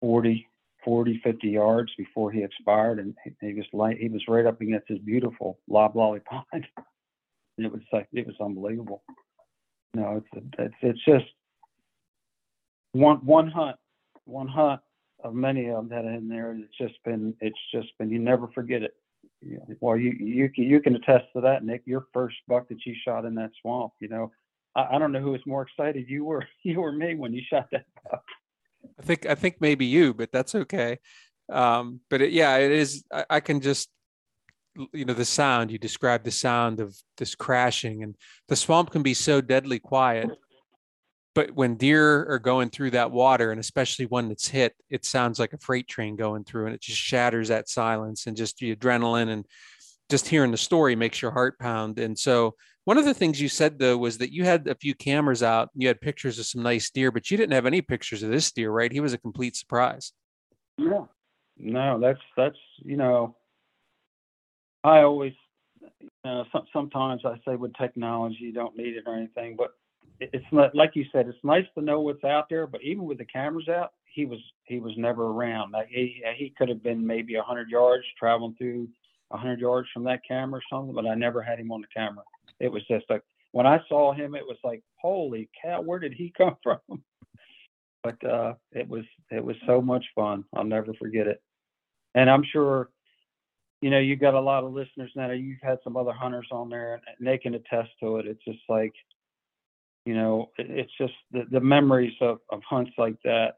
40, 0.00 0.46
40, 0.84 1.20
50 1.22 1.48
yards 1.48 1.92
before 1.96 2.30
he 2.32 2.42
expired, 2.42 2.98
and 2.98 3.14
he, 3.40 3.54
was 3.54 3.64
like 3.72 3.98
he 3.98 4.08
was 4.08 4.22
right 4.28 4.46
up 4.46 4.60
against 4.60 4.88
his 4.88 4.98
beautiful 4.98 5.58
loblolly 5.68 6.20
pond. 6.20 6.44
it 7.58 7.72
was 7.72 7.80
like 7.92 8.08
it 8.12 8.26
was 8.26 8.36
unbelievable. 8.40 9.02
No, 9.94 10.16
it's 10.32 10.46
it's 10.58 10.74
it's 10.82 11.04
just 11.04 11.26
one 12.92 13.18
one 13.24 13.48
hunt, 13.48 13.76
one 14.24 14.48
hunt 14.48 14.80
of 15.22 15.34
many 15.34 15.68
of 15.68 15.76
them 15.76 15.88
that 15.90 16.04
are 16.04 16.14
in 16.14 16.28
there. 16.28 16.52
It's 16.52 16.76
just 16.76 17.02
been 17.04 17.34
it's 17.40 17.58
just 17.72 17.88
been 17.98 18.10
you 18.10 18.18
never 18.18 18.48
forget 18.48 18.82
it. 18.82 18.94
Well, 19.80 19.96
you 19.96 20.10
you 20.12 20.48
can 20.50 20.64
you 20.64 20.80
can 20.80 20.96
attest 20.96 21.26
to 21.34 21.40
that, 21.42 21.64
Nick. 21.64 21.82
Your 21.86 22.06
first 22.12 22.36
buck 22.48 22.68
that 22.68 22.84
you 22.84 22.94
shot 23.04 23.24
in 23.24 23.34
that 23.36 23.50
swamp, 23.60 23.92
you 24.00 24.08
know, 24.08 24.32
I, 24.74 24.96
I 24.96 24.98
don't 24.98 25.12
know 25.12 25.20
who 25.20 25.32
was 25.32 25.44
more 25.46 25.62
excited, 25.62 26.06
you 26.08 26.24
were 26.24 26.46
you 26.62 26.80
or 26.80 26.92
me 26.92 27.14
when 27.14 27.32
you 27.32 27.42
shot 27.48 27.68
that. 27.72 27.86
I 28.98 29.02
think 29.02 29.26
I 29.26 29.34
think 29.34 29.56
maybe 29.60 29.86
you, 29.86 30.14
but 30.14 30.30
that's 30.32 30.54
okay. 30.54 30.98
Um, 31.50 32.00
but 32.10 32.22
it, 32.22 32.32
yeah, 32.32 32.56
it 32.56 32.70
is. 32.70 33.04
I, 33.12 33.24
I, 33.30 33.40
can 33.40 33.60
just, 33.60 33.90
you 34.92 35.04
know, 35.04 35.12
the 35.12 35.24
sound 35.24 35.70
you 35.70 35.78
described 35.78 36.24
the 36.24 36.30
sound 36.30 36.80
of 36.80 36.96
this 37.18 37.34
crashing, 37.34 38.02
and 38.02 38.14
the 38.48 38.56
swamp 38.56 38.90
can 38.90 39.02
be 39.02 39.14
so 39.14 39.40
deadly 39.40 39.78
quiet. 39.78 40.30
But 41.34 41.50
when 41.50 41.74
deer 41.74 42.24
are 42.30 42.38
going 42.38 42.70
through 42.70 42.92
that 42.92 43.10
water, 43.10 43.50
and 43.50 43.60
especially 43.60 44.06
when 44.06 44.30
it's 44.30 44.48
hit, 44.48 44.74
it 44.88 45.04
sounds 45.04 45.38
like 45.38 45.52
a 45.52 45.58
freight 45.58 45.88
train 45.88 46.16
going 46.16 46.44
through, 46.44 46.66
and 46.66 46.74
it 46.74 46.80
just 46.80 47.00
shatters 47.00 47.48
that 47.48 47.68
silence 47.68 48.26
and 48.26 48.36
just 48.36 48.58
the 48.58 48.74
adrenaline 48.74 49.28
and 49.28 49.44
just 50.10 50.28
hearing 50.28 50.50
the 50.50 50.56
story 50.56 50.94
makes 50.94 51.20
your 51.20 51.32
heart 51.32 51.58
pound. 51.58 51.98
And 51.98 52.18
so 52.18 52.54
one 52.84 52.98
of 52.98 53.04
the 53.04 53.14
things 53.14 53.40
you 53.40 53.48
said 53.48 53.78
though 53.78 53.96
was 53.96 54.18
that 54.18 54.32
you 54.32 54.44
had 54.44 54.66
a 54.68 54.74
few 54.74 54.94
cameras 54.94 55.42
out, 55.42 55.70
you 55.74 55.88
had 55.88 56.00
pictures 56.00 56.38
of 56.38 56.46
some 56.46 56.62
nice 56.62 56.90
deer, 56.90 57.10
but 57.10 57.30
you 57.30 57.36
didn't 57.36 57.54
have 57.54 57.66
any 57.66 57.82
pictures 57.82 58.22
of 58.22 58.30
this 58.30 58.52
deer, 58.52 58.70
right? 58.70 58.92
He 58.92 59.00
was 59.00 59.12
a 59.12 59.18
complete 59.18 59.56
surprise. 59.56 60.12
Yeah. 60.76 61.04
No, 61.56 62.00
that's 62.00 62.20
that's 62.36 62.58
you 62.84 62.96
know, 62.96 63.36
I 64.82 65.00
always 65.00 65.34
you 65.80 66.08
know 66.24 66.44
some, 66.52 66.66
sometimes 66.72 67.22
I 67.24 67.36
say 67.46 67.56
with 67.56 67.74
technology 67.74 68.38
you 68.40 68.52
don't 68.52 68.76
need 68.76 68.96
it 68.96 69.04
or 69.06 69.14
anything, 69.14 69.56
but 69.56 69.74
it's 70.20 70.46
not 70.52 70.74
like 70.74 70.90
you 70.94 71.04
said. 71.12 71.28
It's 71.28 71.38
nice 71.42 71.66
to 71.76 71.84
know 71.84 72.00
what's 72.00 72.24
out 72.24 72.48
there, 72.48 72.66
but 72.66 72.82
even 72.82 73.04
with 73.04 73.18
the 73.18 73.24
cameras 73.24 73.68
out, 73.68 73.92
he 74.12 74.24
was 74.24 74.40
he 74.64 74.80
was 74.80 74.92
never 74.96 75.26
around. 75.26 75.74
He 75.88 76.22
he 76.36 76.52
could 76.56 76.68
have 76.68 76.82
been 76.82 77.06
maybe 77.06 77.36
a 77.36 77.42
hundred 77.42 77.68
yards 77.68 78.04
traveling 78.18 78.54
through 78.58 78.88
a 79.34 79.38
hundred 79.38 79.60
yards 79.60 79.88
from 79.92 80.04
that 80.04 80.22
camera 80.26 80.60
or 80.60 80.62
something, 80.70 80.94
but 80.94 81.06
I 81.06 81.14
never 81.14 81.42
had 81.42 81.58
him 81.58 81.72
on 81.72 81.82
the 81.82 81.86
camera. 81.94 82.24
It 82.60 82.72
was 82.72 82.82
just 82.86 83.04
like 83.10 83.22
when 83.52 83.66
I 83.66 83.80
saw 83.88 84.12
him, 84.12 84.34
it 84.34 84.46
was 84.46 84.56
like, 84.64 84.82
holy 84.96 85.48
cow, 85.60 85.82
where 85.82 85.98
did 85.98 86.14
he 86.14 86.32
come 86.38 86.56
from? 86.62 86.78
but 88.04 88.22
uh, 88.24 88.52
it 88.72 88.86
was 88.86 89.04
it 89.30 89.42
was 89.42 89.56
so 89.66 89.80
much 89.80 90.04
fun. 90.14 90.44
I'll 90.54 90.62
never 90.62 90.92
forget 90.94 91.26
it. 91.26 91.42
And 92.14 92.30
I'm 92.30 92.44
sure, 92.44 92.90
you 93.80 93.90
know, 93.90 93.98
you 93.98 94.14
got 94.14 94.34
a 94.34 94.40
lot 94.40 94.62
of 94.62 94.72
listeners 94.72 95.10
now. 95.16 95.30
You've 95.30 95.62
had 95.62 95.78
some 95.82 95.96
other 95.96 96.12
hunters 96.12 96.46
on 96.52 96.68
there, 96.68 97.00
and 97.18 97.26
they 97.26 97.38
can 97.38 97.54
attest 97.54 97.90
to 98.00 98.18
it. 98.18 98.26
It's 98.26 98.44
just 98.44 98.60
like, 98.68 98.92
you 100.04 100.14
know, 100.14 100.50
it's 100.58 100.92
just 100.98 101.14
the, 101.32 101.46
the 101.50 101.60
memories 101.60 102.14
of, 102.20 102.38
of 102.52 102.60
hunts 102.68 102.92
like 102.98 103.16
that. 103.24 103.56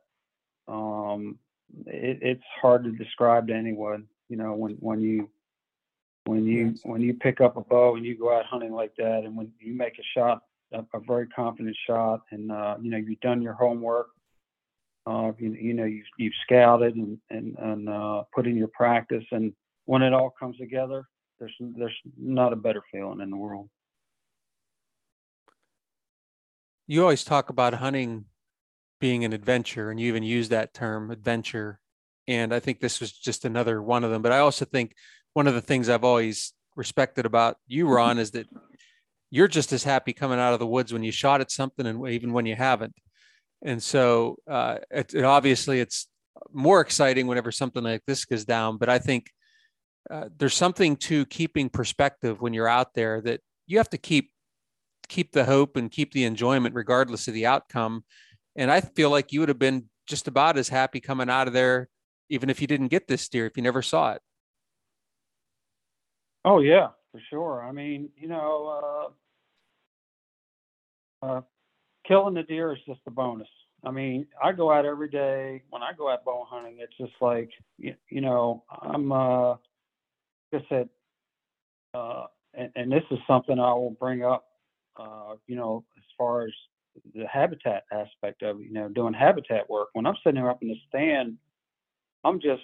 Um, 0.68 1.38
it, 1.86 2.18
it's 2.22 2.44
hard 2.62 2.84
to 2.84 2.92
describe 2.92 3.48
to 3.48 3.54
anyone. 3.54 4.06
You 4.28 4.36
know, 4.36 4.54
when 4.54 4.72
when 4.74 5.00
you 5.00 5.28
when 6.26 6.44
you 6.44 6.68
yes. 6.68 6.80
when 6.82 7.00
you 7.00 7.14
pick 7.14 7.40
up 7.40 7.56
a 7.56 7.60
bow 7.60 7.96
and 7.96 8.04
you 8.04 8.18
go 8.18 8.36
out 8.36 8.44
hunting 8.46 8.72
like 8.72 8.94
that, 8.98 9.22
and 9.24 9.36
when 9.36 9.50
you 9.58 9.74
make 9.74 9.98
a 9.98 10.02
shot, 10.18 10.42
a, 10.72 10.80
a 10.92 11.00
very 11.00 11.28
confident 11.28 11.76
shot, 11.86 12.22
and 12.32 12.50
uh, 12.50 12.76
you 12.80 12.90
know 12.90 12.98
you've 12.98 13.20
done 13.20 13.40
your 13.40 13.54
homework, 13.54 14.08
uh, 15.06 15.32
you, 15.38 15.52
you 15.52 15.72
know 15.72 15.84
you've 15.84 16.06
you've 16.18 16.34
scouted 16.42 16.96
and 16.96 17.18
and, 17.30 17.56
and 17.58 17.88
uh, 17.88 18.24
put 18.34 18.46
in 18.46 18.56
your 18.56 18.68
practice, 18.68 19.24
and 19.30 19.52
when 19.84 20.02
it 20.02 20.12
all 20.12 20.34
comes 20.38 20.56
together, 20.58 21.04
there's 21.38 21.54
there's 21.60 21.96
not 22.18 22.52
a 22.52 22.56
better 22.56 22.82
feeling 22.92 23.20
in 23.20 23.30
the 23.30 23.36
world. 23.36 23.68
You 26.88 27.02
always 27.02 27.24
talk 27.24 27.50
about 27.50 27.74
hunting 27.74 28.26
being 29.00 29.24
an 29.24 29.32
adventure, 29.32 29.90
and 29.90 30.00
you 30.00 30.08
even 30.08 30.22
use 30.22 30.48
that 30.48 30.74
term 30.74 31.10
adventure. 31.10 31.80
And 32.28 32.52
I 32.52 32.58
think 32.58 32.80
this 32.80 32.98
was 32.98 33.12
just 33.12 33.44
another 33.44 33.80
one 33.80 34.02
of 34.02 34.10
them. 34.10 34.22
But 34.22 34.32
I 34.32 34.38
also 34.38 34.64
think 34.64 34.96
one 35.36 35.46
of 35.46 35.52
the 35.52 35.60
things 35.60 35.90
I've 35.90 36.02
always 36.02 36.54
respected 36.76 37.26
about 37.26 37.58
you, 37.66 37.84
mm-hmm. 37.84 37.92
Ron, 37.92 38.18
is 38.18 38.30
that 38.30 38.46
you're 39.30 39.48
just 39.48 39.70
as 39.70 39.84
happy 39.84 40.14
coming 40.14 40.38
out 40.38 40.54
of 40.54 40.60
the 40.60 40.66
woods 40.66 40.94
when 40.94 41.02
you 41.02 41.12
shot 41.12 41.42
at 41.42 41.50
something 41.50 41.86
and 41.86 42.08
even 42.08 42.32
when 42.32 42.46
you 42.46 42.56
haven't. 42.56 42.94
And 43.62 43.82
so 43.82 44.38
uh, 44.48 44.78
it, 44.90 45.12
it 45.12 45.24
obviously 45.24 45.78
it's 45.78 46.08
more 46.54 46.80
exciting 46.80 47.26
whenever 47.26 47.52
something 47.52 47.84
like 47.84 48.00
this 48.06 48.24
goes 48.24 48.46
down. 48.46 48.78
But 48.78 48.88
I 48.88 48.98
think 48.98 49.30
uh, 50.10 50.30
there's 50.38 50.54
something 50.54 50.96
to 50.96 51.26
keeping 51.26 51.68
perspective 51.68 52.40
when 52.40 52.54
you're 52.54 52.66
out 52.66 52.94
there 52.94 53.20
that 53.20 53.42
you 53.66 53.76
have 53.76 53.90
to 53.90 53.98
keep 53.98 54.30
keep 55.08 55.32
the 55.32 55.44
hope 55.44 55.76
and 55.76 55.90
keep 55.90 56.12
the 56.12 56.24
enjoyment 56.24 56.74
regardless 56.74 57.28
of 57.28 57.34
the 57.34 57.44
outcome. 57.44 58.04
And 58.56 58.70
I 58.70 58.80
feel 58.80 59.10
like 59.10 59.32
you 59.32 59.40
would 59.40 59.50
have 59.50 59.58
been 59.58 59.90
just 60.06 60.28
about 60.28 60.56
as 60.56 60.70
happy 60.70 61.00
coming 61.00 61.28
out 61.28 61.46
of 61.46 61.52
there, 61.52 61.88
even 62.30 62.48
if 62.48 62.62
you 62.62 62.66
didn't 62.66 62.88
get 62.88 63.06
this 63.06 63.28
deer, 63.28 63.44
if 63.44 63.58
you 63.58 63.62
never 63.62 63.82
saw 63.82 64.12
it. 64.12 64.22
Oh 66.46 66.60
yeah, 66.60 66.88
for 67.10 67.20
sure. 67.28 67.64
I 67.68 67.72
mean, 67.72 68.08
you 68.16 68.28
know, 68.28 69.10
uh, 71.22 71.26
uh, 71.26 71.40
killing 72.06 72.34
the 72.34 72.44
deer 72.44 72.72
is 72.72 72.78
just 72.86 73.00
a 73.08 73.10
bonus. 73.10 73.48
I 73.84 73.90
mean, 73.90 74.26
I 74.42 74.52
go 74.52 74.72
out 74.72 74.86
every 74.86 75.08
day. 75.08 75.64
When 75.70 75.82
I 75.82 75.92
go 75.98 76.08
out 76.08 76.24
bow 76.24 76.46
hunting, 76.48 76.78
it's 76.80 76.96
just 76.98 77.20
like 77.20 77.50
you, 77.78 77.94
you 78.10 78.20
know, 78.20 78.64
I'm. 78.82 79.12
Uh, 79.12 79.56
like 80.52 80.62
I 80.62 80.66
said, 80.68 80.88
uh, 81.94 82.26
and, 82.54 82.70
and 82.76 82.92
this 82.92 83.02
is 83.10 83.18
something 83.26 83.58
I 83.58 83.72
will 83.74 83.96
bring 83.98 84.24
up. 84.24 84.44
Uh, 84.96 85.34
you 85.48 85.56
know, 85.56 85.84
as 85.98 86.04
far 86.16 86.42
as 86.42 86.52
the 87.14 87.26
habitat 87.26 87.84
aspect 87.92 88.42
of 88.42 88.60
you 88.60 88.72
know, 88.72 88.88
doing 88.88 89.12
habitat 89.12 89.68
work. 89.68 89.88
When 89.94 90.06
I'm 90.06 90.16
sitting 90.22 90.40
there 90.40 90.50
up 90.50 90.62
in 90.62 90.68
the 90.68 90.76
stand, 90.88 91.36
I'm 92.24 92.40
just, 92.40 92.62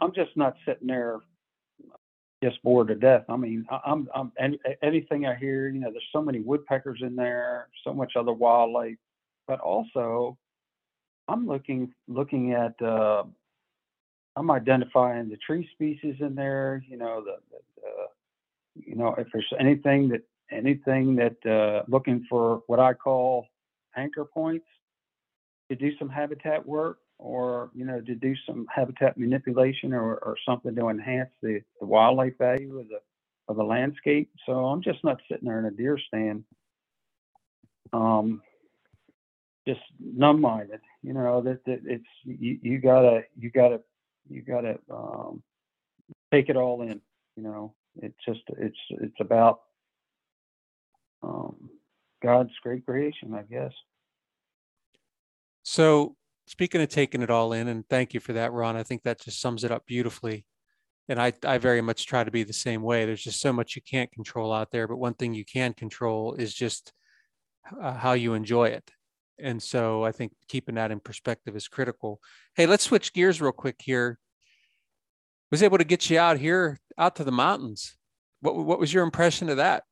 I'm 0.00 0.12
just 0.14 0.36
not 0.36 0.54
sitting 0.66 0.88
there 0.88 1.20
just 2.42 2.62
bored 2.62 2.88
to 2.88 2.94
death. 2.94 3.24
I 3.28 3.36
mean, 3.36 3.64
I'm, 3.86 4.08
I'm, 4.14 4.32
and 4.36 4.58
anything 4.82 5.26
I 5.26 5.34
hear, 5.34 5.68
you 5.68 5.80
know, 5.80 5.90
there's 5.90 6.02
so 6.12 6.20
many 6.20 6.40
woodpeckers 6.40 7.00
in 7.02 7.14
there, 7.14 7.68
so 7.84 7.94
much 7.94 8.14
other 8.16 8.32
wildlife, 8.32 8.96
but 9.46 9.60
also 9.60 10.36
I'm 11.28 11.46
looking, 11.46 11.92
looking 12.08 12.52
at, 12.52 12.80
uh, 12.82 13.24
I'm 14.34 14.50
identifying 14.50 15.28
the 15.28 15.36
tree 15.36 15.68
species 15.72 16.16
in 16.20 16.34
there, 16.34 16.82
you 16.88 16.96
know, 16.96 17.22
the, 17.22 17.36
the 17.50 17.86
uh, 17.86 18.06
you 18.74 18.96
know, 18.96 19.14
if 19.18 19.28
there's 19.32 19.52
anything 19.60 20.08
that, 20.08 20.22
anything 20.50 21.16
that, 21.16 21.36
uh, 21.46 21.84
looking 21.88 22.26
for 22.28 22.62
what 22.66 22.80
I 22.80 22.94
call 22.94 23.46
anchor 23.96 24.24
points 24.24 24.66
to 25.70 25.76
do 25.76 25.96
some 25.98 26.08
habitat 26.08 26.66
work 26.66 26.98
or 27.22 27.70
you 27.74 27.84
know 27.84 28.00
to 28.00 28.14
do 28.14 28.34
some 28.46 28.66
habitat 28.74 29.16
manipulation 29.16 29.92
or, 29.92 30.16
or 30.16 30.36
something 30.44 30.74
to 30.74 30.88
enhance 30.88 31.30
the, 31.40 31.60
the 31.80 31.86
wildlife 31.86 32.36
value 32.36 32.80
of 32.80 32.88
the 32.88 32.98
of 33.48 33.56
the 33.56 33.62
landscape. 33.62 34.30
So 34.46 34.52
I'm 34.52 34.82
just 34.82 35.02
not 35.04 35.20
sitting 35.30 35.48
there 35.48 35.58
in 35.58 35.66
a 35.66 35.70
deer 35.70 35.98
stand, 36.08 36.44
um, 37.92 38.42
just 39.66 39.80
numb-minded. 40.00 40.80
You 41.02 41.14
know 41.14 41.40
that, 41.42 41.64
that 41.64 41.80
it's 41.84 42.04
you, 42.24 42.58
you 42.60 42.78
gotta 42.78 43.22
you 43.38 43.50
gotta 43.50 43.80
you 44.28 44.42
gotta 44.42 44.78
um, 44.90 45.42
take 46.32 46.48
it 46.48 46.56
all 46.56 46.82
in. 46.82 47.00
You 47.36 47.44
know, 47.44 47.74
it's 48.00 48.18
just 48.26 48.40
it's 48.58 48.78
it's 48.90 49.20
about 49.20 49.60
um, 51.22 51.70
God's 52.20 52.52
great 52.62 52.84
creation, 52.84 53.34
I 53.34 53.42
guess. 53.42 53.72
So 55.62 56.16
speaking 56.46 56.80
of 56.80 56.88
taking 56.88 57.22
it 57.22 57.30
all 57.30 57.52
in, 57.52 57.68
and 57.68 57.88
thank 57.88 58.14
you 58.14 58.20
for 58.20 58.32
that, 58.34 58.52
Ron. 58.52 58.76
I 58.76 58.82
think 58.82 59.02
that 59.02 59.20
just 59.20 59.40
sums 59.40 59.64
it 59.64 59.70
up 59.70 59.86
beautifully. 59.86 60.44
And 61.08 61.20
I, 61.20 61.32
I 61.44 61.58
very 61.58 61.80
much 61.80 62.06
try 62.06 62.22
to 62.22 62.30
be 62.30 62.44
the 62.44 62.52
same 62.52 62.82
way. 62.82 63.04
There's 63.04 63.24
just 63.24 63.40
so 63.40 63.52
much 63.52 63.74
you 63.74 63.82
can't 63.82 64.12
control 64.12 64.52
out 64.52 64.70
there, 64.70 64.86
but 64.86 64.98
one 64.98 65.14
thing 65.14 65.34
you 65.34 65.44
can 65.44 65.74
control 65.74 66.34
is 66.34 66.54
just 66.54 66.92
uh, 67.80 67.94
how 67.94 68.12
you 68.12 68.34
enjoy 68.34 68.68
it. 68.68 68.90
And 69.38 69.60
so 69.60 70.04
I 70.04 70.12
think 70.12 70.32
keeping 70.48 70.76
that 70.76 70.92
in 70.92 71.00
perspective 71.00 71.56
is 71.56 71.66
critical. 71.66 72.20
Hey, 72.54 72.66
let's 72.66 72.84
switch 72.84 73.12
gears 73.12 73.40
real 73.40 73.52
quick 73.52 73.76
here. 73.80 74.18
Was 75.50 75.62
able 75.62 75.78
to 75.78 75.84
get 75.84 76.08
you 76.08 76.18
out 76.18 76.38
here, 76.38 76.80
out 76.96 77.16
to 77.16 77.24
the 77.24 77.32
mountains. 77.32 77.96
What 78.40 78.56
what 78.56 78.78
was 78.78 78.94
your 78.94 79.04
impression 79.04 79.50
of 79.50 79.58
that? 79.58 79.84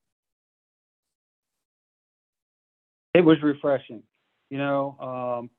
It 3.12 3.24
was 3.24 3.36
refreshing. 3.42 4.02
You 4.48 4.58
know, 4.58 4.96
um, 5.40 5.50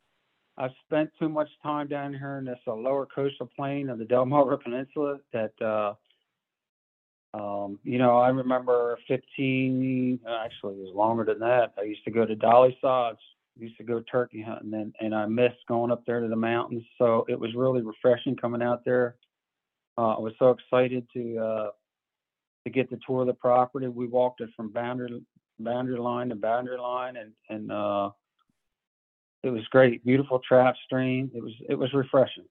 I've 0.57 0.71
spent 0.85 1.09
too 1.17 1.29
much 1.29 1.49
time 1.63 1.87
down 1.87 2.13
here 2.13 2.37
in 2.37 2.45
this 2.45 2.59
uh, 2.67 2.73
lower 2.73 3.05
coastal 3.05 3.49
plain 3.55 3.89
of 3.89 3.99
the 3.99 4.05
Delmarva 4.05 4.61
Peninsula 4.61 5.17
that, 5.33 5.53
uh, 5.61 5.93
um, 7.33 7.79
you 7.83 7.97
know, 7.97 8.17
I 8.17 8.29
remember 8.29 8.97
15, 9.07 10.19
actually, 10.27 10.73
it 10.75 10.79
was 10.79 10.93
longer 10.93 11.23
than 11.23 11.39
that. 11.39 11.73
I 11.77 11.83
used 11.83 12.03
to 12.05 12.11
go 12.11 12.25
to 12.25 12.35
Dolly 12.35 12.77
Sods, 12.81 13.19
used 13.57 13.77
to 13.77 13.83
go 13.83 14.01
turkey 14.01 14.41
hunting, 14.41 14.73
and, 14.73 14.93
and 14.99 15.15
I 15.15 15.25
missed 15.25 15.65
going 15.67 15.91
up 15.91 16.03
there 16.05 16.19
to 16.19 16.27
the 16.27 16.35
mountains. 16.35 16.83
So 16.97 17.25
it 17.29 17.39
was 17.39 17.51
really 17.55 17.81
refreshing 17.81 18.35
coming 18.35 18.61
out 18.61 18.83
there. 18.85 19.15
Uh, 19.97 20.15
I 20.15 20.19
was 20.19 20.33
so 20.39 20.49
excited 20.49 21.05
to 21.13 21.37
uh, 21.37 21.69
to 22.65 22.69
get 22.69 22.89
the 22.89 22.99
tour 23.05 23.21
of 23.21 23.27
the 23.27 23.33
property. 23.33 23.87
We 23.87 24.07
walked 24.07 24.41
it 24.41 24.49
from 24.55 24.71
boundary 24.71 25.21
boundary 25.59 25.99
line 25.99 26.29
to 26.29 26.35
boundary 26.35 26.77
line, 26.77 27.17
and 27.17 27.31
and 27.49 27.71
uh, 27.71 28.11
it 29.43 29.49
was 29.49 29.63
great, 29.71 30.05
beautiful 30.05 30.39
trout 30.39 30.75
stream. 30.85 31.31
It 31.33 31.43
was 31.43 31.53
it 31.67 31.75
was 31.75 31.93
refreshing. 31.93 32.45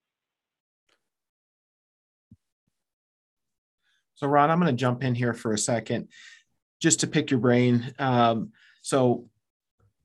So 4.16 4.26
Ron, 4.26 4.50
I'm 4.50 4.60
going 4.60 4.74
to 4.74 4.78
jump 4.78 5.02
in 5.02 5.14
here 5.14 5.32
for 5.32 5.52
a 5.52 5.58
second, 5.58 6.08
just 6.80 7.00
to 7.00 7.06
pick 7.06 7.30
your 7.30 7.40
brain. 7.40 7.94
Um, 7.98 8.52
so 8.82 9.26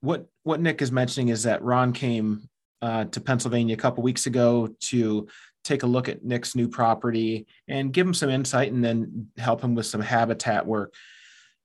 what 0.02 0.28
what 0.44 0.62
Nick 0.62 0.82
is 0.82 0.92
mentioning 0.92 1.30
is 1.30 1.44
that 1.44 1.64
Ron 1.64 1.92
came 1.92 2.48
uh, 2.82 3.06
to 3.06 3.20
Pennsylvania 3.20 3.74
a 3.74 3.80
couple 3.80 4.04
weeks 4.04 4.26
ago 4.26 4.70
to 4.82 5.28
take 5.64 5.84
a 5.84 5.88
look 5.88 6.08
at 6.08 6.24
Nick's 6.24 6.56
new 6.56 6.70
property 6.70 7.48
and 7.68 7.92
give 7.92 8.06
him 8.06 8.14
some 8.14 8.30
insight, 8.30 8.72
and 8.72 8.84
then 8.84 9.28
help 9.38 9.62
him 9.62 9.74
with 9.74 9.88
some 9.88 10.02
habitat 10.02 10.66
work. 10.66 10.94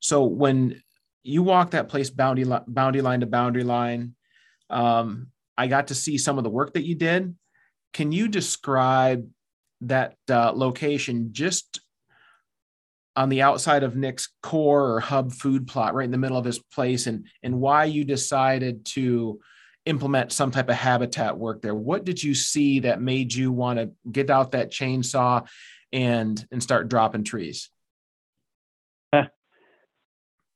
So 0.00 0.24
when 0.24 0.82
you 1.22 1.42
walk 1.42 1.72
that 1.72 1.90
place 1.90 2.08
boundary 2.08 2.46
boundary 2.66 3.02
line 3.02 3.20
to 3.20 3.26
boundary 3.26 3.64
line, 3.64 4.14
um, 4.70 5.28
I 5.56 5.66
got 5.66 5.88
to 5.88 5.94
see 5.94 6.18
some 6.18 6.38
of 6.38 6.44
the 6.44 6.50
work 6.50 6.74
that 6.74 6.84
you 6.84 6.94
did. 6.94 7.34
Can 7.92 8.12
you 8.12 8.28
describe 8.28 9.28
that 9.82 10.14
uh, 10.30 10.52
location 10.52 11.30
just 11.32 11.80
on 13.16 13.28
the 13.28 13.42
outside 13.42 13.82
of 13.82 13.96
Nick's 13.96 14.28
core 14.42 14.94
or 14.94 15.00
hub 15.00 15.32
food 15.32 15.66
plot, 15.66 15.94
right 15.94 16.04
in 16.04 16.10
the 16.10 16.18
middle 16.18 16.36
of 16.36 16.44
his 16.44 16.58
place, 16.58 17.06
and 17.06 17.26
and 17.42 17.60
why 17.60 17.84
you 17.84 18.04
decided 18.04 18.84
to 18.86 19.40
implement 19.86 20.32
some 20.32 20.50
type 20.50 20.68
of 20.68 20.76
habitat 20.76 21.36
work 21.36 21.62
there? 21.62 21.74
What 21.74 22.04
did 22.04 22.22
you 22.22 22.34
see 22.34 22.80
that 22.80 23.00
made 23.00 23.34
you 23.34 23.50
want 23.50 23.78
to 23.78 23.90
get 24.10 24.30
out 24.30 24.52
that 24.52 24.70
chainsaw 24.70 25.48
and 25.92 26.46
and 26.52 26.62
start 26.62 26.88
dropping 26.88 27.24
trees? 27.24 27.70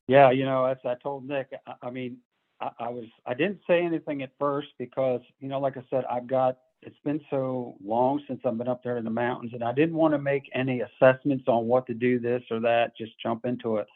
Yeah, 0.06 0.32
you 0.32 0.44
know, 0.44 0.66
as 0.66 0.76
I 0.84 0.96
told 1.02 1.26
Nick, 1.26 1.50
I 1.80 1.88
mean, 1.88 2.18
I, 2.64 2.84
I 2.84 2.88
was 2.88 3.04
I 3.26 3.34
didn't 3.34 3.60
say 3.66 3.84
anything 3.84 4.22
at 4.22 4.30
first 4.38 4.68
because 4.78 5.20
you 5.40 5.48
know, 5.48 5.60
like 5.60 5.76
I 5.76 5.84
said, 5.90 6.04
I've 6.10 6.26
got 6.26 6.58
it's 6.82 6.98
been 7.04 7.20
so 7.30 7.76
long 7.84 8.22
since 8.28 8.40
I've 8.44 8.58
been 8.58 8.68
up 8.68 8.82
there 8.82 8.98
in 8.98 9.04
the 9.04 9.10
mountains, 9.10 9.52
and 9.54 9.64
I 9.64 9.72
didn't 9.72 9.96
want 9.96 10.12
to 10.14 10.18
make 10.18 10.50
any 10.54 10.82
assessments 10.82 11.44
on 11.46 11.66
what 11.66 11.86
to 11.86 11.94
do 11.94 12.18
this 12.18 12.42
or 12.50 12.60
that. 12.60 12.96
Just 12.96 13.12
jump 13.22 13.46
into 13.46 13.76
it. 13.76 13.86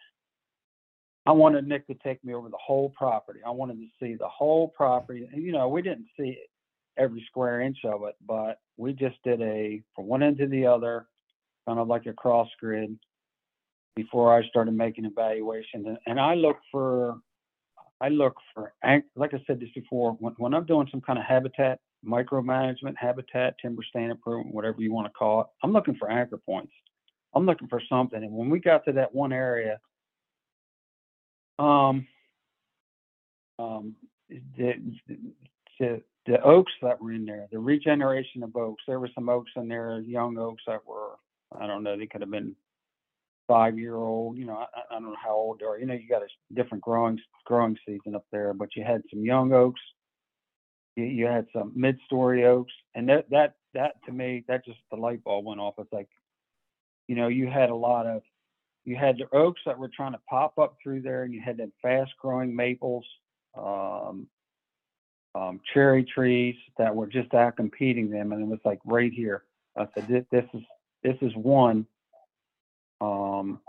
I 1.27 1.33
wanted 1.33 1.69
Nick 1.69 1.87
to 1.89 1.95
take 1.95 2.25
me 2.25 2.33
over 2.33 2.49
the 2.49 2.57
whole 2.57 2.89
property. 2.91 3.41
I 3.47 3.51
wanted 3.51 3.79
to 3.79 3.87
see 4.01 4.15
the 4.15 4.29
whole 4.29 4.69
property. 4.69 5.29
You 5.35 5.53
know, 5.53 5.69
we 5.69 5.83
didn't 5.83 6.07
see 6.19 6.39
every 6.97 7.23
square 7.29 7.61
inch 7.61 7.79
of 7.85 8.05
it, 8.05 8.17
but 8.27 8.61
we 8.79 8.95
just 8.95 9.23
did 9.23 9.43
a 9.43 9.83
from 9.95 10.07
one 10.07 10.23
end 10.23 10.39
to 10.39 10.47
the 10.47 10.67
other, 10.67 11.07
kind 11.67 11.79
of 11.79 11.89
like 11.89 12.07
a 12.07 12.15
cross 12.15 12.49
grid 12.59 12.99
before 13.95 14.35
I 14.35 14.47
started 14.49 14.73
making 14.73 15.05
evaluations. 15.05 15.87
And, 15.87 15.99
and 16.07 16.19
I 16.21 16.35
look 16.35 16.57
for, 16.71 17.19
I 18.01 18.09
look 18.09 18.37
for, 18.55 18.73
like 19.17 19.35
I 19.35 19.43
said 19.47 19.61
this 19.61 19.71
before, 19.75 20.13
when, 20.21 20.35
when 20.39 20.55
I'm 20.55 20.67
doing 20.67 20.89
some 20.91 21.01
kind 21.01 21.19
of 21.19 21.25
habitat 21.25 21.81
micromanagement, 22.07 22.95
habitat, 22.97 23.57
timber 23.61 23.83
stand 23.83 24.13
improvement, 24.13 24.55
whatever 24.55 24.81
you 24.81 24.93
want 24.93 25.07
to 25.07 25.13
call 25.13 25.41
it, 25.41 25.47
I'm 25.63 25.73
looking 25.73 25.97
for 25.97 26.11
anchor 26.11 26.39
points. 26.39 26.73
I'm 27.35 27.45
looking 27.45 27.69
for 27.69 27.83
something. 27.89 28.23
And 28.23 28.33
when 28.33 28.51
we 28.51 28.61
got 28.61 28.85
to 28.85 28.93
that 28.93 29.15
one 29.15 29.33
area, 29.33 29.79
um, 31.59 32.07
um, 33.59 33.97
the, 34.29 34.75
the, 35.81 36.03
the 36.27 36.43
oaks 36.43 36.73
that 36.83 37.01
were 37.01 37.13
in 37.13 37.25
there, 37.25 37.49
the 37.51 37.59
regeneration 37.59 38.43
of 38.43 38.55
oaks, 38.55 38.83
there 38.87 39.01
were 39.01 39.11
some 39.15 39.29
oaks 39.29 39.51
in 39.57 39.69
there, 39.69 40.01
young 40.01 40.39
oaks 40.39 40.63
that 40.67 40.87
were, 40.87 41.17
I 41.59 41.67
don't 41.67 41.83
know, 41.83 41.97
they 41.97 42.07
could 42.07 42.21
have 42.21 42.31
been 42.31 42.55
five 43.49 43.79
year 43.79 43.97
old, 43.97 44.37
you 44.37 44.45
know, 44.45 44.59
I, 44.59 44.67
I 44.91 45.01
don't 45.01 45.05
know 45.05 45.17
how 45.21 45.35
old 45.35 45.59
they 45.59 45.67
are. 45.67 45.79
You 45.79 45.87
know, 45.87 45.95
you 45.95 46.09
got 46.09 46.23
a 46.23 46.29
different 46.55 46.85
growing 46.85 47.19
growing 47.45 47.77
season 47.87 48.15
up 48.15 48.27
there, 48.31 48.55
but 48.55 48.77
you 48.77 48.85
had 48.85 49.03
some 49.11 49.25
young 49.25 49.53
oaks, 49.53 49.81
you, 50.95 51.05
you 51.05 51.27
had 51.27 51.47
some 51.53 51.73
mid 51.75 51.99
story 52.07 52.45
oaks, 52.45 52.73
and 52.95 53.09
that 53.09 53.29
that 53.31 53.55
that 53.75 53.95
to 54.07 54.13
me, 54.13 54.45
that 54.47 54.65
just 54.65 54.79
the 54.91 54.97
light 54.97 55.25
bulb 55.25 55.47
went 55.47 55.61
off. 55.61 55.75
It's 55.79 55.93
like, 55.93 56.09
you 57.09 57.17
know, 57.17 57.29
you 57.29 57.49
had 57.49 57.71
a 57.71 57.75
lot 57.75 58.07
of 58.07 58.23
you 58.85 58.97
had 58.97 59.19
the 59.19 59.37
oaks 59.37 59.61
that 59.67 59.79
were 59.79 59.91
trying 59.95 60.13
to 60.13 60.21
pop 60.29 60.59
up 60.59 60.77
through 60.83 61.03
there, 61.03 61.25
and 61.25 61.33
you 61.33 61.41
had 61.41 61.57
the 61.57 61.71
fast 61.83 62.13
growing 62.21 62.55
maples, 62.55 63.05
um, 63.57 64.27
um, 65.35 65.61
cherry 65.75 66.05
trees 66.05 66.57
that 66.79 66.95
were 66.95 67.07
just 67.07 67.33
out 67.35 67.57
competing 67.57 68.11
them, 68.11 68.33
and 68.33 68.43
it 68.43 68.47
was 68.47 68.61
like 68.65 68.81
right 68.85 69.13
here. 69.13 69.45
I 69.77 69.87
said, 69.95 70.09
this, 70.09 70.25
this 70.31 70.45
is 70.55 70.63
this 71.03 71.17
is 71.21 71.33
one 71.37 71.87
um, 73.01 73.61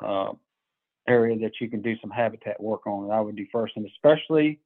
uh, 0.00 0.32
area 1.08 1.38
that 1.38 1.60
you 1.60 1.68
can 1.68 1.82
do 1.82 1.96
some 2.00 2.10
habitat 2.10 2.60
work 2.62 2.86
on. 2.86 3.08
That 3.08 3.14
I 3.14 3.20
would 3.20 3.36
do 3.36 3.46
first, 3.52 3.74
and 3.76 3.86
especially 3.86 4.60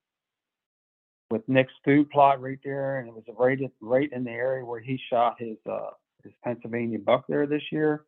with 1.30 1.48
Nick's 1.48 1.72
food 1.84 2.10
plot 2.10 2.40
right 2.40 2.58
there, 2.64 2.98
and 2.98 3.08
it 3.08 3.14
was 3.14 3.24
right 3.38 3.60
at, 3.60 3.70
right 3.80 4.12
in 4.12 4.24
the 4.24 4.30
area 4.30 4.64
where 4.64 4.80
he 4.80 5.00
shot 5.10 5.36
his 5.38 5.56
uh, 5.70 5.90
his 6.22 6.32
Pennsylvania 6.42 6.98
buck 6.98 7.24
there 7.28 7.46
this 7.46 7.62
year. 7.72 8.04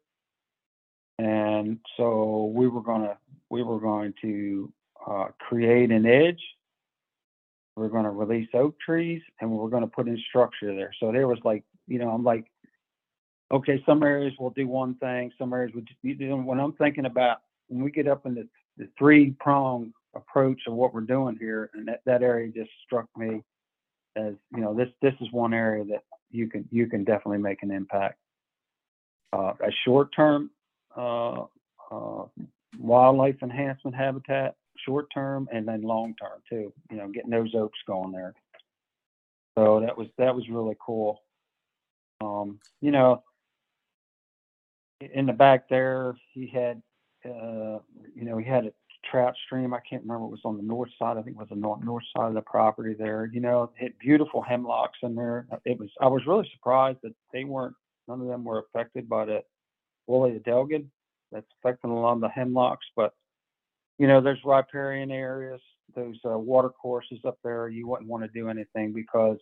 And 1.19 1.79
so 1.97 2.53
we 2.55 2.69
were 2.69 2.83
gonna 2.83 3.17
we 3.51 3.63
were 3.63 3.81
going 3.81 4.13
to 4.23 4.73
uh, 5.07 5.27
create 5.39 5.91
an 5.91 6.07
edge. 6.07 6.41
We 7.77 7.85
are 7.85 7.91
going 7.91 8.05
to 8.05 8.11
release 8.11 8.49
oak 8.55 8.75
trees, 8.81 9.21
and 9.41 9.51
we're 9.51 9.69
going 9.69 9.83
to 9.83 9.89
put 9.89 10.09
in 10.09 10.19
structure 10.29 10.75
there. 10.75 10.93
So 10.99 11.13
there 11.13 11.29
was 11.29 11.39
like 11.45 11.65
you 11.87 11.99
know 11.99 12.11
I'm 12.11 12.25
like 12.25 12.47
okay, 13.53 13.83
some 13.87 14.03
areas 14.03 14.35
will 14.39 14.51
do 14.51 14.67
one 14.67 14.95
thing, 14.97 15.33
some 15.39 15.53
areas 15.53 15.73
would 15.75 15.87
just, 15.87 15.99
you 16.03 16.37
when 16.37 16.61
I'm 16.61 16.73
thinking 16.73 17.07
about 17.07 17.39
when 17.69 17.83
we 17.83 17.91
get 17.91 18.09
up 18.09 18.27
in 18.27 18.35
the, 18.35 18.49
the 18.77 18.89
three 18.99 19.33
prong 19.41 19.93
approach 20.15 20.61
of 20.67 20.75
what 20.75 20.95
we're 20.95 21.01
doing 21.03 21.37
here, 21.39 21.71
and 21.75 21.89
that, 21.89 22.01
that 22.07 22.23
area 22.23 22.51
just 22.53 22.71
struck 22.85 23.09
me 23.17 23.43
as, 24.17 24.35
you 24.55 24.61
know, 24.61 24.75
this 24.75 24.89
this 25.03 25.15
is 25.21 25.31
one 25.31 25.53
area 25.53 25.85
that 25.85 26.03
you 26.31 26.49
can 26.49 26.67
you 26.71 26.87
can 26.87 27.05
definitely 27.05 27.39
make 27.39 27.63
an 27.63 27.71
impact. 27.71 28.19
Uh, 29.33 29.53
a 29.61 29.71
short 29.85 30.09
term 30.15 30.51
uh, 30.97 31.45
uh, 31.91 32.25
wildlife 32.79 33.37
enhancement 33.43 33.95
habitat, 33.95 34.55
short 34.85 35.07
term 35.13 35.49
and 35.53 35.69
then 35.69 35.83
long 35.83 36.15
term 36.21 36.41
too. 36.49 36.73
You 36.91 36.97
know, 36.97 37.09
getting 37.09 37.31
those 37.31 37.55
oaks 37.55 37.79
going 37.87 38.13
there. 38.13 38.35
So 39.57 39.81
that 39.81 39.97
was 39.97 40.09
that 40.19 40.35
was 40.35 40.49
really 40.49 40.77
cool. 40.85 41.23
Um, 42.21 42.59
you 42.81 42.91
know, 42.91 43.23
in 45.01 45.27
the 45.27 45.33
back 45.33 45.69
there, 45.69 46.17
he 46.33 46.47
had, 46.47 46.83
uh, 47.25 47.79
you 48.15 48.25
know, 48.25 48.39
he 48.39 48.45
had 48.45 48.67
a 48.67 48.73
trout 49.11 49.35
stream. 49.45 49.75
I 49.75 49.81
can't 49.89 50.03
remember. 50.03 50.27
It 50.27 50.31
was 50.31 50.41
on 50.45 50.57
the 50.57 50.63
north 50.63 50.91
side. 50.99 51.17
I 51.17 51.23
think 51.23 51.37
it 51.37 51.39
was 51.39 51.49
the 51.51 51.57
north, 51.57 51.83
north 51.83 52.05
side 52.17 52.29
of 52.29 52.35
the 52.35 52.43
property 52.43 52.95
there. 52.99 53.31
You 53.33 53.41
know, 53.41 53.71
had 53.79 53.93
beautiful 53.99 54.43
hemlocks 54.43 54.99
in 55.03 55.15
there. 55.15 55.47
It 55.65 55.79
was. 55.79 55.91
I 56.01 56.09
was 56.09 56.27
really 56.27 56.49
surprised 56.55 56.99
that 57.03 57.15
they 57.33 57.45
weren't. 57.45 57.75
None 58.09 58.21
of 58.21 58.29
them 58.29 58.45
were 58.45 58.61
affected 58.61 59.09
by 59.09 59.25
the 59.25 59.43
woolly 60.07 60.39
adelgid 60.39 60.87
that's 61.33 61.47
affecting 61.61 61.91
a 61.91 62.01
lot 62.01 62.13
of 62.13 62.21
the 62.21 62.29
hemlocks. 62.29 62.87
But 62.95 63.13
you 63.99 64.07
know, 64.07 64.21
there's 64.21 64.39
riparian 64.45 65.11
areas. 65.11 65.61
Those 65.95 66.17
uh, 66.25 66.39
water 66.39 66.69
courses 66.69 67.21
up 67.25 67.39
there. 67.43 67.69
You 67.69 67.87
wouldn't 67.89 68.09
want 68.09 68.23
to 68.25 68.29
do 68.29 68.49
anything 68.49 68.93
because 68.93 69.39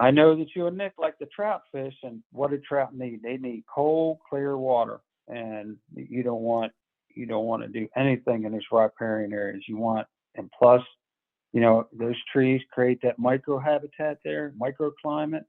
I 0.00 0.10
know 0.10 0.36
that 0.36 0.48
you 0.56 0.66
and 0.66 0.76
Nick 0.76 0.94
like 0.98 1.18
the 1.18 1.26
trout 1.26 1.62
fish, 1.70 1.94
and 2.02 2.22
what 2.32 2.50
do 2.50 2.58
trout 2.58 2.94
need? 2.94 3.22
They 3.22 3.36
need 3.36 3.64
cold, 3.72 4.18
clear 4.28 4.56
water, 4.56 5.00
and 5.28 5.76
you 5.94 6.22
don't 6.22 6.42
want 6.42 6.72
you 7.14 7.26
don't 7.26 7.44
want 7.44 7.62
to 7.62 7.68
do 7.68 7.88
anything 7.96 8.44
in 8.44 8.52
these 8.52 8.62
riparian 8.72 9.32
areas. 9.32 9.64
You 9.68 9.76
want, 9.76 10.06
and 10.34 10.50
plus, 10.58 10.82
you 11.52 11.60
know, 11.60 11.86
those 11.92 12.16
trees 12.32 12.62
create 12.72 13.00
that 13.02 13.20
microhabitat 13.20 14.16
there, 14.24 14.54
microclimate, 14.58 15.44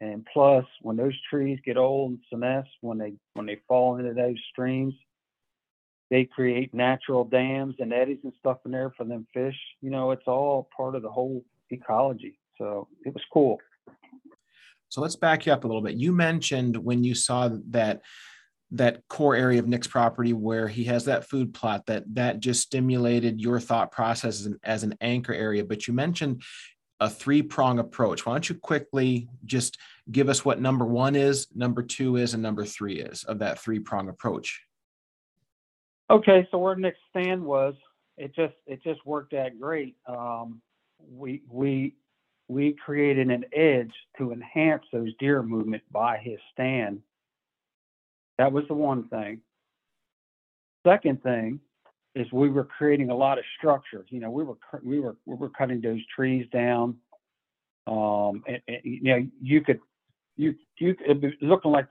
and 0.00 0.26
plus, 0.32 0.64
when 0.80 0.96
those 0.96 1.14
trees 1.30 1.58
get 1.64 1.76
old 1.76 2.10
and 2.10 2.42
senesce, 2.42 2.66
when 2.80 2.98
they 2.98 3.12
when 3.34 3.46
they 3.46 3.60
fall 3.68 3.96
into 3.98 4.14
those 4.14 4.36
streams, 4.50 4.94
they 6.10 6.24
create 6.24 6.74
natural 6.74 7.24
dams 7.24 7.76
and 7.78 7.92
eddies 7.92 8.18
and 8.24 8.32
stuff 8.38 8.58
in 8.64 8.72
there 8.72 8.92
for 8.96 9.04
them 9.04 9.26
fish. 9.32 9.56
You 9.80 9.90
know, 9.90 10.10
it's 10.10 10.26
all 10.26 10.68
part 10.76 10.94
of 10.94 11.02
the 11.02 11.10
whole 11.10 11.44
ecology. 11.70 12.38
So 12.58 12.88
it 13.04 13.14
was 13.14 13.22
cool. 13.32 13.58
So 14.92 15.00
let's 15.00 15.16
back 15.16 15.46
you 15.46 15.54
up 15.54 15.64
a 15.64 15.66
little 15.66 15.80
bit. 15.80 15.94
You 15.94 16.12
mentioned 16.12 16.76
when 16.76 17.02
you 17.02 17.14
saw 17.14 17.48
that 17.70 18.02
that 18.72 19.08
core 19.08 19.34
area 19.34 19.58
of 19.58 19.66
Nick's 19.66 19.86
property 19.86 20.34
where 20.34 20.68
he 20.68 20.84
has 20.84 21.06
that 21.06 21.26
food 21.30 21.54
plot 21.54 21.86
that 21.86 22.04
that 22.14 22.40
just 22.40 22.60
stimulated 22.60 23.40
your 23.40 23.58
thought 23.58 23.90
process 23.90 24.40
as 24.40 24.46
an, 24.46 24.60
as 24.62 24.82
an 24.82 24.94
anchor 25.00 25.32
area. 25.32 25.64
But 25.64 25.88
you 25.88 25.94
mentioned 25.94 26.42
a 27.00 27.08
three 27.08 27.40
prong 27.40 27.78
approach. 27.78 28.26
Why 28.26 28.34
don't 28.34 28.46
you 28.46 28.54
quickly 28.54 29.30
just 29.46 29.78
give 30.10 30.28
us 30.28 30.44
what 30.44 30.60
number 30.60 30.84
one 30.84 31.16
is, 31.16 31.46
number 31.54 31.82
two 31.82 32.16
is, 32.16 32.34
and 32.34 32.42
number 32.42 32.66
three 32.66 33.00
is 33.00 33.24
of 33.24 33.38
that 33.38 33.58
three 33.60 33.78
prong 33.78 34.10
approach? 34.10 34.60
Okay, 36.10 36.46
so 36.50 36.58
where 36.58 36.76
Nick's 36.76 36.98
stand 37.08 37.42
was, 37.42 37.72
it 38.18 38.34
just 38.34 38.54
it 38.66 38.82
just 38.82 39.00
worked 39.06 39.32
out 39.32 39.52
great. 39.58 39.96
Um, 40.06 40.60
we 41.10 41.40
we 41.48 41.96
we 42.48 42.74
created 42.84 43.30
an 43.30 43.44
edge 43.54 43.92
to 44.18 44.32
enhance 44.32 44.82
those 44.92 45.10
deer 45.18 45.42
movement 45.42 45.82
by 45.90 46.18
his 46.18 46.38
stand. 46.52 47.00
That 48.38 48.52
was 48.52 48.64
the 48.68 48.74
one 48.74 49.08
thing. 49.08 49.40
Second 50.86 51.22
thing 51.22 51.60
is 52.14 52.26
we 52.32 52.50
were 52.50 52.64
creating 52.64 53.10
a 53.10 53.16
lot 53.16 53.38
of 53.38 53.44
structures. 53.58 54.06
You 54.10 54.20
know, 54.20 54.30
we 54.30 54.44
were 54.44 54.56
we 54.82 55.00
were 55.00 55.16
we 55.26 55.36
were 55.36 55.50
cutting 55.50 55.80
those 55.80 56.00
trees 56.14 56.46
down. 56.52 56.96
Um, 57.86 58.42
and, 58.46 58.60
and, 58.68 58.80
you 58.84 59.02
know, 59.02 59.26
you 59.40 59.60
could 59.62 59.80
you 60.36 60.54
you 60.78 60.96
looking 61.40 61.70
like 61.70 61.86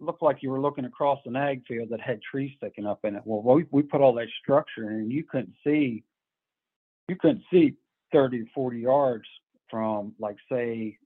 looked 0.00 0.22
like 0.22 0.42
you 0.42 0.50
were 0.50 0.60
looking 0.60 0.86
across 0.86 1.18
an 1.26 1.36
ag 1.36 1.62
field 1.66 1.88
that 1.90 2.00
had 2.00 2.20
trees 2.22 2.52
sticking 2.56 2.86
up 2.86 3.00
in 3.04 3.16
it. 3.16 3.22
Well, 3.24 3.42
we 3.54 3.66
we 3.70 3.82
put 3.82 4.00
all 4.00 4.14
that 4.14 4.28
structure 4.42 4.90
in, 4.90 4.96
and 4.96 5.12
you 5.12 5.24
couldn't 5.24 5.54
see 5.64 6.04
you 7.08 7.16
couldn't 7.16 7.42
see 7.52 7.74
30 8.12 8.44
to 8.44 8.46
40 8.54 8.78
yards 8.78 9.24
from 9.70 10.14
like 10.18 10.36
say 10.50 10.98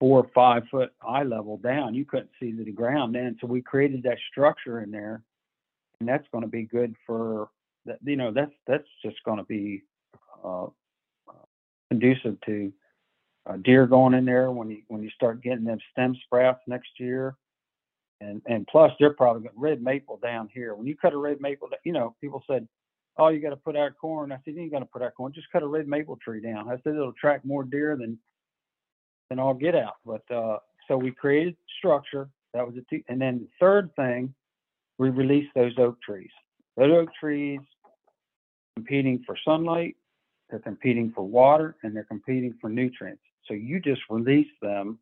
four 0.00 0.20
or 0.20 0.30
five 0.34 0.64
foot 0.70 0.92
eye 1.06 1.22
level 1.22 1.56
down. 1.58 1.94
You 1.94 2.04
couldn't 2.04 2.30
see 2.40 2.52
to 2.52 2.64
the 2.64 2.72
ground 2.72 3.14
then. 3.14 3.36
So 3.40 3.46
we 3.46 3.62
created 3.62 4.02
that 4.04 4.18
structure 4.30 4.80
in 4.80 4.90
there, 4.90 5.22
and 6.00 6.08
that's 6.08 6.26
going 6.32 6.42
to 6.42 6.48
be 6.48 6.64
good 6.64 6.94
for 7.06 7.48
that. 7.86 7.98
You 8.04 8.16
know, 8.16 8.32
that's 8.32 8.52
that's 8.66 8.88
just 9.04 9.22
going 9.24 9.38
to 9.38 9.44
be 9.44 9.82
uh, 10.44 10.66
conducive 11.90 12.40
to 12.46 12.72
uh, 13.46 13.56
deer 13.58 13.86
going 13.86 14.14
in 14.14 14.24
there 14.24 14.50
when 14.50 14.70
you 14.70 14.82
when 14.88 15.02
you 15.02 15.10
start 15.10 15.42
getting 15.42 15.64
them 15.64 15.78
stem 15.92 16.16
sprouts 16.24 16.60
next 16.66 16.90
year. 16.98 17.36
And, 18.20 18.40
and 18.46 18.66
plus, 18.68 18.92
they're 19.00 19.14
probably 19.14 19.48
red 19.56 19.82
maple 19.82 20.16
down 20.22 20.48
here. 20.52 20.74
When 20.74 20.86
you 20.86 20.96
cut 20.96 21.12
a 21.12 21.16
red 21.16 21.40
maple, 21.40 21.68
you 21.84 21.92
know, 21.92 22.14
people 22.20 22.44
said, 22.48 22.68
oh, 23.18 23.28
you 23.28 23.40
got 23.40 23.50
to 23.50 23.56
put 23.56 23.76
out 23.76 23.92
corn. 24.00 24.32
I 24.32 24.36
said, 24.44 24.54
you 24.54 24.62
ain't 24.62 24.72
got 24.72 24.80
to 24.80 24.86
put 24.86 25.02
out 25.02 25.14
corn. 25.14 25.32
Just 25.32 25.50
cut 25.52 25.62
a 25.62 25.66
red 25.66 25.86
maple 25.88 26.16
tree 26.16 26.40
down. 26.40 26.68
I 26.68 26.76
said, 26.82 26.94
it'll 26.94 27.10
attract 27.10 27.44
more 27.44 27.64
deer 27.64 27.96
than 27.96 28.18
than 29.28 29.38
all 29.38 29.54
get 29.54 29.74
out. 29.74 29.94
But 30.04 30.30
uh, 30.30 30.58
so 30.88 30.96
we 30.96 31.10
created 31.10 31.56
structure. 31.78 32.28
That 32.54 32.66
was 32.66 32.76
a 32.76 32.82
two. 32.90 33.02
And 33.08 33.20
then 33.20 33.40
the 33.40 33.48
third 33.60 33.94
thing, 33.96 34.34
we 34.98 35.10
released 35.10 35.50
those 35.54 35.72
oak 35.78 36.00
trees. 36.02 36.30
Those 36.76 36.92
oak 36.92 37.08
trees 37.18 37.60
competing 38.76 39.22
for 39.26 39.36
sunlight, 39.44 39.96
they're 40.50 40.58
competing 40.58 41.12
for 41.14 41.22
water, 41.22 41.76
and 41.82 41.94
they're 41.94 42.04
competing 42.04 42.54
for 42.60 42.68
nutrients. 42.68 43.22
So 43.46 43.54
you 43.54 43.80
just 43.80 44.02
release 44.10 44.48
them, 44.60 44.98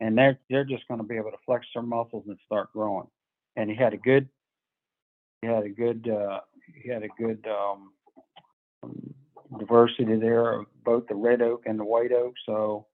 and 0.00 0.16
they're 0.16 0.38
they're 0.48 0.64
just 0.64 0.86
going 0.88 0.98
to 0.98 1.06
be 1.06 1.16
able 1.16 1.30
to 1.30 1.36
flex 1.44 1.66
their 1.74 1.82
muscles 1.82 2.24
and 2.26 2.38
start 2.46 2.72
growing. 2.72 3.06
And 3.56 3.68
he 3.68 3.76
had 3.76 3.92
a 3.92 3.98
good, 3.98 4.28
he 5.42 5.48
had 5.48 5.64
a 5.64 5.68
good, 5.68 6.08
uh, 6.08 6.40
he 6.82 6.88
had 6.88 7.02
a 7.02 7.08
good 7.18 7.44
um, 7.46 7.92
diversity 9.58 10.16
there 10.16 10.52
of 10.52 10.66
both 10.84 11.06
the 11.08 11.14
red 11.14 11.42
oak 11.42 11.62
and 11.66 11.78
the 11.78 11.84
white 11.84 12.12
oak. 12.12 12.34
So 12.46 12.86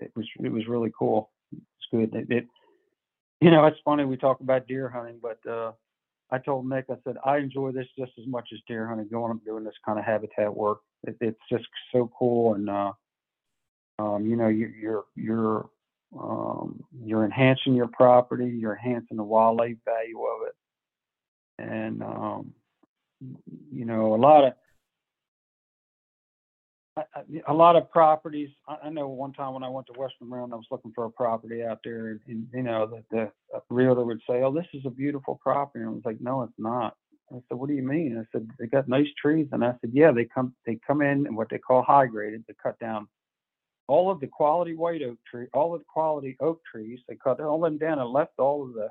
it 0.00 0.12
was 0.16 0.26
it 0.42 0.52
was 0.52 0.66
really 0.68 0.92
cool. 0.98 1.30
It's 1.52 1.88
good. 1.90 2.14
It, 2.14 2.30
it 2.30 2.46
you 3.40 3.50
know 3.50 3.66
it's 3.66 3.78
funny 3.84 4.04
we 4.04 4.16
talk 4.16 4.40
about 4.40 4.66
deer 4.66 4.88
hunting, 4.88 5.20
but 5.22 5.38
uh, 5.50 5.72
I 6.30 6.38
told 6.38 6.68
Nick 6.68 6.86
I 6.90 6.96
said 7.04 7.16
I 7.24 7.38
enjoy 7.38 7.72
this 7.72 7.88
just 7.98 8.12
as 8.18 8.26
much 8.26 8.48
as 8.52 8.60
deer 8.66 8.86
hunting. 8.86 9.08
Going 9.10 9.32
up 9.32 9.44
doing 9.44 9.64
this 9.64 9.74
kind 9.84 9.98
of 9.98 10.04
habitat 10.04 10.54
work, 10.54 10.78
it, 11.04 11.16
it's 11.20 11.40
just 11.50 11.66
so 11.92 12.10
cool 12.18 12.54
and. 12.54 12.68
Uh, 12.68 12.92
um, 13.98 14.26
you 14.26 14.36
know, 14.36 14.48
you, 14.48 14.72
you're 14.80 15.04
you're 15.14 15.68
um, 16.18 16.82
you're 17.04 17.24
enhancing 17.24 17.74
your 17.74 17.88
property, 17.88 18.46
you're 18.46 18.76
enhancing 18.76 19.16
the 19.16 19.22
wildlife 19.22 19.76
value 19.84 20.20
of 20.20 20.48
it, 20.48 20.54
and 21.58 22.02
um, 22.02 22.52
you 23.72 23.84
know, 23.84 24.14
a 24.14 24.16
lot 24.16 24.44
of 24.44 24.52
a 27.48 27.52
lot 27.52 27.74
of 27.74 27.90
properties. 27.90 28.50
I 28.68 28.88
know 28.88 29.08
one 29.08 29.32
time 29.32 29.54
when 29.54 29.64
I 29.64 29.68
went 29.68 29.88
to 29.88 29.98
Western 29.98 30.30
Maryland, 30.30 30.52
I 30.52 30.56
was 30.56 30.66
looking 30.70 30.92
for 30.94 31.06
a 31.06 31.10
property 31.10 31.62
out 31.64 31.80
there, 31.82 32.20
and, 32.28 32.46
you 32.52 32.62
know, 32.62 32.86
the, 32.86 33.02
the 33.10 33.32
realtor 33.68 34.04
would 34.04 34.20
say, 34.28 34.42
"Oh, 34.42 34.52
this 34.52 34.66
is 34.72 34.82
a 34.86 34.90
beautiful 34.90 35.40
property," 35.42 35.82
and 35.82 35.90
I 35.90 35.92
was 35.92 36.04
like, 36.04 36.20
"No, 36.20 36.42
it's 36.42 36.52
not." 36.58 36.96
I 37.32 37.36
said, 37.48 37.58
"What 37.58 37.68
do 37.68 37.74
you 37.74 37.82
mean?" 37.82 38.16
I 38.18 38.24
said, 38.30 38.48
"They 38.58 38.66
got 38.66 38.86
nice 38.88 39.08
trees," 39.20 39.48
and 39.50 39.64
I 39.64 39.72
said, 39.80 39.90
"Yeah, 39.92 40.12
they 40.12 40.24
come 40.24 40.54
they 40.66 40.78
come 40.86 41.02
in 41.02 41.26
and 41.26 41.36
what 41.36 41.48
they 41.50 41.58
call 41.58 41.82
high 41.82 42.06
graded. 42.06 42.44
They 42.46 42.54
cut 42.62 42.78
down 42.78 43.08
all 43.88 44.10
of 44.10 44.20
the 44.20 44.26
quality 44.26 44.74
white 44.74 45.02
oak 45.02 45.18
tree, 45.28 45.46
all 45.52 45.74
of 45.74 45.80
the 45.80 45.86
quality 45.92 46.36
oak 46.40 46.60
trees. 46.70 47.00
They 47.08 47.16
cut 47.16 47.40
all 47.40 47.60
them 47.60 47.78
down 47.78 47.98
and 47.98 48.10
left 48.10 48.38
all 48.38 48.62
of 48.62 48.74
the 48.74 48.88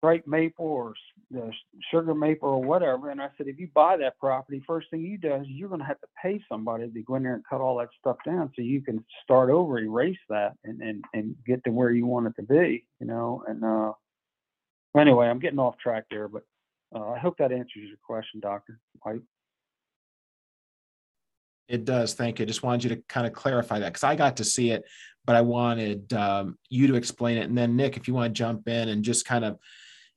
bright 0.00 0.26
maple 0.26 0.66
or 0.66 0.94
the 1.30 1.52
sugar 1.90 2.14
maple 2.14 2.48
or 2.48 2.62
whatever. 2.62 3.10
And 3.10 3.20
I 3.20 3.28
said, 3.36 3.48
if 3.48 3.58
you 3.58 3.68
buy 3.74 3.96
that 3.98 4.18
property, 4.18 4.62
first 4.66 4.90
thing 4.90 5.02
you 5.02 5.18
do 5.18 5.34
is 5.34 5.46
you're 5.46 5.68
going 5.68 5.80
to 5.80 5.86
have 5.86 6.00
to 6.00 6.06
pay 6.22 6.42
somebody 6.48 6.90
to 6.90 7.02
go 7.02 7.16
in 7.16 7.22
there 7.22 7.34
and 7.34 7.44
cut 7.48 7.60
all 7.60 7.78
that 7.78 7.90
stuff 7.98 8.16
down 8.24 8.50
so 8.56 8.62
you 8.62 8.80
can 8.80 9.04
start 9.22 9.50
over, 9.50 9.78
erase 9.78 10.18
that, 10.28 10.54
and 10.64 10.80
and 10.80 11.04
and 11.14 11.36
get 11.46 11.62
to 11.64 11.70
where 11.70 11.90
you 11.90 12.06
want 12.06 12.26
it 12.26 12.34
to 12.36 12.42
be. 12.42 12.84
You 13.00 13.06
know. 13.06 13.44
And 13.46 13.64
uh, 13.64 13.92
anyway, 14.98 15.28
I'm 15.28 15.38
getting 15.38 15.58
off 15.58 15.78
track 15.78 16.04
there, 16.10 16.28
but 16.28 16.42
uh, 16.94 17.10
I 17.10 17.18
hope 17.18 17.38
that 17.38 17.52
answers 17.52 17.88
your 17.88 17.98
question, 18.02 18.40
Doctor 18.40 18.78
White. 19.02 19.22
It 21.68 21.84
does. 21.84 22.14
Thank 22.14 22.38
you. 22.40 22.44
I 22.44 22.46
just 22.46 22.64
wanted 22.64 22.82
you 22.82 22.96
to 22.96 23.02
kind 23.08 23.28
of 23.28 23.32
clarify 23.32 23.78
that 23.78 23.92
because 23.92 24.02
I 24.02 24.16
got 24.16 24.38
to 24.38 24.44
see 24.44 24.70
it, 24.70 24.82
but 25.24 25.36
I 25.36 25.40
wanted 25.42 26.12
um, 26.12 26.58
you 26.68 26.88
to 26.88 26.96
explain 26.96 27.36
it. 27.38 27.44
And 27.48 27.56
then 27.56 27.76
Nick, 27.76 27.96
if 27.96 28.08
you 28.08 28.14
want 28.14 28.34
to 28.34 28.36
jump 28.36 28.66
in 28.66 28.88
and 28.88 29.04
just 29.04 29.24
kind 29.24 29.44
of, 29.44 29.56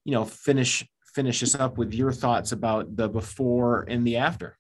you 0.06 0.12
know, 0.12 0.26
finish 0.26 0.86
finish 1.14 1.44
us 1.44 1.56
up 1.56 1.78
with 1.78 1.94
your 1.94 2.12
thoughts 2.12 2.52
about 2.52 2.96
the 2.96 3.08
before 3.08 3.86
and 3.88 4.06
the 4.06 4.18
after. 4.18 4.58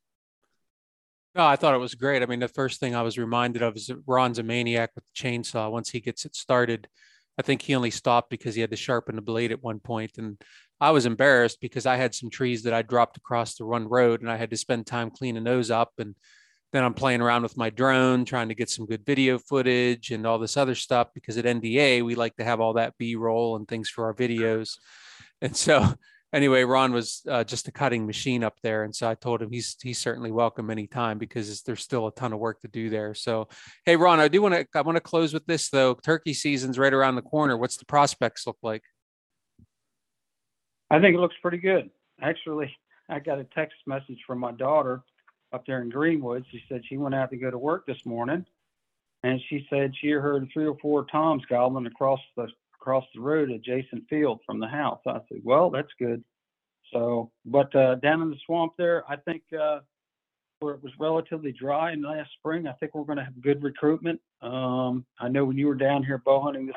No, 1.35 1.45
I 1.45 1.55
thought 1.55 1.73
it 1.73 1.79
was 1.79 1.95
great. 1.95 2.21
I 2.21 2.27
mean, 2.27 2.39
the 2.39 2.47
first 2.47 2.79
thing 2.79 2.93
I 2.93 3.01
was 3.01 3.17
reminded 3.17 3.63
of 3.63 3.75
is 3.75 3.87
that 3.87 4.03
Ron's 4.05 4.37
a 4.37 4.43
maniac 4.43 4.91
with 4.93 5.03
the 5.05 5.11
chainsaw. 5.15 5.71
Once 5.71 5.89
he 5.89 5.99
gets 5.99 6.25
it 6.25 6.35
started, 6.35 6.87
I 7.39 7.41
think 7.41 7.63
he 7.63 7.73
only 7.73 7.89
stopped 7.89 8.29
because 8.29 8.53
he 8.53 8.61
had 8.61 8.69
to 8.69 8.77
sharpen 8.77 9.15
the 9.15 9.21
blade 9.23 9.51
at 9.51 9.63
one 9.63 9.79
point. 9.79 10.19
And 10.19 10.39
I 10.79 10.91
was 10.91 11.07
embarrassed 11.07 11.59
because 11.59 11.87
I 11.87 11.95
had 11.95 12.13
some 12.13 12.29
trees 12.29 12.63
that 12.63 12.73
I 12.73 12.83
dropped 12.83 13.17
across 13.17 13.55
the 13.55 13.65
run 13.65 13.87
road 13.87 14.21
and 14.21 14.29
I 14.29 14.37
had 14.37 14.51
to 14.51 14.57
spend 14.57 14.85
time 14.85 15.09
cleaning 15.09 15.43
those 15.43 15.71
up. 15.71 15.93
And 15.97 16.13
then 16.71 16.83
I'm 16.83 16.93
playing 16.93 17.21
around 17.21 17.41
with 17.41 17.57
my 17.57 17.71
drone, 17.71 18.25
trying 18.25 18.49
to 18.49 18.55
get 18.55 18.69
some 18.69 18.85
good 18.85 19.03
video 19.03 19.39
footage 19.39 20.11
and 20.11 20.27
all 20.27 20.37
this 20.37 20.57
other 20.57 20.75
stuff 20.75 21.07
because 21.15 21.37
at 21.37 21.45
NDA, 21.45 22.03
we 22.03 22.13
like 22.13 22.35
to 22.35 22.43
have 22.43 22.59
all 22.59 22.73
that 22.73 22.95
B 22.99 23.15
roll 23.15 23.55
and 23.55 23.67
things 23.67 23.89
for 23.89 24.05
our 24.05 24.13
videos. 24.13 24.77
And 25.43 25.55
so, 25.55 25.93
anyway, 26.33 26.63
Ron 26.63 26.93
was 26.93 27.21
uh, 27.29 27.43
just 27.43 27.67
a 27.67 27.71
cutting 27.71 28.07
machine 28.07 28.43
up 28.43 28.55
there. 28.63 28.83
And 28.83 28.95
so 28.95 29.07
I 29.07 29.13
told 29.13 29.41
him 29.41 29.51
he's, 29.51 29.75
he's 29.83 29.99
certainly 29.99 30.31
welcome 30.31 30.71
anytime 30.71 31.19
because 31.19 31.61
there's 31.61 31.83
still 31.83 32.07
a 32.07 32.11
ton 32.13 32.33
of 32.33 32.39
work 32.39 32.61
to 32.61 32.67
do 32.67 32.89
there. 32.89 33.13
So, 33.13 33.49
hey, 33.85 33.95
Ron, 33.95 34.19
I 34.19 34.29
do 34.29 34.41
want 34.41 34.55
to, 34.55 34.65
I 34.73 34.81
want 34.81 34.95
to 34.95 35.01
close 35.01 35.33
with 35.33 35.45
this 35.45 35.69
though. 35.69 35.93
Turkey 35.93 36.33
season's 36.33 36.79
right 36.79 36.93
around 36.93 37.15
the 37.15 37.21
corner. 37.21 37.55
What's 37.57 37.77
the 37.77 37.85
prospects 37.85 38.47
look 38.47 38.57
like? 38.63 38.81
I 40.89 40.99
think 40.99 41.15
it 41.15 41.19
looks 41.19 41.35
pretty 41.41 41.57
good. 41.57 41.89
Actually, 42.21 42.75
I 43.09 43.19
got 43.19 43.39
a 43.39 43.43
text 43.43 43.77
message 43.85 44.19
from 44.25 44.39
my 44.39 44.51
daughter 44.53 45.01
up 45.51 45.65
there 45.65 45.81
in 45.81 45.89
Greenwood. 45.89 46.45
She 46.51 46.61
said 46.69 46.83
she 46.87 46.97
went 46.97 47.15
out 47.15 47.31
to 47.31 47.37
go 47.37 47.51
to 47.51 47.57
work 47.57 47.85
this 47.85 48.05
morning, 48.05 48.45
and 49.23 49.41
she 49.49 49.65
said 49.69 49.93
she 49.99 50.09
heard 50.09 50.47
three 50.53 50.67
or 50.67 50.77
four 50.81 51.05
toms 51.05 51.43
gobbling 51.49 51.85
across 51.85 52.19
the 52.37 52.47
across 52.83 53.05
the 53.15 53.21
road 53.21 53.49
adjacent 53.49 54.03
field 54.09 54.41
from 54.45 54.59
the 54.59 54.67
house. 54.67 54.99
I 55.07 55.19
said, 55.29 55.39
well, 55.41 55.69
that's 55.69 55.91
good. 55.97 56.21
So, 56.91 57.31
but 57.45 57.73
uh, 57.73 57.95
down 57.95 58.21
in 58.21 58.29
the 58.29 58.35
swamp 58.45 58.73
there, 58.77 59.09
I 59.09 59.15
think 59.15 59.41
uh, 59.57 59.79
where 60.59 60.73
it 60.73 60.83
was 60.83 60.91
relatively 60.99 61.53
dry 61.53 61.93
in 61.93 62.01
last 62.01 62.31
spring, 62.37 62.67
I 62.67 62.73
think 62.73 62.93
we're 62.93 63.05
going 63.05 63.19
to 63.19 63.23
have 63.23 63.41
good 63.41 63.63
recruitment. 63.63 64.19
Um, 64.41 65.05
I 65.17 65.29
know 65.29 65.45
when 65.45 65.57
you 65.57 65.67
were 65.67 65.75
down 65.75 66.03
here 66.03 66.21
bow 66.25 66.41
hunting 66.41 66.67
this 66.67 66.75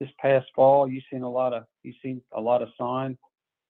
this 0.00 0.10
past 0.20 0.46
fall, 0.54 0.88
you 0.88 1.00
seen 1.10 1.22
a 1.22 1.30
lot 1.30 1.54
of 1.54 1.64
you 1.82 1.94
seen 2.02 2.20
a 2.32 2.40
lot 2.40 2.60
of 2.60 2.68
sign, 2.78 3.16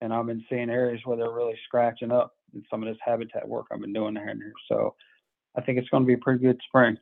and 0.01 0.13
I've 0.13 0.27
been 0.27 0.45
seeing 0.51 0.71
areas 0.71 1.03
where 1.05 1.17
they're 1.17 1.31
really 1.31 1.59
scratching 1.67 2.11
up 2.11 2.33
and 2.53 2.65
some 2.69 2.83
of 2.83 2.89
this 2.89 2.99
habitat 3.05 3.47
work 3.47 3.67
I've 3.71 3.81
been 3.81 3.93
doing 3.93 4.15
there. 4.15 4.35
So 4.69 4.97
I 5.57 5.61
think 5.61 5.79
it's 5.79 5.89
going 5.91 6.03
to 6.03 6.07
be 6.07 6.15
a 6.15 6.19
pretty 6.19 6.43
good 6.43 6.61
spring. 6.67 6.99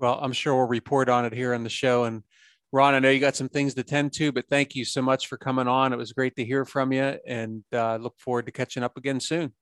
Well, 0.00 0.18
I'm 0.20 0.32
sure 0.32 0.54
we'll 0.54 0.66
report 0.66 1.08
on 1.08 1.24
it 1.24 1.32
here 1.32 1.54
on 1.54 1.62
the 1.62 1.70
show. 1.70 2.04
And 2.04 2.24
Ron, 2.72 2.94
I 2.94 3.00
know 3.00 3.10
you 3.10 3.18
got 3.18 3.34
some 3.34 3.48
things 3.48 3.74
to 3.74 3.82
tend 3.82 4.12
to, 4.14 4.30
but 4.30 4.48
thank 4.48 4.76
you 4.76 4.84
so 4.84 5.02
much 5.02 5.26
for 5.26 5.36
coming 5.36 5.66
on. 5.66 5.92
It 5.92 5.96
was 5.96 6.12
great 6.12 6.36
to 6.36 6.44
hear 6.44 6.64
from 6.64 6.92
you 6.92 7.18
and 7.26 7.64
uh, 7.72 7.96
look 7.96 8.16
forward 8.18 8.46
to 8.46 8.52
catching 8.52 8.82
up 8.84 8.96
again 8.96 9.18
soon. 9.18 9.52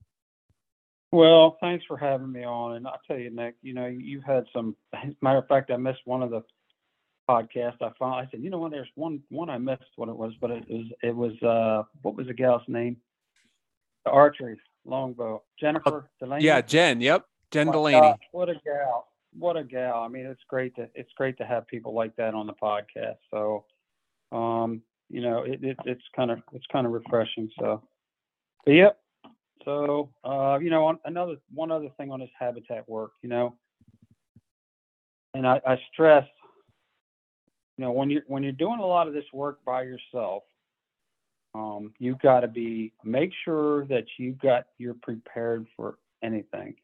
Well, 1.11 1.57
thanks 1.63 1.87
for 1.89 1.97
having 1.97 2.31
me 2.31 2.45
on. 2.45 2.77
And 2.77 2.87
I'll 2.87 3.01
tell 3.07 3.19
you, 3.19 3.31
Nick, 3.31 3.55
you 3.63 3.73
know, 3.73 3.87
you've 3.87 4.25
had 4.25 4.45
some, 4.53 4.77
matter 5.23 5.39
of 5.39 5.49
fact, 5.49 5.71
I 5.71 5.79
missed 5.79 6.01
one 6.05 6.23
of 6.23 6.31
the 6.31 6.43
podcasts. 7.31 7.81
I 7.81 7.91
found, 7.99 8.15
I 8.15 8.29
said, 8.31 8.41
you 8.43 8.51
know 8.51 8.59
what, 8.59 8.73
there's 8.73 8.91
one, 8.95 9.21
one 9.31 9.49
I 9.49 9.57
missed 9.57 9.85
what 9.97 10.11
it 10.11 10.17
was, 10.17 10.35
but 10.39 10.51
it 10.51 10.65
was, 10.69 10.87
it 11.03 11.17
was, 11.17 11.43
uh, 11.43 11.85
what 12.03 12.15
was 12.15 12.27
the 12.27 12.35
gal's 12.35 12.63
name? 12.69 12.99
The 14.05 14.11
archery 14.11 14.61
longbow. 14.85 15.43
Jennifer 15.59 16.11
Delaney. 16.21 16.45
Yeah, 16.45 16.61
Jen. 16.61 17.01
Yep, 17.01 17.25
Jen 17.53 17.69
Oh 17.71 17.73
Delaney. 17.73 18.01
gosh, 18.01 18.19
what 18.33 18.51
a 18.51 18.55
gal! 18.65 19.07
What 19.37 19.57
a 19.57 19.65
gal! 19.65 20.03
I 20.03 20.09
mean, 20.09 20.27
it's 20.27 20.43
great 20.49 20.75
to 20.77 20.89
it's 20.95 21.13
great 21.17 21.37
to 21.39 21.45
have 21.45 21.67
people 21.67 21.95
like 21.95 22.17
that 22.17 22.35
on 22.35 22.47
the 22.47 22.55
podcast. 22.55 23.19
So, 23.31 23.65
um, 24.33 24.83
you 25.11 25.21
know, 25.21 25.43
it, 25.43 25.63
it 25.63 25.77
it's 25.85 26.03
kind 26.17 26.31
of 26.31 26.39
it's 26.53 26.67
kind 26.73 26.87
of 26.87 26.93
refreshing. 26.93 27.51
So, 27.59 27.83
but 28.65 28.73
yep. 28.73 28.99
So, 29.65 30.11
uh, 30.25 30.59
you 30.61 30.71
know, 30.71 30.87
on, 30.87 30.99
another 31.05 31.37
one 31.53 31.71
other 31.71 31.89
thing 31.99 32.11
on 32.11 32.21
this 32.21 32.31
habitat 32.39 32.89
work, 32.89 33.13
you 33.23 33.29
know, 33.29 33.55
and 35.35 35.47
I, 35.47 35.61
I 35.67 35.79
stress, 35.93 36.27
you 37.77 37.85
know, 37.85 37.93
when 37.93 38.11
you're 38.11 38.23
when 38.27 38.43
you're 38.43 38.53
doing 38.53 38.81
a 38.81 38.87
lot 38.87 39.09
of 39.09 39.15
this 39.15 39.25
work 39.33 39.59
by 39.65 39.83
yourself, 39.83 40.45
um, 41.55 41.93
you've 41.99 42.19
got 42.21 42.41
to 42.41 42.49
be 42.49 42.93
make 43.05 43.31
sure 43.45 43.85
that 43.87 44.05
you 44.19 44.33
got 44.43 44.67
you're 44.79 44.95
prepared 44.95 45.67
for 45.77 45.99
anything. 46.23 46.75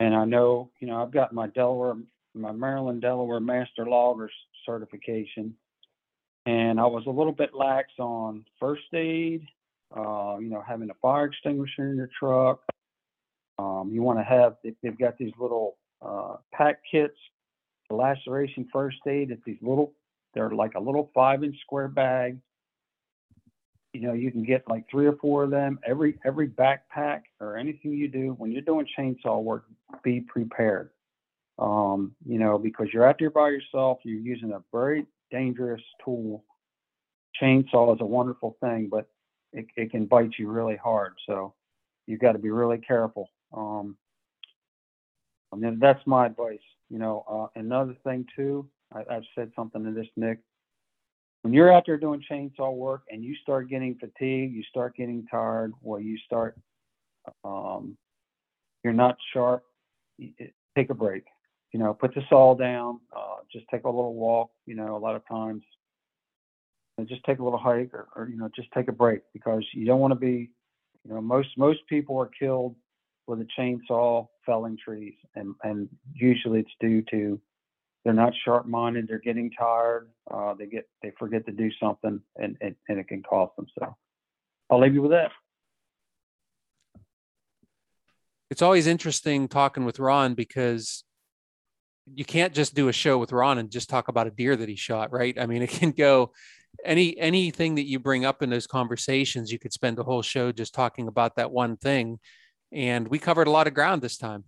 And 0.00 0.14
I 0.14 0.24
know, 0.24 0.70
you 0.80 0.88
know, 0.88 1.02
I've 1.02 1.12
got 1.12 1.32
my 1.32 1.46
Delaware, 1.48 1.94
my 2.34 2.52
Maryland 2.52 3.02
Delaware 3.02 3.38
Master 3.38 3.86
Loggers 3.86 4.32
certification, 4.66 5.54
and 6.46 6.80
I 6.80 6.86
was 6.86 7.04
a 7.06 7.10
little 7.10 7.32
bit 7.32 7.50
lax 7.54 7.90
on 7.98 8.44
first 8.58 8.92
aid. 8.94 9.46
Uh, 9.94 10.38
you 10.40 10.48
know, 10.48 10.62
having 10.66 10.88
a 10.88 10.94
fire 11.02 11.26
extinguisher 11.26 11.90
in 11.90 11.96
your 11.96 12.08
truck. 12.16 12.60
Um, 13.58 13.90
you 13.92 14.02
want 14.02 14.20
to 14.20 14.24
have 14.24 14.54
they've 14.62 14.98
got 14.98 15.18
these 15.18 15.32
little 15.38 15.76
uh, 16.00 16.36
pack 16.52 16.80
kits, 16.90 17.16
laceration 17.90 18.68
first 18.72 18.98
aid. 19.08 19.32
It's 19.32 19.42
these 19.44 19.58
little, 19.60 19.92
they're 20.32 20.50
like 20.50 20.74
a 20.76 20.80
little 20.80 21.10
five-inch 21.12 21.56
square 21.62 21.88
bag 21.88 22.38
you 23.92 24.02
know 24.02 24.12
you 24.12 24.30
can 24.30 24.44
get 24.44 24.68
like 24.68 24.84
three 24.90 25.06
or 25.06 25.16
four 25.16 25.44
of 25.44 25.50
them. 25.50 25.78
Every 25.86 26.18
every 26.24 26.48
backpack 26.48 27.22
or 27.40 27.56
anything 27.56 27.92
you 27.92 28.08
do 28.08 28.34
when 28.38 28.52
you're 28.52 28.62
doing 28.62 28.86
chainsaw 28.98 29.42
work 29.42 29.64
be 30.02 30.20
prepared. 30.20 30.90
Um, 31.58 32.14
you 32.24 32.38
know 32.38 32.58
because 32.58 32.88
you're 32.92 33.06
out 33.06 33.16
there 33.18 33.30
by 33.30 33.50
yourself 33.50 33.98
you're 34.04 34.18
using 34.20 34.52
a 34.52 34.62
very 34.72 35.06
dangerous 35.30 35.82
tool. 36.04 36.44
Chainsaw 37.40 37.94
is 37.94 38.00
a 38.00 38.06
wonderful 38.06 38.56
thing 38.60 38.88
but 38.90 39.08
it, 39.52 39.66
it 39.76 39.90
can 39.90 40.06
bite 40.06 40.30
you 40.38 40.50
really 40.50 40.76
hard 40.76 41.14
so 41.26 41.54
you've 42.06 42.20
got 42.20 42.32
to 42.32 42.38
be 42.38 42.50
really 42.50 42.78
careful. 42.78 43.30
Um, 43.52 43.96
I 45.52 45.56
mean, 45.56 45.78
that's 45.80 46.04
my 46.06 46.26
advice. 46.26 46.58
You 46.88 46.98
know 46.98 47.24
uh, 47.28 47.60
another 47.60 47.96
thing 48.04 48.26
too 48.36 48.68
I, 48.92 49.00
i've 49.10 49.24
said 49.34 49.52
something 49.54 49.84
to 49.84 49.92
this 49.92 50.08
nick 50.16 50.38
when 51.42 51.52
you're 51.54 51.72
out 51.72 51.84
there 51.86 51.96
doing 51.96 52.22
chainsaw 52.30 52.74
work 52.74 53.02
and 53.10 53.24
you 53.24 53.34
start 53.42 53.68
getting 53.68 53.94
fatigued, 53.94 54.54
you 54.54 54.62
start 54.64 54.94
getting 54.96 55.26
tired, 55.30 55.72
or 55.82 56.00
you 56.00 56.18
start 56.26 56.56
um, 57.44 57.96
you're 58.82 58.92
not 58.92 59.16
sharp, 59.32 59.64
take 60.76 60.90
a 60.90 60.94
break. 60.94 61.24
You 61.72 61.78
know, 61.78 61.94
put 61.94 62.14
the 62.14 62.22
saw 62.28 62.54
down. 62.54 63.00
Uh, 63.14 63.36
just 63.52 63.66
take 63.70 63.84
a 63.84 63.88
little 63.88 64.14
walk. 64.14 64.50
You 64.66 64.74
know, 64.74 64.96
a 64.96 64.98
lot 64.98 65.14
of 65.14 65.26
times, 65.28 65.62
and 66.98 67.08
just 67.08 67.22
take 67.24 67.38
a 67.38 67.44
little 67.44 67.58
hike, 67.58 67.94
or, 67.94 68.08
or 68.16 68.28
you 68.28 68.36
know, 68.36 68.48
just 68.54 68.68
take 68.72 68.88
a 68.88 68.92
break 68.92 69.22
because 69.32 69.64
you 69.72 69.86
don't 69.86 70.00
want 70.00 70.12
to 70.12 70.18
be. 70.18 70.50
You 71.04 71.14
know, 71.14 71.20
most 71.20 71.48
most 71.56 71.80
people 71.88 72.18
are 72.18 72.30
killed 72.38 72.74
with 73.26 73.40
a 73.40 73.46
chainsaw 73.58 74.26
felling 74.44 74.76
trees, 74.84 75.14
and 75.36 75.54
and 75.62 75.88
usually 76.12 76.60
it's 76.60 76.70
due 76.80 77.02
to 77.10 77.40
they're 78.04 78.14
not 78.14 78.32
sharp 78.44 78.66
minded. 78.66 79.08
They're 79.08 79.18
getting 79.18 79.50
tired. 79.50 80.08
Uh, 80.30 80.54
they 80.54 80.66
get 80.66 80.88
they 81.02 81.12
forget 81.18 81.46
to 81.46 81.52
do 81.52 81.70
something, 81.80 82.20
and, 82.36 82.56
and 82.60 82.74
and 82.88 82.98
it 82.98 83.08
can 83.08 83.22
cost 83.22 83.56
them. 83.56 83.66
So, 83.78 83.96
I'll 84.70 84.80
leave 84.80 84.94
you 84.94 85.02
with 85.02 85.12
that 85.12 85.30
it's 88.50 88.62
always 88.62 88.86
interesting 88.86 89.48
talking 89.48 89.84
with 89.84 90.00
Ron 90.00 90.34
because 90.34 91.04
you 92.12 92.24
can't 92.24 92.52
just 92.52 92.74
do 92.74 92.88
a 92.88 92.92
show 92.92 93.16
with 93.16 93.32
Ron 93.32 93.58
and 93.58 93.70
just 93.70 93.88
talk 93.88 94.08
about 94.08 94.26
a 94.26 94.30
deer 94.30 94.56
that 94.56 94.68
he 94.68 94.74
shot, 94.74 95.12
right? 95.12 95.38
I 95.40 95.46
mean, 95.46 95.62
it 95.62 95.70
can 95.70 95.92
go 95.92 96.32
any 96.84 97.16
anything 97.18 97.76
that 97.76 97.86
you 97.86 97.98
bring 97.98 98.24
up 98.24 98.42
in 98.42 98.50
those 98.50 98.66
conversations, 98.66 99.52
you 99.52 99.58
could 99.58 99.72
spend 99.72 99.96
the 99.96 100.04
whole 100.04 100.22
show 100.22 100.50
just 100.50 100.74
talking 100.74 101.08
about 101.08 101.36
that 101.36 101.52
one 101.52 101.76
thing. 101.76 102.18
And 102.72 103.08
we 103.08 103.18
covered 103.18 103.46
a 103.46 103.50
lot 103.50 103.66
of 103.66 103.74
ground 103.74 104.02
this 104.02 104.16
time. 104.16 104.44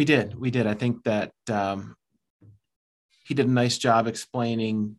We 0.00 0.06
did. 0.06 0.34
We 0.34 0.50
did. 0.50 0.66
I 0.66 0.72
think 0.72 1.04
that 1.04 1.30
um, 1.50 1.94
he 3.22 3.34
did 3.34 3.44
a 3.44 3.50
nice 3.50 3.76
job 3.76 4.06
explaining 4.06 4.96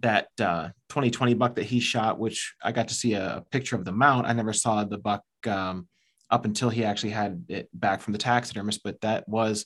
that 0.00 0.28
uh, 0.38 0.68
2020 0.90 1.32
buck 1.32 1.54
that 1.54 1.64
he 1.64 1.80
shot, 1.80 2.18
which 2.18 2.54
I 2.62 2.72
got 2.72 2.88
to 2.88 2.94
see 2.94 3.14
a 3.14 3.42
picture 3.50 3.76
of 3.76 3.86
the 3.86 3.92
mount. 3.92 4.26
I 4.26 4.34
never 4.34 4.52
saw 4.52 4.84
the 4.84 4.98
buck 4.98 5.22
um, 5.46 5.88
up 6.28 6.44
until 6.44 6.68
he 6.68 6.84
actually 6.84 7.12
had 7.12 7.46
it 7.48 7.70
back 7.72 8.02
from 8.02 8.12
the 8.12 8.18
taxidermist, 8.18 8.82
but 8.82 9.00
that 9.00 9.26
was 9.26 9.64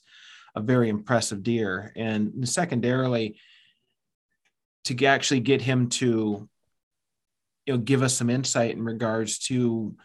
a 0.54 0.60
very 0.60 0.88
impressive 0.88 1.42
deer. 1.42 1.92
And 1.96 2.48
secondarily, 2.48 3.40
to 4.84 5.06
actually 5.06 5.40
get 5.40 5.62
him 5.62 5.88
to 5.88 6.48
you 7.66 7.74
know 7.74 7.78
give 7.78 8.04
us 8.04 8.14
some 8.14 8.30
insight 8.30 8.70
in 8.70 8.84
regards 8.84 9.40
to 9.48 9.96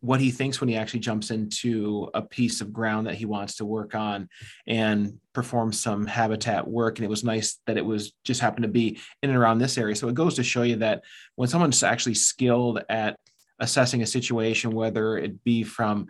what 0.00 0.20
he 0.20 0.30
thinks 0.30 0.60
when 0.60 0.68
he 0.68 0.76
actually 0.76 1.00
jumps 1.00 1.30
into 1.30 2.08
a 2.14 2.22
piece 2.22 2.62
of 2.62 2.72
ground 2.72 3.06
that 3.06 3.14
he 3.14 3.26
wants 3.26 3.56
to 3.56 3.66
work 3.66 3.94
on 3.94 4.28
and 4.66 5.18
perform 5.34 5.72
some 5.72 6.06
habitat 6.06 6.66
work. 6.66 6.98
And 6.98 7.04
it 7.04 7.10
was 7.10 7.22
nice 7.22 7.60
that 7.66 7.76
it 7.76 7.84
was 7.84 8.12
just 8.24 8.40
happened 8.40 8.62
to 8.62 8.68
be 8.68 8.98
in 9.22 9.28
and 9.30 9.38
around 9.38 9.58
this 9.58 9.76
area. 9.76 9.94
So 9.94 10.08
it 10.08 10.14
goes 10.14 10.36
to 10.36 10.42
show 10.42 10.62
you 10.62 10.76
that 10.76 11.02
when 11.36 11.48
someone's 11.48 11.82
actually 11.82 12.14
skilled 12.14 12.82
at 12.88 13.16
assessing 13.58 14.00
a 14.00 14.06
situation, 14.06 14.72
whether 14.72 15.18
it 15.18 15.44
be 15.44 15.64
from, 15.64 16.06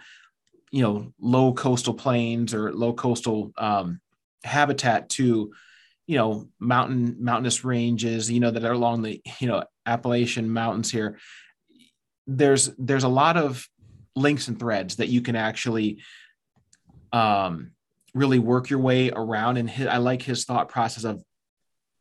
you 0.70 0.82
know, 0.82 1.12
low 1.20 1.52
coastal 1.52 1.94
plains 1.94 2.54
or 2.54 2.72
low 2.72 2.92
coastal 2.92 3.52
um, 3.58 4.00
habitat 4.44 5.08
to, 5.10 5.52
you 6.06 6.16
know, 6.16 6.48
mountain 6.60 7.16
mountainous 7.18 7.64
ranges, 7.64 8.30
you 8.30 8.38
know, 8.38 8.52
that 8.52 8.64
are 8.64 8.72
along 8.72 9.02
the, 9.02 9.20
you 9.40 9.48
know, 9.48 9.64
Appalachian 9.84 10.48
mountains 10.48 10.92
here. 10.92 11.18
There's 12.28 12.70
there's 12.78 13.02
a 13.02 13.08
lot 13.08 13.36
of 13.36 13.68
links 14.16 14.48
and 14.48 14.58
threads 14.58 14.96
that 14.96 15.08
you 15.08 15.20
can 15.20 15.36
actually 15.36 16.02
um, 17.12 17.72
really 18.14 18.38
work 18.38 18.70
your 18.70 18.80
way 18.80 19.10
around. 19.10 19.56
And 19.56 19.68
his, 19.68 19.86
I 19.86 19.98
like 19.98 20.22
his 20.22 20.44
thought 20.44 20.68
process 20.68 21.04
of 21.04 21.22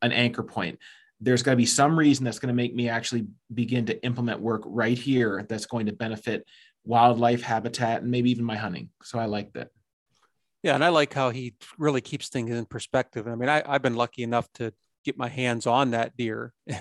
an 0.01 0.11
anchor 0.11 0.43
point. 0.43 0.79
There's 1.21 1.43
got 1.43 1.51
to 1.51 1.57
be 1.57 1.65
some 1.65 1.99
reason 1.99 2.23
that's 2.23 2.39
going 2.39 2.47
to 2.47 2.55
make 2.55 2.73
me 2.73 2.89
actually 2.89 3.27
begin 3.53 3.85
to 3.87 4.03
implement 4.03 4.39
work 4.39 4.61
right 4.65 4.97
here 4.97 5.45
that's 5.47 5.65
going 5.65 5.87
to 5.87 5.93
benefit 5.93 6.45
wildlife 6.85 7.41
habitat 7.41 8.01
and 8.01 8.11
maybe 8.11 8.31
even 8.31 8.45
my 8.45 8.55
hunting. 8.55 8.89
So 9.03 9.19
i 9.19 9.25
like 9.25 9.53
that. 9.53 9.69
Yeah 10.63 10.75
and 10.75 10.83
i 10.83 10.89
like 10.89 11.13
how 11.13 11.29
he 11.29 11.55
really 11.77 12.01
keeps 12.01 12.29
things 12.29 12.51
in 12.51 12.65
perspective. 12.65 13.27
I 13.27 13.35
mean 13.35 13.49
I, 13.49 13.63
have 13.69 13.81
been 13.81 13.95
lucky 13.95 14.23
enough 14.23 14.47
to 14.55 14.73
get 15.03 15.17
my 15.17 15.27
hands 15.27 15.67
on 15.67 15.91
that 15.91 16.15
deer 16.15 16.53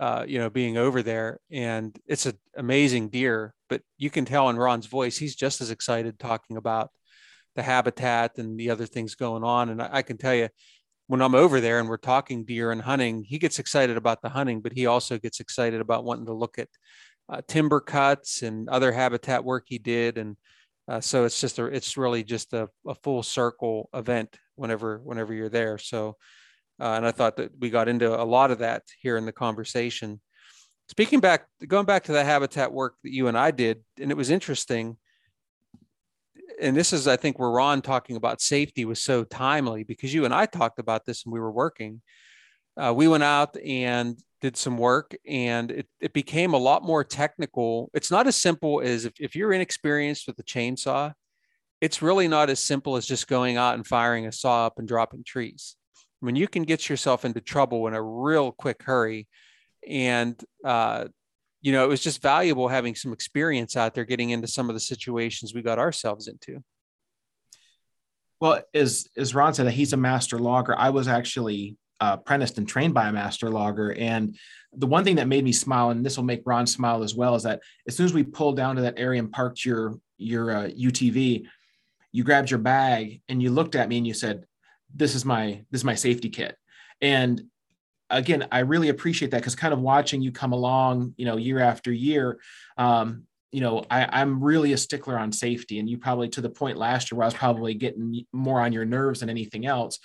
uh, 0.00 0.24
you 0.26 0.38
know 0.38 0.50
being 0.50 0.76
over 0.76 1.02
there 1.02 1.38
and 1.50 1.96
it's 2.06 2.26
an 2.26 2.36
amazing 2.56 3.08
deer 3.08 3.54
but 3.68 3.80
you 3.96 4.10
can 4.10 4.24
tell 4.24 4.48
in 4.50 4.56
ron's 4.56 4.86
voice 4.86 5.16
he's 5.16 5.36
just 5.36 5.60
as 5.60 5.70
excited 5.70 6.18
talking 6.18 6.56
about 6.56 6.90
the 7.54 7.62
habitat 7.62 8.36
and 8.38 8.58
the 8.58 8.70
other 8.70 8.86
things 8.86 9.14
going 9.14 9.44
on 9.44 9.68
and 9.68 9.80
I, 9.80 9.88
I 9.92 10.02
can 10.02 10.16
tell 10.16 10.34
you 10.34 10.48
when 11.06 11.20
I'm 11.20 11.34
over 11.34 11.60
there 11.60 11.80
and 11.80 11.88
we're 11.88 11.96
talking 11.98 12.44
deer 12.44 12.72
and 12.72 12.80
hunting, 12.80 13.24
he 13.24 13.38
gets 13.38 13.58
excited 13.58 13.96
about 13.96 14.22
the 14.22 14.30
hunting, 14.30 14.60
but 14.60 14.72
he 14.72 14.86
also 14.86 15.18
gets 15.18 15.40
excited 15.40 15.80
about 15.80 16.04
wanting 16.04 16.26
to 16.26 16.32
look 16.32 16.58
at 16.58 16.68
uh, 17.28 17.42
timber 17.46 17.80
cuts 17.80 18.42
and 18.42 18.68
other 18.68 18.92
habitat 18.92 19.44
work 19.44 19.64
he 19.66 19.78
did. 19.78 20.18
And 20.18 20.36
uh, 20.88 21.00
so 21.00 21.24
it's 21.24 21.40
just 21.40 21.58
a, 21.58 21.66
it's 21.66 21.96
really 21.96 22.24
just 22.24 22.52
a, 22.52 22.68
a, 22.86 22.94
full 22.96 23.22
circle 23.22 23.88
event 23.94 24.36
whenever, 24.56 24.98
whenever 24.98 25.32
you're 25.32 25.48
there. 25.48 25.78
So, 25.78 26.16
uh, 26.80 26.94
and 26.94 27.06
I 27.06 27.12
thought 27.12 27.36
that 27.36 27.52
we 27.58 27.70
got 27.70 27.88
into 27.88 28.20
a 28.20 28.24
lot 28.24 28.50
of 28.50 28.58
that 28.58 28.82
here 28.98 29.16
in 29.16 29.26
the 29.26 29.32
conversation. 29.32 30.20
Speaking 30.88 31.20
back, 31.20 31.46
going 31.66 31.86
back 31.86 32.04
to 32.04 32.12
the 32.12 32.24
habitat 32.24 32.72
work 32.72 32.96
that 33.04 33.12
you 33.12 33.28
and 33.28 33.38
I 33.38 33.50
did, 33.50 33.82
and 34.00 34.10
it 34.10 34.16
was 34.16 34.30
interesting 34.30 34.96
and 36.60 36.76
this 36.76 36.92
is, 36.92 37.08
I 37.08 37.16
think, 37.16 37.38
where 37.38 37.50
Ron 37.50 37.82
talking 37.82 38.16
about 38.16 38.40
safety 38.40 38.84
was 38.84 39.02
so 39.02 39.24
timely 39.24 39.84
because 39.84 40.14
you 40.14 40.24
and 40.24 40.34
I 40.34 40.46
talked 40.46 40.78
about 40.78 41.04
this 41.04 41.24
and 41.24 41.32
we 41.32 41.40
were 41.40 41.50
working. 41.50 42.00
Uh, 42.76 42.92
we 42.94 43.08
went 43.08 43.22
out 43.22 43.56
and 43.58 44.18
did 44.40 44.56
some 44.56 44.78
work 44.78 45.16
and 45.26 45.70
it, 45.70 45.86
it 46.00 46.12
became 46.12 46.54
a 46.54 46.58
lot 46.58 46.82
more 46.82 47.04
technical. 47.04 47.90
It's 47.94 48.10
not 48.10 48.26
as 48.26 48.36
simple 48.36 48.80
as 48.80 49.04
if, 49.04 49.12
if 49.20 49.36
you're 49.36 49.52
inexperienced 49.52 50.26
with 50.26 50.38
a 50.38 50.42
chainsaw, 50.42 51.12
it's 51.80 52.02
really 52.02 52.28
not 52.28 52.50
as 52.50 52.60
simple 52.60 52.96
as 52.96 53.06
just 53.06 53.28
going 53.28 53.56
out 53.56 53.74
and 53.74 53.86
firing 53.86 54.26
a 54.26 54.32
saw 54.32 54.66
up 54.66 54.78
and 54.78 54.88
dropping 54.88 55.24
trees. 55.24 55.76
Mean, 56.22 56.36
you 56.36 56.48
can 56.48 56.62
get 56.62 56.88
yourself 56.88 57.24
into 57.24 57.40
trouble 57.40 57.86
in 57.86 57.94
a 57.94 58.02
real 58.02 58.50
quick 58.50 58.82
hurry. 58.82 59.28
And 59.86 60.42
uh, 60.64 61.06
you 61.64 61.72
know, 61.72 61.82
it 61.82 61.88
was 61.88 62.02
just 62.02 62.20
valuable 62.20 62.68
having 62.68 62.94
some 62.94 63.14
experience 63.14 63.74
out 63.74 63.94
there 63.94 64.04
getting 64.04 64.30
into 64.30 64.46
some 64.46 64.68
of 64.68 64.74
the 64.74 64.80
situations 64.80 65.54
we 65.54 65.62
got 65.62 65.78
ourselves 65.78 66.28
into. 66.28 66.62
Well, 68.38 68.60
as 68.74 69.08
as 69.16 69.34
Ron 69.34 69.54
said, 69.54 69.70
he's 69.70 69.94
a 69.94 69.96
master 69.96 70.38
logger. 70.38 70.76
I 70.76 70.90
was 70.90 71.08
actually 71.08 71.78
uh, 72.00 72.18
apprenticed 72.20 72.58
and 72.58 72.68
trained 72.68 72.92
by 72.92 73.08
a 73.08 73.12
master 73.12 73.48
logger, 73.48 73.94
and 73.94 74.36
the 74.74 74.86
one 74.86 75.04
thing 75.04 75.16
that 75.16 75.26
made 75.26 75.42
me 75.42 75.52
smile, 75.52 75.88
and 75.88 76.04
this 76.04 76.18
will 76.18 76.24
make 76.24 76.42
Ron 76.44 76.66
smile 76.66 77.02
as 77.02 77.14
well, 77.14 77.34
is 77.34 77.44
that 77.44 77.62
as 77.88 77.96
soon 77.96 78.04
as 78.04 78.12
we 78.12 78.24
pulled 78.24 78.58
down 78.58 78.76
to 78.76 78.82
that 78.82 78.98
area 78.98 79.20
and 79.20 79.32
parked 79.32 79.64
your 79.64 79.94
your 80.18 80.50
uh, 80.50 80.68
UTV, 80.68 81.46
you 82.12 82.24
grabbed 82.24 82.50
your 82.50 82.60
bag 82.60 83.22
and 83.30 83.42
you 83.42 83.50
looked 83.50 83.74
at 83.74 83.88
me 83.88 83.96
and 83.96 84.06
you 84.06 84.12
said, 84.12 84.44
"This 84.94 85.14
is 85.14 85.24
my 85.24 85.64
this 85.70 85.80
is 85.80 85.84
my 85.84 85.94
safety 85.94 86.30
kit," 86.30 86.56
and 87.00 87.42
again, 88.10 88.46
I 88.52 88.60
really 88.60 88.88
appreciate 88.88 89.30
that 89.32 89.38
because 89.38 89.56
kind 89.56 89.74
of 89.74 89.80
watching 89.80 90.22
you 90.22 90.32
come 90.32 90.52
along, 90.52 91.14
you 91.16 91.24
know, 91.24 91.36
year 91.36 91.58
after 91.58 91.92
year, 91.92 92.38
um, 92.76 93.24
you 93.50 93.60
know, 93.60 93.84
I, 93.90 94.20
am 94.20 94.42
really 94.42 94.72
a 94.72 94.76
stickler 94.76 95.18
on 95.18 95.30
safety, 95.30 95.78
and 95.78 95.88
you 95.88 95.98
probably 95.98 96.28
to 96.30 96.40
the 96.40 96.50
point 96.50 96.76
last 96.76 97.10
year 97.10 97.18
where 97.18 97.24
I 97.24 97.28
was 97.28 97.34
probably 97.34 97.74
getting 97.74 98.26
more 98.32 98.60
on 98.60 98.72
your 98.72 98.84
nerves 98.84 99.20
than 99.20 99.30
anything 99.30 99.64
else. 99.64 99.98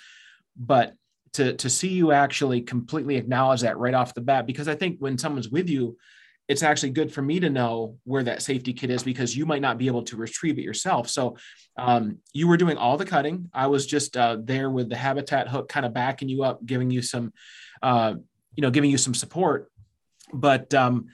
But 0.56 0.94
to 1.32 1.54
to 1.54 1.70
see 1.70 1.88
you 1.88 2.12
actually 2.12 2.62
completely 2.62 3.16
acknowledge 3.16 3.62
that 3.62 3.78
right 3.78 3.94
off 3.94 4.14
the 4.14 4.20
bat, 4.20 4.46
because 4.46 4.68
I 4.68 4.76
think 4.76 4.98
when 5.00 5.18
someone's 5.18 5.48
with 5.48 5.68
you, 5.68 5.96
it's 6.50 6.64
actually 6.64 6.90
good 6.90 7.12
for 7.12 7.22
me 7.22 7.38
to 7.38 7.48
know 7.48 7.96
where 8.04 8.24
that 8.24 8.42
safety 8.42 8.72
kit 8.72 8.90
is 8.90 9.04
because 9.04 9.36
you 9.36 9.46
might 9.46 9.62
not 9.62 9.78
be 9.78 9.86
able 9.86 10.02
to 10.02 10.16
retrieve 10.16 10.58
it 10.58 10.62
yourself. 10.62 11.08
So 11.08 11.36
um, 11.78 12.18
you 12.32 12.48
were 12.48 12.56
doing 12.56 12.76
all 12.76 12.96
the 12.96 13.04
cutting. 13.04 13.48
I 13.54 13.68
was 13.68 13.86
just 13.86 14.16
uh, 14.16 14.38
there 14.42 14.68
with 14.68 14.88
the 14.88 14.96
habitat 14.96 15.46
hook, 15.46 15.68
kind 15.68 15.86
of 15.86 15.94
backing 15.94 16.28
you 16.28 16.42
up, 16.42 16.66
giving 16.66 16.90
you 16.90 17.02
some 17.02 17.32
uh, 17.82 18.14
you 18.56 18.62
know, 18.62 18.70
giving 18.70 18.90
you 18.90 18.98
some 18.98 19.14
support. 19.14 19.70
But 20.32 20.74
um, 20.74 21.06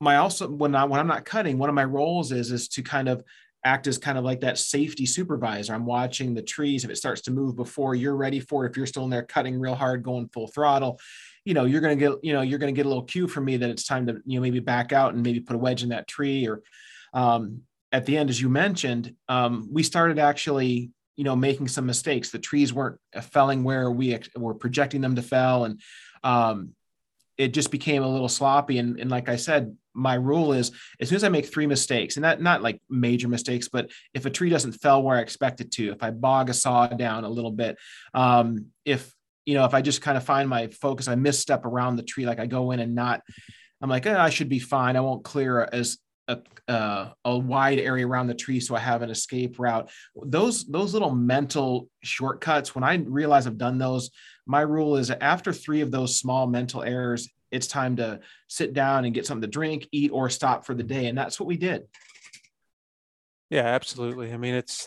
my 0.00 0.16
also 0.16 0.48
when 0.50 0.74
I 0.74 0.84
when 0.84 0.98
I'm 0.98 1.06
not 1.06 1.24
cutting, 1.24 1.56
one 1.56 1.68
of 1.68 1.76
my 1.76 1.84
roles 1.84 2.32
is 2.32 2.50
is 2.50 2.66
to 2.70 2.82
kind 2.82 3.08
of 3.08 3.22
act 3.64 3.86
as 3.86 3.98
kind 3.98 4.16
of 4.16 4.24
like 4.24 4.40
that 4.40 4.58
safety 4.58 5.06
supervisor. 5.06 5.74
I'm 5.74 5.86
watching 5.86 6.34
the 6.34 6.42
trees 6.42 6.84
if 6.84 6.90
it 6.90 6.96
starts 6.96 7.20
to 7.22 7.30
move 7.30 7.56
before 7.56 7.94
you're 7.94 8.16
ready 8.16 8.40
for 8.40 8.64
it. 8.64 8.70
If 8.70 8.76
you're 8.76 8.86
still 8.86 9.04
in 9.04 9.10
there 9.10 9.22
cutting 9.22 9.58
real 9.58 9.74
hard, 9.74 10.02
going 10.02 10.28
full 10.28 10.48
throttle, 10.48 10.98
you 11.44 11.54
know, 11.54 11.64
you're 11.64 11.80
gonna 11.80 11.96
get 11.96 12.12
you 12.22 12.32
know 12.32 12.42
you're 12.42 12.58
gonna 12.58 12.72
get 12.72 12.86
a 12.86 12.88
little 12.88 13.04
cue 13.04 13.28
from 13.28 13.44
me 13.44 13.56
that 13.56 13.70
it's 13.70 13.86
time 13.86 14.06
to 14.06 14.20
you 14.24 14.36
know 14.36 14.42
maybe 14.42 14.60
back 14.60 14.92
out 14.92 15.14
and 15.14 15.22
maybe 15.22 15.40
put 15.40 15.56
a 15.56 15.58
wedge 15.58 15.82
in 15.82 15.90
that 15.90 16.08
tree 16.08 16.46
or 16.46 16.62
um, 17.12 17.62
at 17.92 18.06
the 18.06 18.16
end, 18.16 18.30
as 18.30 18.40
you 18.40 18.48
mentioned, 18.48 19.14
um, 19.28 19.68
we 19.70 19.82
started 19.82 20.18
actually 20.18 20.90
you 21.16 21.24
know 21.24 21.36
making 21.36 21.68
some 21.68 21.84
mistakes 21.84 22.30
the 22.30 22.38
trees 22.38 22.72
weren't 22.72 22.98
felling 23.20 23.62
where 23.62 23.90
we 23.90 24.18
were 24.36 24.54
projecting 24.54 25.02
them 25.02 25.16
to 25.16 25.22
fell 25.22 25.64
and 25.64 25.80
um, 26.22 26.70
it 27.40 27.54
just 27.54 27.70
became 27.70 28.02
a 28.02 28.08
little 28.08 28.28
sloppy. 28.28 28.78
And, 28.78 29.00
and 29.00 29.10
like 29.10 29.28
i 29.28 29.36
said 29.36 29.76
my 29.94 30.14
rule 30.14 30.52
is 30.52 30.70
as 31.00 31.08
soon 31.08 31.16
as 31.16 31.24
i 31.24 31.28
make 31.28 31.52
three 31.52 31.66
mistakes 31.66 32.16
and 32.16 32.24
that 32.24 32.40
not 32.40 32.62
like 32.62 32.80
major 32.88 33.26
mistakes 33.26 33.68
but 33.68 33.90
if 34.14 34.24
a 34.24 34.30
tree 34.30 34.48
doesn't 34.48 34.72
fell 34.72 35.02
where 35.02 35.16
i 35.16 35.20
expect 35.20 35.60
it 35.60 35.72
to 35.72 35.90
if 35.90 36.02
i 36.02 36.10
bog 36.10 36.48
a 36.48 36.54
saw 36.54 36.86
down 36.86 37.24
a 37.24 37.28
little 37.28 37.50
bit 37.50 37.76
um, 38.14 38.66
if 38.84 39.12
you 39.46 39.54
know 39.54 39.64
if 39.64 39.74
i 39.74 39.82
just 39.82 40.00
kind 40.00 40.16
of 40.16 40.24
find 40.24 40.48
my 40.48 40.68
focus 40.68 41.08
i 41.08 41.14
misstep 41.16 41.64
around 41.64 41.96
the 41.96 42.04
tree 42.04 42.24
like 42.24 42.38
i 42.38 42.46
go 42.46 42.70
in 42.70 42.78
and 42.78 42.94
not 42.94 43.20
i'm 43.80 43.90
like 43.90 44.06
eh, 44.06 44.16
i 44.16 44.30
should 44.30 44.48
be 44.48 44.60
fine. 44.60 44.96
I 44.96 45.00
won't 45.00 45.24
clear 45.24 45.68
as 45.72 45.98
a, 46.68 47.12
a 47.24 47.38
wide 47.38 47.78
area 47.78 48.06
around 48.06 48.26
the 48.26 48.34
tree 48.34 48.60
so 48.60 48.74
I 48.74 48.80
have 48.80 49.02
an 49.02 49.10
escape 49.10 49.58
route. 49.58 49.90
Those 50.14 50.66
those 50.66 50.92
little 50.92 51.14
mental 51.14 51.88
shortcuts. 52.02 52.74
When 52.74 52.84
I 52.84 52.94
realize 52.94 53.46
I've 53.46 53.58
done 53.58 53.78
those, 53.78 54.10
my 54.46 54.60
rule 54.60 54.96
is 54.96 55.10
after 55.10 55.52
three 55.52 55.80
of 55.80 55.90
those 55.90 56.18
small 56.18 56.46
mental 56.46 56.82
errors, 56.82 57.28
it's 57.50 57.66
time 57.66 57.96
to 57.96 58.20
sit 58.48 58.72
down 58.74 59.04
and 59.04 59.14
get 59.14 59.26
something 59.26 59.42
to 59.42 59.48
drink, 59.48 59.88
eat, 59.92 60.10
or 60.12 60.30
stop 60.30 60.64
for 60.64 60.74
the 60.74 60.82
day. 60.82 61.06
And 61.06 61.18
that's 61.18 61.40
what 61.40 61.46
we 61.46 61.56
did. 61.56 61.82
Yeah, 63.48 63.66
absolutely. 63.66 64.32
I 64.32 64.36
mean, 64.36 64.54
it's 64.54 64.86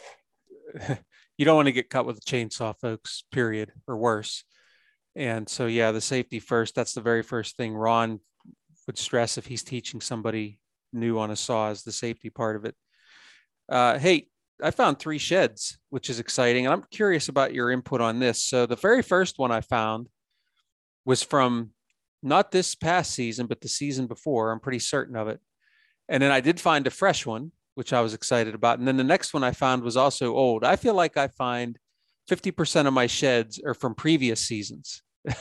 you 1.37 1.45
don't 1.45 1.55
want 1.55 1.67
to 1.67 1.73
get 1.73 1.89
cut 1.89 2.05
with 2.05 2.17
a 2.17 2.21
chainsaw, 2.21 2.73
folks. 2.79 3.23
Period, 3.31 3.71
or 3.87 3.97
worse. 3.97 4.43
And 5.15 5.47
so, 5.47 5.67
yeah, 5.67 5.91
the 5.91 6.01
safety 6.01 6.39
first. 6.39 6.73
That's 6.73 6.93
the 6.93 7.01
very 7.01 7.23
first 7.23 7.57
thing 7.57 7.75
Ron 7.75 8.19
would 8.87 8.97
stress 8.97 9.37
if 9.37 9.45
he's 9.45 9.63
teaching 9.63 10.01
somebody 10.01 10.59
new 10.93 11.19
on 11.19 11.31
a 11.31 11.35
saw 11.35 11.69
is 11.69 11.83
the 11.83 11.91
safety 11.91 12.29
part 12.29 12.55
of 12.55 12.65
it. 12.65 12.75
Uh, 13.69 13.97
hey, 13.97 14.27
I 14.61 14.71
found 14.71 14.99
three 14.99 15.17
sheds, 15.17 15.77
which 15.89 16.09
is 16.09 16.19
exciting. 16.19 16.65
And 16.65 16.73
I'm 16.73 16.83
curious 16.91 17.29
about 17.29 17.53
your 17.53 17.71
input 17.71 18.01
on 18.01 18.19
this. 18.19 18.43
So 18.43 18.65
the 18.65 18.75
very 18.75 19.01
first 19.01 19.39
one 19.39 19.51
I 19.51 19.61
found 19.61 20.07
was 21.05 21.23
from 21.23 21.71
not 22.21 22.51
this 22.51 22.75
past 22.75 23.11
season, 23.11 23.47
but 23.47 23.61
the 23.61 23.67
season 23.67 24.07
before. 24.07 24.51
I'm 24.51 24.59
pretty 24.59 24.79
certain 24.79 25.15
of 25.15 25.27
it. 25.27 25.39
And 26.07 26.21
then 26.21 26.31
I 26.31 26.39
did 26.39 26.59
find 26.59 26.85
a 26.87 26.91
fresh 26.91 27.25
one, 27.25 27.51
which 27.75 27.93
I 27.93 28.01
was 28.01 28.13
excited 28.13 28.55
about. 28.55 28.79
And 28.79 28.87
then 28.87 28.97
the 28.97 29.03
next 29.03 29.33
one 29.33 29.43
I 29.43 29.51
found 29.51 29.83
was 29.83 29.97
also 29.97 30.33
old. 30.33 30.63
I 30.63 30.75
feel 30.75 30.93
like 30.93 31.17
I 31.17 31.27
find 31.27 31.77
50% 32.29 32.87
of 32.87 32.93
my 32.93 33.07
sheds 33.07 33.59
are 33.65 33.73
from 33.73 33.95
previous 33.95 34.39
seasons. 34.39 35.01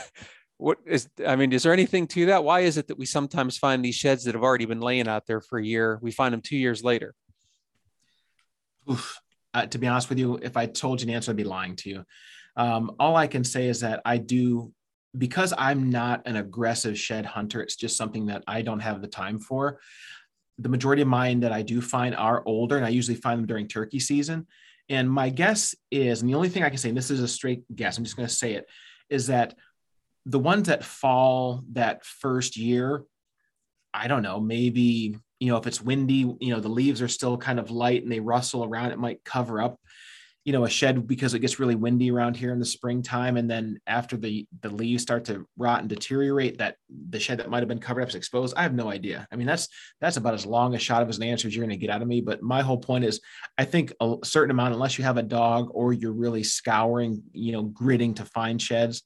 what 0.63 0.79
is 0.87 1.09
i 1.27 1.35
mean 1.35 1.53
is 1.53 1.65
there 1.65 1.73
anything 1.73 2.07
to 2.07 2.27
that? 2.27 2.45
Why 2.45 2.61
is 2.61 2.79
it 2.79 2.87
that 2.87 2.99
we 2.99 3.05
sometimes 3.05 3.59
find 3.59 3.85
these 3.85 3.97
sheds 3.97 4.25
that 4.25 4.35
have 4.35 4.45
already 4.45 4.65
been 4.65 4.81
laying 4.81 5.09
out 5.09 5.27
there 5.27 5.41
for 5.41 5.59
a 5.59 5.65
year 5.65 5.99
we 6.01 6.13
find 6.13 6.33
them 6.33 6.41
two 6.41 6.57
years 6.57 6.85
later? 6.85 7.15
Oof. 8.91 9.21
Uh, 9.55 9.67
to 9.67 9.79
be 9.79 9.89
honest 9.89 10.09
with 10.09 10.19
you 10.19 10.39
if 10.41 10.57
i 10.57 10.67
told 10.67 11.01
you 11.01 11.09
an 11.09 11.15
answer 11.15 11.33
i'd 11.33 11.37
be 11.37 11.45
lying 11.45 11.75
to 11.77 11.91
you. 11.91 12.05
Um, 12.57 12.93
all 13.01 13.17
i 13.17 13.27
can 13.27 13.43
say 13.43 13.69
is 13.69 13.81
that 13.81 14.03
i 14.05 14.19
do 14.19 14.73
because 15.19 15.53
i'm 15.59 15.91
not 15.91 16.23
an 16.27 16.37
aggressive 16.37 16.97
shed 16.97 17.27
hunter 17.27 17.61
it's 17.61 17.77
just 17.77 17.97
something 17.97 18.27
that 18.27 18.45
i 18.47 18.63
don't 18.63 18.81
have 18.81 19.03
the 19.03 19.09
time 19.09 19.41
for. 19.41 19.81
The 20.59 20.69
majority 20.69 21.03
of 21.03 21.09
mine 21.09 21.41
that 21.41 21.53
i 21.53 21.63
do 21.63 21.81
find 21.81 22.15
are 22.15 22.43
older 22.47 22.77
and 22.77 22.87
i 22.87 22.91
usually 22.91 23.17
find 23.17 23.41
them 23.41 23.47
during 23.47 23.67
turkey 23.67 23.99
season. 23.99 24.47
And 24.89 25.11
my 25.11 25.31
guess 25.31 25.75
is 25.91 26.21
and 26.21 26.31
the 26.31 26.35
only 26.35 26.51
thing 26.51 26.63
i 26.63 26.69
can 26.69 26.79
say 26.79 26.91
and 26.91 26.97
this 26.97 27.11
is 27.11 27.21
a 27.21 27.27
straight 27.27 27.65
guess 27.75 27.99
i'm 27.99 28.05
just 28.05 28.17
going 28.17 28.29
to 28.29 28.35
say 28.35 28.53
it 28.53 28.67
is 29.11 29.27
that 29.27 29.55
the 30.27 30.39
ones 30.39 30.69
that 30.69 30.85
fall 30.85 31.63
that 31.73 32.05
first 32.05 32.57
year, 32.57 33.05
I 33.93 34.09
don't 34.09 34.23
know, 34.23 34.41
maybe, 34.41 35.17
you 35.41 35.49
know, 35.49 35.57
if 35.57 35.67
it's 35.67 35.83
windy, 35.83 36.35
you 36.41 36.55
know, 36.55 36.61
the 36.61 36.69
leaves 36.69 37.03
are 37.03 37.09
still 37.09 37.37
kind 37.37 37.59
of 37.59 37.71
light 37.71 38.03
and 38.03 38.13
they 38.13 38.21
rustle 38.21 38.65
around, 38.65 38.93
it 38.93 38.99
might 38.99 39.25
cover 39.25 39.61
up, 39.61 39.79
you 40.45 40.53
know, 40.53 40.65
a 40.65 40.71
shed 40.71 41.07
because 41.07 41.35
it 41.35 41.41
gets 41.41 41.59
really 41.59 41.75
windy 41.75 42.11
around 42.11 42.37
here 42.37 42.53
in 42.53 42.59
the 42.59 42.65
springtime. 42.65 43.37
And 43.37 43.51
then 43.51 43.79
after 43.87 44.17
the 44.17 44.47
the 44.61 44.71
leaves 44.71 45.03
start 45.03 45.25
to 45.27 45.47
rot 45.57 45.81
and 45.81 45.89
deteriorate, 45.89 46.59
that 46.59 46.77
the 46.89 47.21
shed 47.21 47.39
that 47.39 47.51
might 47.51 47.61
have 47.61 47.69
been 47.69 47.79
covered 47.81 48.03
up 48.03 48.09
is 48.09 48.15
exposed. 48.15 48.57
I 48.57 48.63
have 48.63 48.75
no 48.75 48.91
idea. 48.91 49.27
I 49.31 49.37
mean, 49.37 49.47
that's 49.47 49.69
that's 50.01 50.17
about 50.17 50.35
as 50.35 50.47
long 50.47 50.75
a 50.75 50.79
shot 50.79 51.03
of 51.03 51.09
as 51.09 51.19
an 51.19 51.25
answer 51.25 51.49
as 51.49 51.55
you're 51.55 51.65
going 51.65 51.79
to 51.79 51.85
get 51.85 51.91
out 51.91 52.03
of 52.03 52.09
me. 52.09 52.21
But 52.21 52.43
my 52.43 52.63
whole 52.63 52.79
point 52.79 53.05
is, 53.05 53.21
I 53.59 53.65
think 53.65 53.93
a 54.01 54.17
certain 54.25 54.51
amount, 54.51 54.75
unless 54.75 54.99
you 54.99 55.05
have 55.05 55.17
a 55.17 55.23
dog 55.23 55.71
or 55.73 55.93
you're 55.93 56.13
really 56.13 56.43
scouring, 56.45 57.23
you 57.33 57.53
know, 57.53 57.63
gritting 57.63 58.15
to 58.15 58.25
find 58.25 58.61
sheds, 58.61 59.03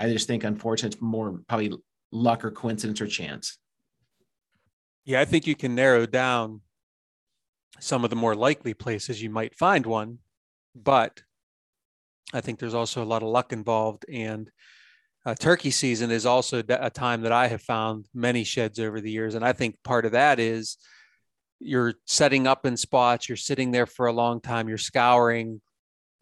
I 0.00 0.08
just 0.08 0.26
think, 0.26 0.44
unfortunately, 0.44 0.96
it's 0.96 1.02
more 1.02 1.40
probably 1.46 1.74
luck 2.10 2.44
or 2.44 2.50
coincidence 2.50 3.00
or 3.00 3.06
chance. 3.06 3.58
Yeah, 5.04 5.20
I 5.20 5.26
think 5.26 5.46
you 5.46 5.54
can 5.54 5.74
narrow 5.74 6.06
down 6.06 6.62
some 7.78 8.02
of 8.02 8.10
the 8.10 8.16
more 8.16 8.34
likely 8.34 8.74
places 8.74 9.22
you 9.22 9.30
might 9.30 9.54
find 9.54 9.84
one, 9.86 10.18
but 10.74 11.22
I 12.32 12.40
think 12.40 12.58
there's 12.58 12.74
also 12.74 13.02
a 13.02 13.04
lot 13.04 13.22
of 13.22 13.28
luck 13.28 13.52
involved. 13.52 14.06
And 14.10 14.50
uh, 15.26 15.34
turkey 15.34 15.70
season 15.70 16.10
is 16.10 16.24
also 16.24 16.62
a 16.68 16.90
time 16.90 17.22
that 17.22 17.32
I 17.32 17.48
have 17.48 17.62
found 17.62 18.06
many 18.14 18.44
sheds 18.44 18.78
over 18.78 19.00
the 19.00 19.10
years. 19.10 19.34
And 19.34 19.44
I 19.44 19.52
think 19.52 19.76
part 19.84 20.06
of 20.06 20.12
that 20.12 20.38
is 20.38 20.78
you're 21.58 21.94
setting 22.06 22.46
up 22.46 22.64
in 22.64 22.76
spots, 22.76 23.28
you're 23.28 23.36
sitting 23.36 23.70
there 23.70 23.86
for 23.86 24.06
a 24.06 24.12
long 24.12 24.40
time, 24.40 24.68
you're 24.68 24.78
scouring, 24.78 25.60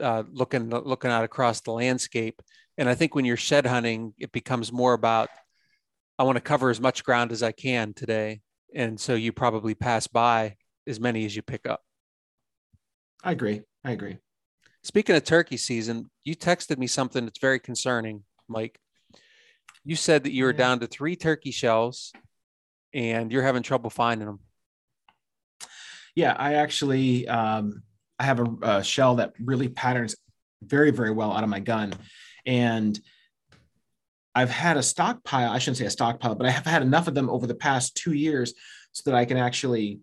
uh, 0.01 0.24
looking 0.33 0.70
looking 0.70 1.11
out 1.11 1.24
across 1.24 1.61
the 1.61 1.72
landscape, 1.72 2.43
and 2.79 2.89
I 2.89 2.95
think 2.95 3.14
when 3.14 3.24
you're 3.24 3.37
shed 3.37 3.66
hunting, 3.66 4.14
it 4.18 4.33
becomes 4.33 4.72
more 4.72 4.95
about 4.95 5.29
I 6.18 6.22
want 6.22 6.37
to 6.37 6.41
cover 6.41 6.70
as 6.70 6.81
much 6.81 7.05
ground 7.05 7.33
as 7.33 7.43
I 7.43 7.53
can 7.53 7.93
today. 7.93 8.41
And 8.74 8.99
so 8.99 9.14
you 9.14 9.33
probably 9.33 9.74
pass 9.74 10.07
by 10.07 10.57
as 10.87 10.99
many 10.99 11.24
as 11.26 11.37
you 11.37 11.43
pick 11.43 11.66
up. 11.66 11.83
I 13.22 13.33
agree. 13.33 13.62
I 13.85 13.91
agree. 13.91 14.18
Speaking 14.83 15.16
of 15.16 15.24
turkey 15.24 15.57
season, 15.57 16.11
you 16.24 16.35
texted 16.35 16.79
me 16.79 16.87
something 16.87 17.24
that's 17.24 17.41
very 17.41 17.59
concerning, 17.59 18.24
Mike. 18.49 18.79
You 19.85 19.97
said 19.97 20.24
that 20.24 20.33
you 20.33 20.45
were 20.45 20.53
yeah. 20.53 20.59
down 20.59 20.81
to 20.81 20.87
three 20.87 21.16
turkey 21.16 21.51
shells 21.51 22.12
and 22.95 23.33
you're 23.33 23.43
having 23.43 23.62
trouble 23.62 23.91
finding 23.91 24.26
them. 24.26 24.41
Yeah, 26.14 26.35
I 26.39 26.55
actually 26.55 27.29
um, 27.29 27.83
I 28.18 28.24
have 28.24 28.41
a, 28.41 28.47
a 28.62 28.85
shell 28.85 29.16
that 29.16 29.35
really 29.41 29.68
patterns 29.68 30.16
very, 30.62 30.91
very 30.91 31.11
well 31.11 31.33
out 31.33 31.45
of 31.45 31.51
my 31.51 31.61
gun. 31.61 31.93
And 32.49 32.99
I've 34.34 34.51
had 34.51 34.78
a 34.78 34.82
stockpile, 34.82 35.51
I 35.51 35.59
shouldn't 35.59 35.76
say 35.76 35.84
a 35.84 35.90
stockpile, 35.90 36.34
but 36.34 36.46
I 36.46 36.51
have 36.51 36.64
had 36.64 36.80
enough 36.80 37.07
of 37.07 37.14
them 37.14 37.28
over 37.28 37.46
the 37.46 37.55
past 37.55 37.94
two 37.94 38.14
years 38.14 38.55
so 38.92 39.09
that 39.09 39.16
I 39.16 39.26
can 39.26 39.36
actually 39.36 40.01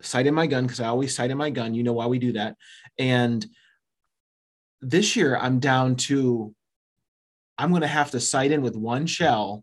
sight 0.00 0.26
in 0.26 0.34
my 0.34 0.46
gun 0.46 0.64
because 0.64 0.80
I 0.80 0.88
always 0.88 1.14
sight 1.14 1.30
in 1.30 1.36
my 1.36 1.50
gun. 1.50 1.74
You 1.74 1.82
know 1.82 1.92
why 1.92 2.06
we 2.06 2.18
do 2.18 2.32
that. 2.32 2.56
And 2.98 3.44
this 4.80 5.16
year 5.16 5.36
I'm 5.36 5.60
down 5.60 5.96
to, 5.96 6.54
I'm 7.58 7.70
going 7.70 7.82
to 7.82 7.88
have 7.88 8.10
to 8.12 8.20
sight 8.20 8.52
in 8.52 8.62
with 8.62 8.74
one 8.74 9.06
shell 9.06 9.62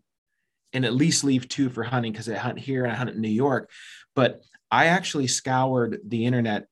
and 0.72 0.84
at 0.84 0.94
least 0.94 1.24
leave 1.24 1.48
two 1.48 1.68
for 1.68 1.82
hunting 1.82 2.12
because 2.12 2.28
I 2.28 2.36
hunt 2.36 2.60
here 2.60 2.84
and 2.84 2.92
I 2.92 2.96
hunt 2.96 3.10
in 3.10 3.20
New 3.20 3.28
York. 3.28 3.70
But 4.14 4.40
I 4.70 4.86
actually 4.86 5.26
scoured 5.26 5.98
the 6.06 6.26
internet 6.26 6.68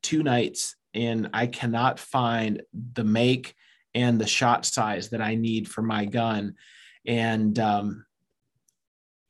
two 0.00 0.22
nights 0.22 0.76
and 0.94 1.28
I 1.32 1.48
cannot 1.48 1.98
find 1.98 2.62
the 2.94 3.04
make 3.04 3.56
and 3.94 4.20
the 4.20 4.26
shot 4.26 4.64
size 4.64 5.10
that 5.10 5.20
I 5.20 5.34
need 5.34 5.68
for 5.68 5.82
my 5.82 6.04
gun. 6.04 6.54
And 7.06 7.58
um, 7.58 8.06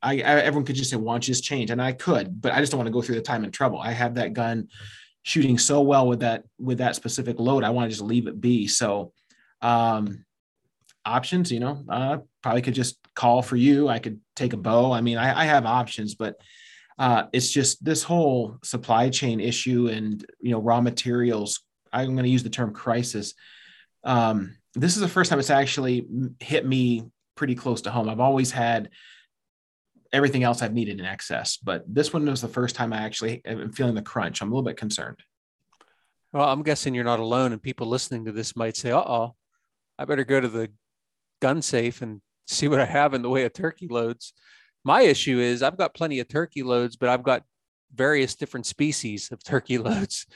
I, 0.02 0.14
I, 0.14 0.18
everyone 0.18 0.64
could 0.64 0.76
just 0.76 0.90
say, 0.90 0.96
"Why 0.96 1.14
don't 1.14 1.26
you 1.26 1.32
just 1.32 1.44
change?" 1.44 1.70
And 1.70 1.80
I 1.80 1.92
could, 1.92 2.40
but 2.40 2.52
I 2.52 2.60
just 2.60 2.72
don't 2.72 2.78
want 2.78 2.88
to 2.88 2.92
go 2.92 3.02
through 3.02 3.16
the 3.16 3.22
time 3.22 3.44
and 3.44 3.52
trouble. 3.52 3.78
I 3.78 3.92
have 3.92 4.14
that 4.16 4.34
gun 4.34 4.68
shooting 5.22 5.56
so 5.56 5.80
well 5.80 6.06
with 6.08 6.20
that 6.20 6.44
with 6.58 6.78
that 6.78 6.96
specific 6.96 7.38
load. 7.38 7.64
I 7.64 7.70
want 7.70 7.86
to 7.86 7.96
just 7.96 8.02
leave 8.02 8.26
it 8.26 8.40
be. 8.40 8.66
So 8.66 9.12
um, 9.62 10.24
options, 11.04 11.50
you 11.52 11.60
know, 11.60 11.84
uh, 11.88 12.18
probably 12.42 12.62
could 12.62 12.74
just 12.74 12.98
call 13.14 13.42
for 13.42 13.56
you. 13.56 13.88
I 13.88 13.98
could 13.98 14.20
take 14.36 14.52
a 14.52 14.56
bow. 14.56 14.92
I 14.92 15.00
mean, 15.00 15.18
I, 15.18 15.42
I 15.42 15.44
have 15.44 15.66
options, 15.66 16.14
but 16.14 16.36
uh, 16.98 17.24
it's 17.32 17.50
just 17.50 17.84
this 17.84 18.02
whole 18.02 18.58
supply 18.62 19.08
chain 19.08 19.40
issue 19.40 19.88
and 19.88 20.24
you 20.40 20.50
know 20.50 20.60
raw 20.60 20.80
materials. 20.80 21.60
I'm 21.92 22.14
going 22.14 22.24
to 22.24 22.30
use 22.30 22.42
the 22.42 22.50
term 22.50 22.72
crisis 22.72 23.34
um, 24.04 24.56
this 24.74 24.94
is 24.94 25.00
the 25.00 25.08
first 25.08 25.30
time 25.30 25.38
it's 25.38 25.50
actually 25.50 26.06
hit 26.40 26.66
me 26.66 27.04
pretty 27.34 27.54
close 27.54 27.82
to 27.82 27.90
home. 27.90 28.08
I've 28.08 28.20
always 28.20 28.50
had 28.50 28.90
everything 30.12 30.42
else 30.42 30.62
I've 30.62 30.74
needed 30.74 31.00
in 31.00 31.06
excess, 31.06 31.56
but 31.56 31.84
this 31.86 32.12
one 32.12 32.26
was 32.26 32.40
the 32.40 32.48
first 32.48 32.74
time 32.74 32.92
I 32.92 32.98
actually 32.98 33.42
am 33.44 33.72
feeling 33.72 33.94
the 33.94 34.02
crunch. 34.02 34.40
I'm 34.40 34.48
a 34.48 34.54
little 34.54 34.68
bit 34.68 34.76
concerned. 34.76 35.18
Well, 36.32 36.48
I'm 36.48 36.62
guessing 36.62 36.94
you're 36.94 37.04
not 37.04 37.20
alone, 37.20 37.52
and 37.52 37.62
people 37.62 37.86
listening 37.86 38.24
to 38.24 38.32
this 38.32 38.56
might 38.56 38.76
say, 38.76 38.90
"Uh 38.90 39.00
oh, 39.00 39.34
I 39.98 40.04
better 40.04 40.24
go 40.24 40.40
to 40.40 40.48
the 40.48 40.70
gun 41.40 41.60
safe 41.60 42.00
and 42.00 42.22
see 42.46 42.68
what 42.68 42.80
I 42.80 42.86
have 42.86 43.14
in 43.14 43.22
the 43.22 43.28
way 43.28 43.44
of 43.44 43.52
turkey 43.52 43.88
loads." 43.88 44.32
My 44.84 45.02
issue 45.02 45.38
is 45.38 45.62
I've 45.62 45.76
got 45.76 45.94
plenty 45.94 46.20
of 46.20 46.28
turkey 46.28 46.62
loads, 46.62 46.96
but 46.96 47.08
I've 47.08 47.22
got 47.22 47.44
various 47.94 48.34
different 48.34 48.66
species 48.66 49.30
of 49.30 49.44
turkey 49.44 49.76
loads, 49.88 50.26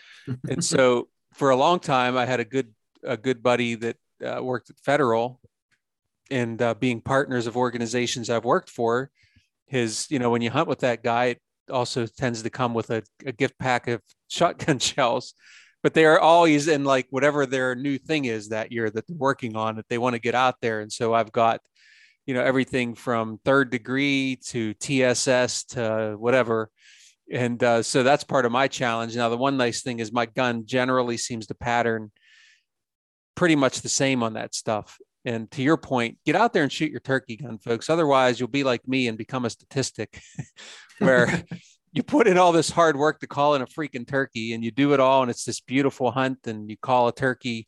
and 0.49 0.63
so 0.63 1.09
for 1.33 1.51
a 1.51 1.57
long 1.57 1.81
time 1.81 2.17
I 2.17 2.27
had 2.27 2.41
a 2.41 2.45
good 2.45 2.73
a 3.03 3.17
good 3.17 3.43
buddy 3.43 3.75
that 3.77 3.97
uh, 4.25 4.43
worked 4.43 4.71
at 4.71 4.79
Federal, 4.79 5.41
and 6.31 6.61
uh, 6.61 6.75
being 6.75 7.01
partners 7.01 7.47
of 7.47 7.57
organizations 7.57 8.31
I've 8.31 8.45
worked 8.45 8.71
for, 8.71 9.11
his 9.67 10.07
you 10.11 10.19
know 10.19 10.31
when 10.31 10.43
you 10.43 10.51
hunt 10.51 10.69
with 10.69 10.81
that 10.81 11.03
guy, 11.03 11.27
it 11.27 11.41
also 11.71 12.07
tends 12.07 12.43
to 12.43 12.51
come 12.51 12.75
with 12.75 12.91
a, 12.91 13.03
a 13.25 13.33
gift 13.33 13.59
pack 13.59 13.89
of 13.89 14.03
shotgun 14.29 14.79
shells. 14.79 15.35
But 15.83 15.95
they 15.95 16.05
are 16.05 16.19
always 16.19 16.67
in 16.67 16.85
like 16.85 17.07
whatever 17.11 17.47
their 17.47 17.77
new 17.77 17.97
thing 17.99 18.25
is 18.25 18.49
that 18.49 18.73
year 18.73 18.91
that 18.91 19.07
they're 19.07 19.17
working 19.17 19.57
on 19.57 19.77
that 19.77 19.89
they 19.89 19.99
want 19.99 20.15
to 20.15 20.21
get 20.21 20.35
out 20.35 20.57
there. 20.61 20.81
And 20.81 20.91
so 20.91 21.15
I've 21.15 21.31
got, 21.31 21.61
you 22.25 22.35
know, 22.35 22.43
everything 22.43 22.97
from 22.97 23.39
third 23.45 23.71
degree 23.71 24.37
to 24.47 24.75
TSS 24.75 25.65
to 25.65 26.17
whatever 26.19 26.71
and 27.33 27.63
uh, 27.63 27.83
so 27.83 28.03
that's 28.03 28.25
part 28.25 28.47
of 28.47 28.53
my 28.53 28.69
challenge. 28.69 29.17
Now, 29.17 29.29
the 29.29 29.37
one 29.37 29.57
nice 29.57 29.83
thing 29.83 29.99
is 29.99 30.13
my 30.13 30.27
gun 30.27 30.65
generally 30.65 31.17
seems 31.17 31.47
to 31.49 31.55
pattern 31.55 32.13
pretty 33.37 33.55
much 33.55 33.83
the 33.83 33.89
same 33.89 34.23
on 34.23 34.33
that 34.35 34.55
stuff. 34.55 34.99
And 35.25 35.51
to 35.53 35.63
your 35.63 35.77
point, 35.77 36.19
get 36.25 36.37
out 36.37 36.53
there 36.53 36.63
and 36.63 36.73
shoot 36.73 36.91
your 36.91 37.01
turkey 37.01 37.37
gun, 37.37 37.59
folks. 37.59 37.91
Otherwise, 37.91 38.41
you'll 38.41 38.49
be 38.49 38.65
like 38.65 38.87
me 38.89 39.09
and 39.09 39.19
become 39.19 39.45
a 39.45 39.51
statistic 39.51 40.21
where 40.99 41.45
you 41.93 42.03
put 42.03 42.27
in 42.27 42.39
all 42.39 42.53
this 42.53 42.71
hard 42.71 42.97
work 42.97 43.21
to 43.21 43.27
call 43.27 43.55
in 43.55 43.63
a 43.63 43.67
freaking 43.67 44.07
turkey 44.07 44.53
and 44.53 44.65
you 44.65 44.71
do 44.71 44.93
it 44.93 45.01
all 45.01 45.23
and 45.23 45.31
it's 45.31 45.45
this 45.45 45.61
beautiful 45.61 46.11
hunt 46.11 46.47
and 46.47 46.71
you 46.71 46.77
call 46.77 47.09
a 47.09 47.15
turkey 47.15 47.67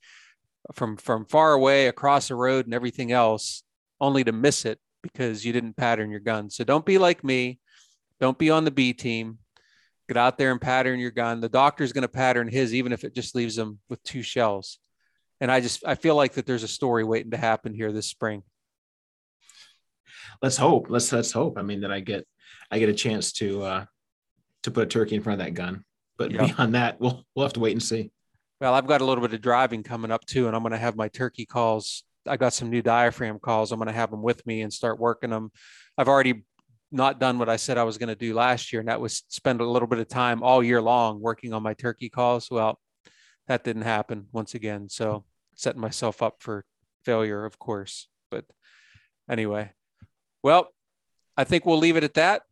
from 0.75 0.97
from 0.97 1.25
far 1.25 1.53
away 1.53 1.87
across 1.87 2.29
the 2.29 2.35
road 2.35 2.66
and 2.66 2.75
everything 2.75 3.11
else 3.11 3.62
only 4.01 4.23
to 4.23 4.33
miss 4.33 4.64
it 4.64 4.79
because 5.03 5.45
you 5.45 5.53
didn't 5.53 5.77
pattern 5.77 6.11
your 6.11 6.21
gun. 6.21 6.51
So 6.51 6.64
don't 6.64 6.85
be 6.85 6.99
like 6.99 7.25
me. 7.25 7.59
Don't 8.21 8.39
be 8.39 8.51
on 8.51 8.64
the 8.64 8.71
B 8.71 8.93
team. 8.93 9.39
Get 10.09 10.16
out 10.16 10.39
there 10.39 10.53
and 10.53 10.61
pattern 10.61 10.99
your 10.99 11.11
gun. 11.11 11.41
The 11.41 11.49
doctor's 11.49 11.93
going 11.93 12.03
to 12.03 12.09
pattern 12.09 12.49
his 12.49 12.75
even 12.75 12.93
if 12.93 13.05
it 13.05 13.14
just 13.14 13.35
leaves 13.35 13.57
him 13.59 13.79
with 13.89 14.03
two 14.03 14.23
shells. 14.23 14.79
And 15.41 15.51
I 15.51 15.61
just 15.61 15.84
I 15.86 15.95
feel 15.95 16.16
like 16.16 16.34
that 16.34 16.47
there's 16.47 16.62
a 16.62 16.68
story 16.68 17.05
waiting 17.05 17.30
to 17.30 17.36
happen 17.36 17.74
here 17.74 17.93
this 17.93 18.07
spring. 18.07 18.43
Let's 20.43 20.57
hope. 20.57 20.86
Let's 20.89 21.12
let's 21.12 21.32
hope. 21.32 21.59
I 21.59 21.62
mean 21.62 21.82
that 21.82 21.93
I 21.93 22.01
get 22.01 22.26
I 22.70 22.78
get 22.78 22.89
a 22.89 22.95
chance 22.95 23.32
to 23.34 23.62
uh 23.62 23.84
to 24.64 24.70
put 24.70 24.84
a 24.84 24.86
turkey 24.86 25.16
in 25.16 25.22
front 25.22 25.41
of 25.41 25.47
that 25.47 25.55
gun. 25.55 25.84
But 26.16 26.30
beyond 26.30 26.74
that, 26.74 27.01
we'll 27.01 27.24
we'll 27.34 27.47
have 27.47 27.53
to 27.55 27.61
wait 27.61 27.72
and 27.72 27.82
see. 27.82 28.11
Well, 28.61 28.74
I've 28.74 28.89
got 28.89 29.01
a 29.01 29.05
little 29.05 29.22
bit 29.22 29.34
of 29.34 29.41
driving 29.41 29.84
coming 29.84 30.11
up 30.11 30.24
too, 30.26 30.49
and 30.49 30.57
I'm 30.57 30.62
going 30.62 30.72
to 30.72 30.78
have 30.78 30.97
my 30.97 31.09
turkey 31.09 31.47
calls. 31.47 32.03
I 32.26 32.36
got 32.36 32.53
some 32.53 32.70
new 32.70 32.82
diaphragm 32.82 33.39
calls. 33.39 33.70
I'm 33.70 33.78
going 33.78 33.86
to 33.86 33.93
have 33.93 34.11
them 34.11 34.22
with 34.22 34.45
me 34.47 34.62
and 34.62 34.72
start 34.72 34.99
working 34.99 35.30
them. 35.30 35.53
I've 35.97 36.09
already 36.09 36.45
not 36.91 37.20
done 37.20 37.39
what 37.39 37.49
I 37.49 37.57
said 37.57 37.78
I 37.78 37.84
was 37.84 37.99
going 37.99 38.09
to 38.09 38.16
do 38.16 38.34
last 38.34 38.72
year, 38.72 38.80
and 38.80 38.89
that 38.89 39.01
was 39.01 39.22
spend 39.28 39.61
a 39.61 39.64
little 39.64 39.86
bit 39.86 40.01
of 40.01 40.09
time 40.09 40.43
all 40.43 40.62
year 40.62 40.82
long 40.82 41.20
working 41.20 41.53
on 41.53 41.62
my 41.62 41.74
turkey 41.74 42.09
calls. 42.09 42.51
Well, 42.51 42.80
that 43.49 43.65
didn't 43.65 43.83
happen 43.83 44.27
once 44.33 44.55
again. 44.55 44.89
So 44.89 45.25
setting 45.55 45.81
myself 45.81 46.23
up 46.23 46.37
for 46.39 46.65
failure, 47.05 47.45
of 47.45 47.59
course. 47.59 48.09
But 48.31 48.45
anyway, 49.29 49.73
well, 50.43 50.69
I 51.37 51.45
think 51.45 51.67
we'll 51.67 51.79
leave 51.79 51.97
it 51.97 52.05
at 52.05 52.15
that 52.15 52.43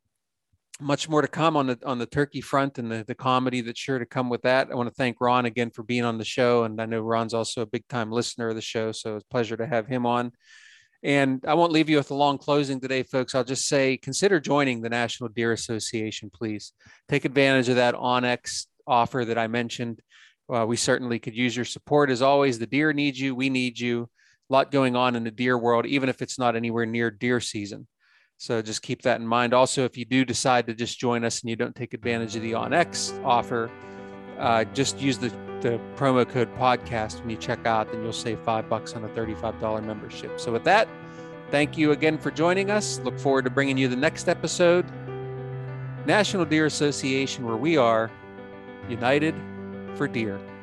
much 0.81 1.09
more 1.09 1.23
to 1.23 1.29
come 1.29 1.57
on 1.57 1.67
the 1.69 1.79
on 1.87 1.99
the 1.99 2.07
turkey 2.07 2.41
front 2.41 2.79
and 2.79 2.91
the, 2.91 3.05
the 3.07 3.15
comedy 3.15 3.61
that's 3.61 3.81
sure 3.81 3.99
to 3.99 4.07
come 4.07 4.29
with 4.29 4.43
that. 4.43 4.69
I 4.71 4.75
want 4.75 4.89
to 4.89 4.95
thank 4.95 5.21
Ron 5.21 5.47
again 5.47 5.71
for 5.71 5.83
being 5.83 6.05
on 6.05 6.19
the 6.19 6.25
show. 6.25 6.65
And 6.65 6.81
I 6.81 6.87
know 6.87 7.01
Ron's 7.01 7.35
also 7.35 7.63
a 7.63 7.67
big 7.67 7.87
time 7.89 8.13
listener 8.13 8.49
of 8.49 8.57
the 8.57 8.61
show. 8.61 8.93
So 8.93 9.17
it's 9.17 9.25
a 9.25 9.33
pleasure 9.33 9.57
to 9.57 9.67
have 9.67 9.87
him 9.87 10.05
on. 10.05 10.33
And 11.03 11.45
I 11.47 11.55
won't 11.55 11.73
leave 11.73 11.89
you 11.89 11.97
with 11.97 12.11
a 12.11 12.15
long 12.15 12.37
closing 12.37 12.81
today, 12.81 13.03
folks. 13.03 13.35
I'll 13.35 13.45
just 13.45 13.69
say 13.69 13.97
consider 13.97 14.41
joining 14.41 14.83
the 14.83 14.91
National 14.91 15.29
Deer 15.29 15.53
Association, 15.53 16.31
please. 16.31 16.73
Take 17.09 17.25
advantage 17.25 17.69
of 17.69 17.77
that 17.77 17.95
onX 17.95 18.67
offer 18.87 19.25
that 19.25 19.39
I 19.39 19.47
mentioned. 19.47 20.01
Uh, 20.53 20.65
we 20.67 20.77
certainly 20.77 21.19
could 21.19 21.37
use 21.37 21.57
your 21.57 21.65
support. 21.65 22.11
As 22.11 22.23
always, 22.23 22.59
the 22.59 22.67
deer 22.67 22.93
need 22.93 23.17
you. 23.17 23.35
We 23.35 23.51
need 23.51 23.79
you. 23.79 24.09
A 24.49 24.53
lot 24.53 24.71
going 24.71 24.95
on 24.95 25.17
in 25.17 25.25
the 25.25 25.31
deer 25.31 25.59
world, 25.59 25.87
even 25.87 26.09
if 26.09 26.23
it's 26.23 26.39
not 26.39 26.55
anywhere 26.55 26.87
near 26.87 27.11
deer 27.11 27.41
season. 27.41 27.89
So 28.39 28.63
just 28.63 28.83
keep 28.83 29.03
that 29.03 29.21
in 29.21 29.27
mind. 29.27 29.55
Also, 29.55 29.85
if 29.85 29.97
you 29.97 30.05
do 30.05 30.25
decide 30.25 30.67
to 30.67 30.75
just 30.75 31.01
join 31.01 31.25
us 31.25 31.41
and 31.41 31.51
you 31.51 31.57
don't 31.57 31.75
take 31.75 31.95
advantage 31.95 32.37
of 32.37 32.43
the 32.43 32.53
onX 32.53 33.23
offer, 33.25 33.71
uh, 34.39 34.65
just 34.65 35.01
use 35.01 35.19
the, 35.19 35.31
the 35.63 35.81
promo 35.97 36.29
code 36.29 36.55
podcast 36.57 37.21
when 37.21 37.31
you 37.31 37.37
check 37.37 37.67
out, 37.67 37.91
then 37.91 38.03
you'll 38.03 38.13
save 38.13 38.39
five 38.41 38.69
bucks 38.69 38.95
on 38.95 39.05
a 39.05 39.09
$35 39.09 39.83
membership. 39.85 40.39
So 40.39 40.53
with 40.53 40.65
that, 40.65 40.87
thank 41.51 41.79
you 41.79 41.93
again 41.93 42.19
for 42.19 42.31
joining 42.31 42.71
us. 42.71 43.01
Look 43.01 43.19
forward 43.19 43.47
to 43.47 43.51
bringing 43.51 43.79
you 43.79 43.89
the 43.89 43.97
next 43.97 44.29
episode. 44.29 44.87
National 46.05 46.45
Deer 46.45 46.67
Association, 46.67 47.47
where 47.47 47.57
we 47.57 47.77
are 47.77 48.13
united 48.89 49.35
for 49.97 50.07
deer. 50.07 50.56